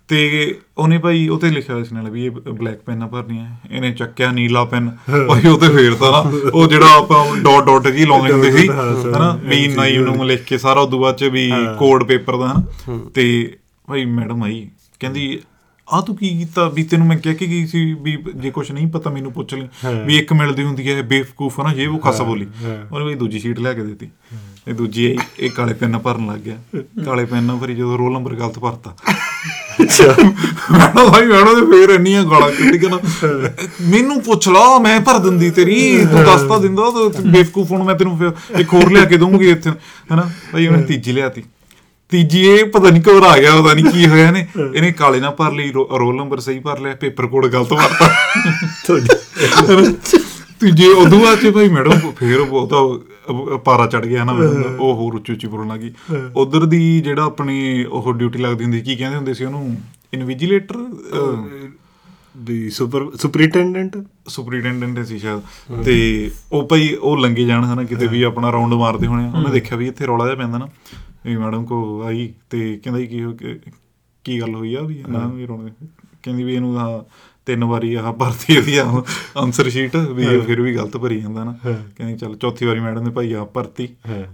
[0.09, 3.39] ਤੇ ਉਹਨੇ ਭਾਈ ਉਹ ਤੇ ਲਿਖਿਆ ਹੋਇਆ ਸੀ ਨਾਲ ਵੀ ਇਹ ਬਲੈਕ ਪੈਨ ਨਾਲ ਭਰਨੀ
[3.39, 4.91] ਹੈ ਇਹਨੇ ਚੱਕਿਆ ਨੀਲਾ ਪੈਨ
[5.29, 6.19] ਭਾਈ ਉਹ ਤੇ ਫੇਰਤਾ ਨਾ
[6.55, 8.69] ਉਹ ਜਿਹੜਾ ਆਪਾਂ ਡਾਟ ਡਾਟ ਜੀ ਲਾਉਂਦੇ ਹੁੰਦੇ ਸੀ
[9.17, 12.99] ਹਨਾ ਵੀ ਨਾਈ ਨੂੰ ਲਿਖ ਕੇ ਸਾਰਾ ਉਦੋਂ ਬਾਅਦ ਚ ਵੀ ਕੋਡ ਪੇਪਰ ਦਾ ਹਨਾ।
[13.15, 13.57] ਤੇ
[13.89, 14.69] ਭਾਈ ਮੈਡਮ ਆਈ
[15.01, 15.39] ਕਹਿੰਦੀ
[15.89, 16.69] ਆ ਤੂੰ ਕੀ ਕੀਤਾ?
[16.69, 19.69] ਵੀ ਤੈਨੂੰ ਮੈਂ ਕਹਿ ਕੇ ਗਈ ਸੀ ਵੀ ਜੇ ਕੁਝ ਨਹੀਂ ਪਤਾ ਮੈਨੂੰ ਪੁੱਛ ਲਈ
[20.07, 22.47] ਵੀ ਇੱਕ ਮਿਲਦੀ ਹੁੰਦੀ ਹੈ ਬੇਵਕੂਫ ਨਾ ਇਹ ਉਹ ਖਾਸਾ ਬੋਲੀ।
[22.93, 24.09] ਉਹਨੇ ਵੀ ਦੂਜੀ ਸ਼ੀਟ ਲੈ ਕੇ ਦਿੱਤੀ।
[24.69, 26.57] ਇਹ ਦੂਜੀ ਇਹ ਕਾਲੇ ਪੈਨ ਭਰਨ ਲੱਗ ਗਿਆ।
[27.05, 28.97] ਕਾਲੇ ਪੈਨ ਨਾਲ ਭਰੀ ਜਦੋਂ ਰੋਲ ਨੰਬਰ ਗਲਤ ਭਰਤਾ
[29.81, 32.99] ਮੈਡਮ ਭਾਈ ਮੈਡਮ ਦੇ ਫੇਰ ਇੰਨੀਆਂ ਗਾਲਾਂ ਕੱਢੀਆਂ ਨਾ।
[33.89, 35.77] ਮੈਨੂੰ ਪੁੱਛ ਲਾ ਮੈਂ ਭਰ ਦਿੰਦੀ ਤੇਰੀ
[36.07, 39.51] ਤੂੰ ਦੱਸ ਤਾਂ ਦਿੰਦਾ ਤੂੰ ਬੇਵਕੂਫ ਹੁਣ ਮੈਂ ਤੈਨੂੰ ਫਿਰ ਇੱਕ ਹੋਰ ਲਿਆ ਕੇ ਦਊਂਗੀ
[39.51, 40.29] ਇੱਥੇ ਹੈਨਾ?
[40.53, 41.43] ਭਾਈ ਉਹਨੇ ਤੀਜੀ ਲਿਆਤੀ।
[42.13, 45.53] ਤੀਜੀ ਇਹ ਪਤਾ ਨਹੀਂ ਘਬਰਾ ਗਿਆ ਪਤਾ ਨਹੀਂ ਕੀ ਹੋਇਆ ਨੇ ਇਹਨੇ ਕਾਲੇ ਨਾਲ ਭਰ
[45.53, 48.09] ਲਈ ਰੋਲ ਨੰਬਰ ਸਹੀ ਭਰ ਲਿਆ ਪੇਪਰ ਕੋਡ ਗਲਤ ਭਰਤਾ
[50.61, 52.77] ਤੀਜੇ ਉਦੋਂ ਬਾਅਦ ਚ ਭਾਈ ਮੈਡਮ ਫੇਰ ਬਹੁਤਾ
[53.65, 54.33] ਪਾਰਾ ਚੜ ਗਿਆ ਨਾ
[54.81, 55.93] ਉਹ ਹੋਰ ਉੱਚੀ ਉੱਚੀ ਬੋਲਣ ਲੱਗੀ।
[56.37, 59.77] ਉਧਰ ਦੀ ਜਿਹੜਾ ਆਪਣੀ ਉਹ ਡਿਊਟੀ ਲੱਗਦੀ ਹੁੰਦੀ ਕੀ ਕਹਿੰਦੇ ਹੁੰਦੇ ਸੀ ਉਹਨੂੰ?
[60.15, 60.77] ਇਨਵਿਜੀਲੇਟਰ
[62.37, 63.97] ਦੀ ਸੁਪਰ ਸੁਪਰੀਟੈਂਡੈਂਟ
[64.29, 65.41] ਸੁਪਰੀਟੈਂਡੈਂਟ ਸੀ ਸ਼ਾਇਦ।
[65.83, 69.79] ਤੇ ਉਹ ਭਾਈ ਉਹ ਲੰਗੇ ਜਾਣ ਹਨਾ ਕਿਤੇ ਵੀ ਆਪਣਾ ਰਾਉਂਡ ਮਾਰਦੇ ਹੋਣੇ। ਉਹਨੇ ਦੇਖਿਆ
[69.79, 70.69] ਵੀ ਇੱਥੇ ਰੌਲਾ ਜਿਹਾ ਪੈਂਦਾ ਨਾ।
[71.25, 73.73] ਵੀ ਮੈਡਮ ਕੋ ਆਈ ਤੇ ਕਹਿੰਦਾ ਕੀ ਹੋ ਕੀ-
[74.25, 75.05] ਕੀ ਗੱਲ ਹੋਈ ਆ ਵੀ?
[75.09, 75.87] ਨਾ ਵੀ ਰੋਣੇ
[76.23, 76.77] ਕਹਿੰਦੀ ਵੀ ਇਹਨੂੰ
[77.49, 81.55] ਤਿੰਨ ਵਾਰੀ ਆਹ ਭਰਤੀ ਇਹਦੀ ਆਨਸਰ ਸ਼ੀਟ ਵੀ ਇਹ ਫਿਰ ਵੀ ਗਲਤ ਭਰੀ ਜਾਂਦਾ ਨਾ
[81.65, 83.89] ਕਹਿੰਦੀ ਚੱਲ ਚੌਥੀ ਵਾਰੀ ਮੈਡਮ ਨੇ ਭਾਈ ਆ ਭਰਤੀ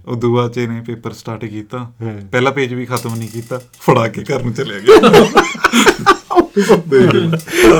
[0.07, 1.85] ਉਦੋਂ ਬਾਅਦ ਚ ਇਹਨੇ ਪੇਪਰ ਸਟਾਰਟ ਕੀਤਾ
[2.31, 4.99] ਪਹਿਲਾ ਪੇਜ ਵੀ ਖਤਮ ਨਹੀਂ ਕੀਤਾ ਫੜਾ ਕੇ ਘਰ ਨੂੰ ਚਲਿਆ ਗਿਆ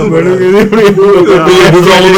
[0.06, 2.10] ਮੈਡਮ ਕਹਿੰਦੀ ਵੀ ਇਹ ਸੌਂਦਾ ਹੀ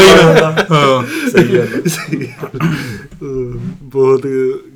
[0.72, 3.07] ਹਾਂ ਸਹੀ ਗੱਲ
[3.84, 4.26] ਬਹੁਤ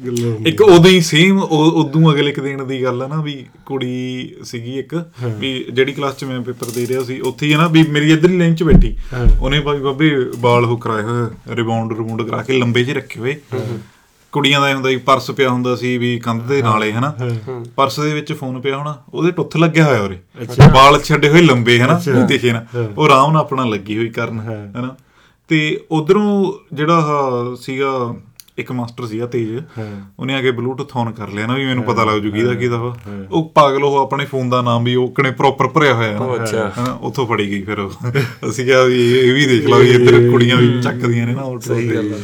[0.05, 4.35] ਗੱਲਾਂ ਇੱਕ ਉਦੋਂ ਹੀ ਸੇਮ ਉਦੋਂ ਅਗਲੇ ਇੱਕ ਦਿਨ ਦੀ ਗੱਲ ਆ ਨਾ ਵੀ ਕੁੜੀ
[4.43, 4.95] ਸੀਗੀ ਇੱਕ
[5.39, 8.37] ਵੀ ਜਿਹੜੀ ਕਲਾਸ 'ਚ ਮੈਂ ਪੇਪਰ ਦੇ ਰਿਹਾ ਸੀ ਉੱਥੇ ਹੀ ਨਾ ਵੀ ਮੇਰੀ ਇੱਧਰਲੀ
[8.37, 8.95] ਲਾਈਨ 'ਚ ਬੈਠੀ।
[9.41, 13.35] ਉਹਨੇ ਭਾਈ ਬਾਬੇ ਵਾਲ ਹੋ ਕਰਾਏ ਹੋਏ ਰਿਬਾਉਂਡ ਰਿਬਾਉਂਡ ਕਰਾ ਕੇ ਲੰਬੇ ਜਿਹੇ ਰੱਖੇ ਹੋਏ।
[14.31, 17.13] ਕੁੜੀਆਂ ਦਾ ਹੁੰਦਾ ਸੀ ਪਰਸ ਪਿਆ ਹੁੰਦਾ ਸੀ ਵੀ ਕੰਧ ਦੇ ਨਾਲੇ ਹਨਾ?
[17.75, 20.17] ਪਰਸ ਦੇ ਵਿੱਚ ਫੋਨ ਪਿਆ ਹੋਣਾ ਉਹਦੇ ਟੁੱਥ ਲੱਗਿਆ ਹੋਇਆ ਉਰੇ।
[20.73, 22.01] ਵਾਲ ਛੱਡੇ ਹੋਏ ਲੰਬੇ ਹਨਾ?
[22.07, 22.65] ਵੀ ਦਿਖੇ ਨਾ।
[22.97, 24.39] ਉਹ ਆਰਾਮ ਨਾਲ ਆਪਣਾ ਲੱਗੀ ਹੋਈ ਕਰਨ
[24.79, 24.95] ਹਨਾ?
[25.47, 27.07] ਤੇ ਉਧਰੋਂ ਜਿਹੜਾ
[27.59, 28.15] ਸੀਗਾ
[28.57, 29.61] ਇੱਕ ਮਾਸਟਰ ਸੀਗਾ ਤੇਜ।
[30.19, 32.77] ਉਹਨੇ ਆ ਕੇ ਬਲੂਟੁੱਥ ਔਨ ਕਰ ਲਿਆ ਨਾ ਵੀ ਮੈਨੂੰ ਪਤਾ ਲੱਗ ਜੂ ਕਿਹਦਾ ਕਿਹਦਾ
[32.77, 32.95] ਵਾ।
[33.31, 36.99] ਉਹ ਪਾਗਲ ਉਹ ਆਪਣੇ ਫੋਨ ਦਾ ਨਾਮ ਵੀ ਉਹ ਕਨੇ ਪ੍ਰੋਪਰ ਭਰਿਆ ਹੋਇਆ। ਹੈ ਅੱਛਾ।
[37.01, 37.91] ਉੱਥੋਂ ਫੜੀ ਗਈ ਫਿਰ ਉਹ।
[38.49, 41.59] ਅਸੀਂ ਕਿਹਾ ਵੀ ਇਹ ਵੀ ਦੇਖ ਲਓ ਵੀ ਇੱਧਰ ਕੁੜੀਆਂ ਵੀ ਚੱਕਦੀਆਂ ਨੇ ਨਾ ਉਹ
[41.59, 42.17] ਸਹੀ ਗੱਲ ਆ।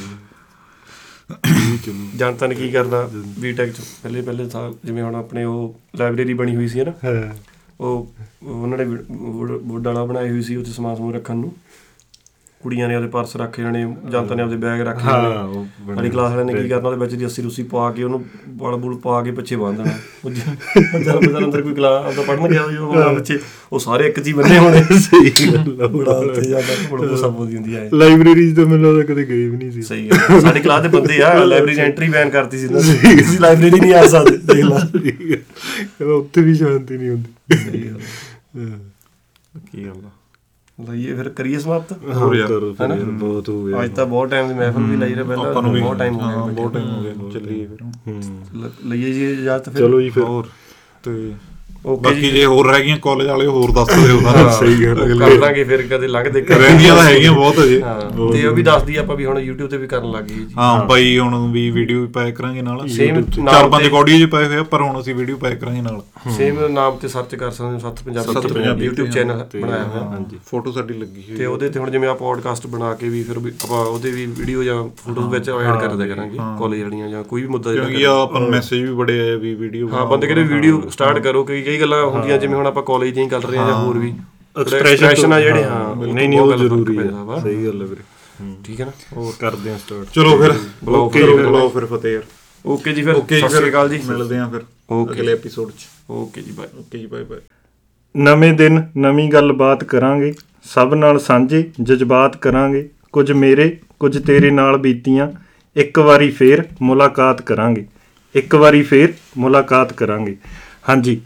[2.16, 3.10] ਜਨਤਾ ਨੇ ਕੀ ਕਰਨਾ
[3.40, 6.94] ਬੀਟੈਕ ਚ। ਪਹਿਲੇ ਪਹਿਲੇ ਥਾ ਜਿਵੇਂ ਹੁਣ ਆਪਣੇ ਉਹ ਲਾਇਬ੍ਰੇਰੀ ਬਣੀ ਹੋਈ ਸੀ ਨਾ।
[7.80, 8.14] ਉਹ
[8.44, 11.52] ਉਹਨਾਂ ਨੇ ਵੁੱਡ ਵਾਲਾ ਬਣਾਈ ਹੋਈ ਸੀ ਉੱਥੇ ਸਮਾਨ ਸਮੂਨ ਰੱਖਣ ਨੂੰ।
[12.62, 16.30] ਕੁੜੀਆਂ ਨੇ ਉਹਦੇ ਪਰਸ ਰੱਖੇ ਜਾਣੇ ਜਨਤਾ ਨੇ ਆਪਦੇ ਬੈਗ ਰੱਖੇ ਹਾਂ, ਜਾਣੇ ਸਾਡੀ ਕਲਾਸ
[16.32, 19.22] ਵਾਲਿਆਂ ਨੇ ਕੀ ਕਰਨਾ ਉਹਦੇ ਵਿੱਚ ਦੀ ਅੱਸੀ ਰੂਸੀ ਪਾ ਕੇ ਉਹਨੂੰ ਬਲ ਬੁਲ ਪਾ
[19.24, 19.92] ਕੇ ਪਿੱਛੇ ਬੰਨ ਦੇਣਾ।
[20.26, 23.40] ਉਹ ਜਦ ਬਜ਼ਾਰ ਅੰਦਰ ਕੋਈ ਕਲਾਸ ਆਪਦਾ ਪੜਨ ਗਿਆ ਹੋਵੇ ਉਹ ਬੱਚੇ
[23.72, 27.76] ਉਹ ਸਾਰੇ ਇੱਕ ਜੀ ਬੰਨੇ ਹੋਣੇ। ਸਹੀ ਗੱਲ। ਬੜਾ ਉੱਥੇ ਜਾਂਦਾ ਬੜਾ ਗੁੱਸਾ ਬੋਲਦੀ ਹੁੰਦੀ
[27.76, 30.60] ਆ। ਇਹ। ਲਾਇਬ੍ਰੇਰੀ 'ਚ ਤਾਂ ਮੈਨੂੰ ਲੱਗਦਾ ਕਦੇ ਗਏ ਵੀ ਨਹੀਂ ਸੀ। ਸਹੀ ਹੈ ਸਾਡੀ
[30.60, 34.66] ਕਲਾਸ ਦੇ ਬੰਦੇ ਆ ਲਾਇਬ੍ਰੇਰੀ ਐਂਟਰੀ ਬੈਨ ਕਰਤੀ ਸੀ ਅਸੀਂ ਲਾਇਬ੍ਰੇਰੀ ਨਹੀਂ ਆ ਸਕਦੇ ਦੇਖ
[34.66, 38.00] ਲਾ। ਕਹਿੰਦਾ ਉੱਥੇ ਵੀ ਸ਼ਾਂਤੀ ਨਹੀਂ ਹੁੰਦੀ। ਸਹੀ ਗੱਲ
[38.62, 38.80] ਹਾਂ।
[39.72, 40.02] ਕੀ ਗੱਲ
[40.86, 41.94] ਲਈਏ ਫਿਰ ਕਰੀਏ ਸਮਾਪਤ?
[42.16, 45.50] ਹੋਰ ਯਾਰ, ਬਹੁਤ ਹੋ ਗਿਆ। ਅੱਜ ਤਾਂ ਬਹੁਤ ਟਾਈਮ ਦੀ ਮਹਿਫਲ ਵੀ ਲਈ ਰਹੇ ਪਹਿਲਾਂ
[45.50, 49.32] ਆਪਾਂ ਨੂੰ ਵੀ ਬਹੁਤ ਟਾਈਮ ਹੋ ਗਿਆ। ਬਹੁਤ ਟਾਈਮ ਹੋ ਗਿਆ। ਚੱਲੀਏ ਫਿਰ। ਲਈਏ ਜੀ
[49.32, 50.48] ਇਜਾਜ਼ਤ ਫਿਰ। ਚਲੋ ਜੀ ਫਿਰ। ਹੋਰ।
[51.04, 51.32] ਤੇ
[51.86, 55.38] ਬਾਕੀ ਜੀ। ਹੋਰ ਰਹਿ ਗਈਆਂ ਕਾਲਜ ਵਾਲੇ ਹੋਰ ਦੱਸ ਦਿਓ ਨਾ ਸਹੀ ਗੱਲ ਹੈ। ਕਰ
[55.40, 58.00] ਲਾਂਗੇ ਫਿਰ ਕਦੇ ਲੰਘਦੇ ਰਹਿੰਦੀਆਂ ਤਾਂ ਹੈਗੀਆਂ ਬਹੁਤ ਅਜੇ ਹਾਂ
[58.32, 60.86] ਤੇ ਉਹ ਵੀ ਦੱਸਦੀ ਆਪਾਂ ਵੀ ਹੁਣ YouTube ਤੇ ਵੀ ਕਰਨ ਲੱਗ ਗਏ ਜੀ। ਹਾਂ
[60.86, 64.46] ਬਾਈ ਹੁਣ ਵੀ ਵੀਡੀਓ ਵੀ ਪਾਇਆ ਕਰਾਂਗੇ ਨਾਲ। Same ਨਾਮ ਚਾਰ ਪੰਜ ਆਡੀਓ ਜੀ ਪਾਏ
[64.46, 66.02] ਹੋਏ ਆ ਪਰ ਹੁਣ ਅਸੀਂ ਵੀਡੀਓ ਪਾਇਆ ਕਰਾਂਗੇ ਨਾਲ।
[66.38, 70.04] ਸੇਮ ਨਾਮ ਤੇ ਸਰਚ ਕਰ ਸਕਦੇ ਹੋ ਸੱਤ ਪੰਜਾਬੀ ਸੱਤ ਪੰਜਾਬੀ YouTube ਚੈਨਲ ਬਣਾਇਆ ਹੋਇਆ।
[70.04, 73.24] ਹਾਂਜੀ। ਫੋਟੋ ਸਾਡੀ ਲੱਗੀ ਹੋਈ ਤੇ ਉਹਦੇ ਤੇ ਹੁਣ ਜਿਵੇਂ ਆ ਪੋਡਕਾਸਟ ਬਣਾ ਕੇ ਵੀ
[73.24, 77.24] ਫਿਰ ਆਪਾਂ ਉਹਦੇ ਵੀ ਵੀਡੀਓ ਜਾਂ ਫੋਟੋਜ਼ ਵਿੱਚ ਐਡ ਕਰ ਦਿਆ ਕਰਾਂਗੇ ਕਾਲਜ ਵਾਲੀਆਂ ਜਾਂ
[77.24, 80.28] ਕੋਈ ਵੀ ਮੁੱਦਾ ਜਿਹੜਾ ਕਿਉਂਕਿ ਆਪਾਂ ਨੂੰ ਮੈਸੇਜ ਵੀ ਬੜੇ ਆਏ ਵੀ ਵੀਡੀਓ ਹਾਂ ਬੰਦੇ
[80.28, 83.58] ਕਹਿੰਦੇ ਵੀਡੀਓ ਸਟਾਰਟ ਕਰੋ ਕਈ ਕਈ ਗੱਲਾਂ ਹੁੰਦੀਆਂ ਜਿਵੇਂ ਹੁਣ ਆਪਾਂ ਕਾਲਜ ਦੀਆਂ ਕਰ ਰਹੇ
[83.58, 84.14] ਹਾਂ ਜਾਂ ਹੋਰ ਵੀ।
[84.56, 87.04] ਐਕਸਪ੍ਰੈਸ਼ਨ ਆ ਜਿਹੜੇ ਹਾਂ ਨਹੀਂ ਨਹੀਂ ਉਹ ਜ਼ਰੂਰੀ ਹੈ
[87.42, 88.04] ਸਹੀ ਗੱਲ ਹੈ ਵੀਰੇ।
[88.66, 88.92] ਠੀਕ ਹੈ ਨਾ?
[89.16, 90.54] ਹੋਰ ਕਰਦੇ ਹਾਂ ਸਟਾਰਟ ਚਲੋ ਫਿਰ
[90.84, 92.24] ਬੁਲਾਓ ਕਰੋ ਬੁਲਾਓ ਫਿਰ ਫਤਿਹ। ਯਾਰ
[92.66, 94.62] ਓਕੇ ਜੀ ਫਿਰ ਓਕੇ ਸਤਿ ਸ਼੍ਰੀ ਅਕਾਲ ਜੀ। ਮਿਲਦੇ ਆਂ ਫਿਰ.
[95.12, 97.40] ਅਗਲੇ ਐਪੀਸੋਡ 'ਚ। ਓਕੇ ਜੀ ਬਾਏ ਓਕੇ ਜੀ ਬਾਏ ਬਾਏ
[98.16, 100.34] ਨਵੇਂ ਦਿਨ ਨਵੀਂ ਗੱਲਬਾਤ ਕਰਾਂਗੇ।
[100.66, 105.32] ਸਭ ਨਾਲ ਸਾਂਝੇ ਜਜ਼ਬਾਤ ਕਰਾਂਗੇ। ਕੁਝ ਮੇਰੇ ਕੁਝ ਤੇਰੇ ਨਾਲ ਬੀਤੀਆਂ।
[105.76, 107.86] ਇੱਕ ਵਾਰੀ ਫੇਰ ਮੁਲਾਕਾਤ ਕਰਾਂਗੇ।
[108.36, 110.36] ਇੱਕ ਵਾਰੀ ਫੇਰ ਮੁਲਾਕਾਤ ਕਰਾਂਗੇ।
[110.90, 111.22] ਹਾਂਜੀ।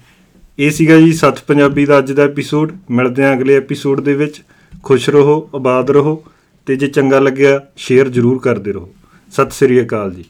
[0.60, 4.42] ਇਹ ਸੀਗਾ ਜੀ ਸੱਤ ਪੰਜਾਬੀ ਦਾ ਅੱਜ ਦਾ ਐਪੀਸੋਡ ਮਿਲਦੇ ਹਾਂ ਅਗਲੇ ਐਪੀਸੋਡ ਦੇ ਵਿੱਚ।
[4.84, 6.24] ਖੁਸ਼ ਰਹੋ, ਆਬਾਦ ਰਹੋ
[6.68, 8.90] ਤੇ ਜੇ ਚੰਗਾ ਲੱਗਿਆ ਸ਼ੇਅਰ ਜ਼ਰੂਰ ਕਰਦੇ ਰਹੋ।
[9.32, 10.26] ਸਤਿ ਸ੍ਰੀ ਅਕਾਲ ਜੀ।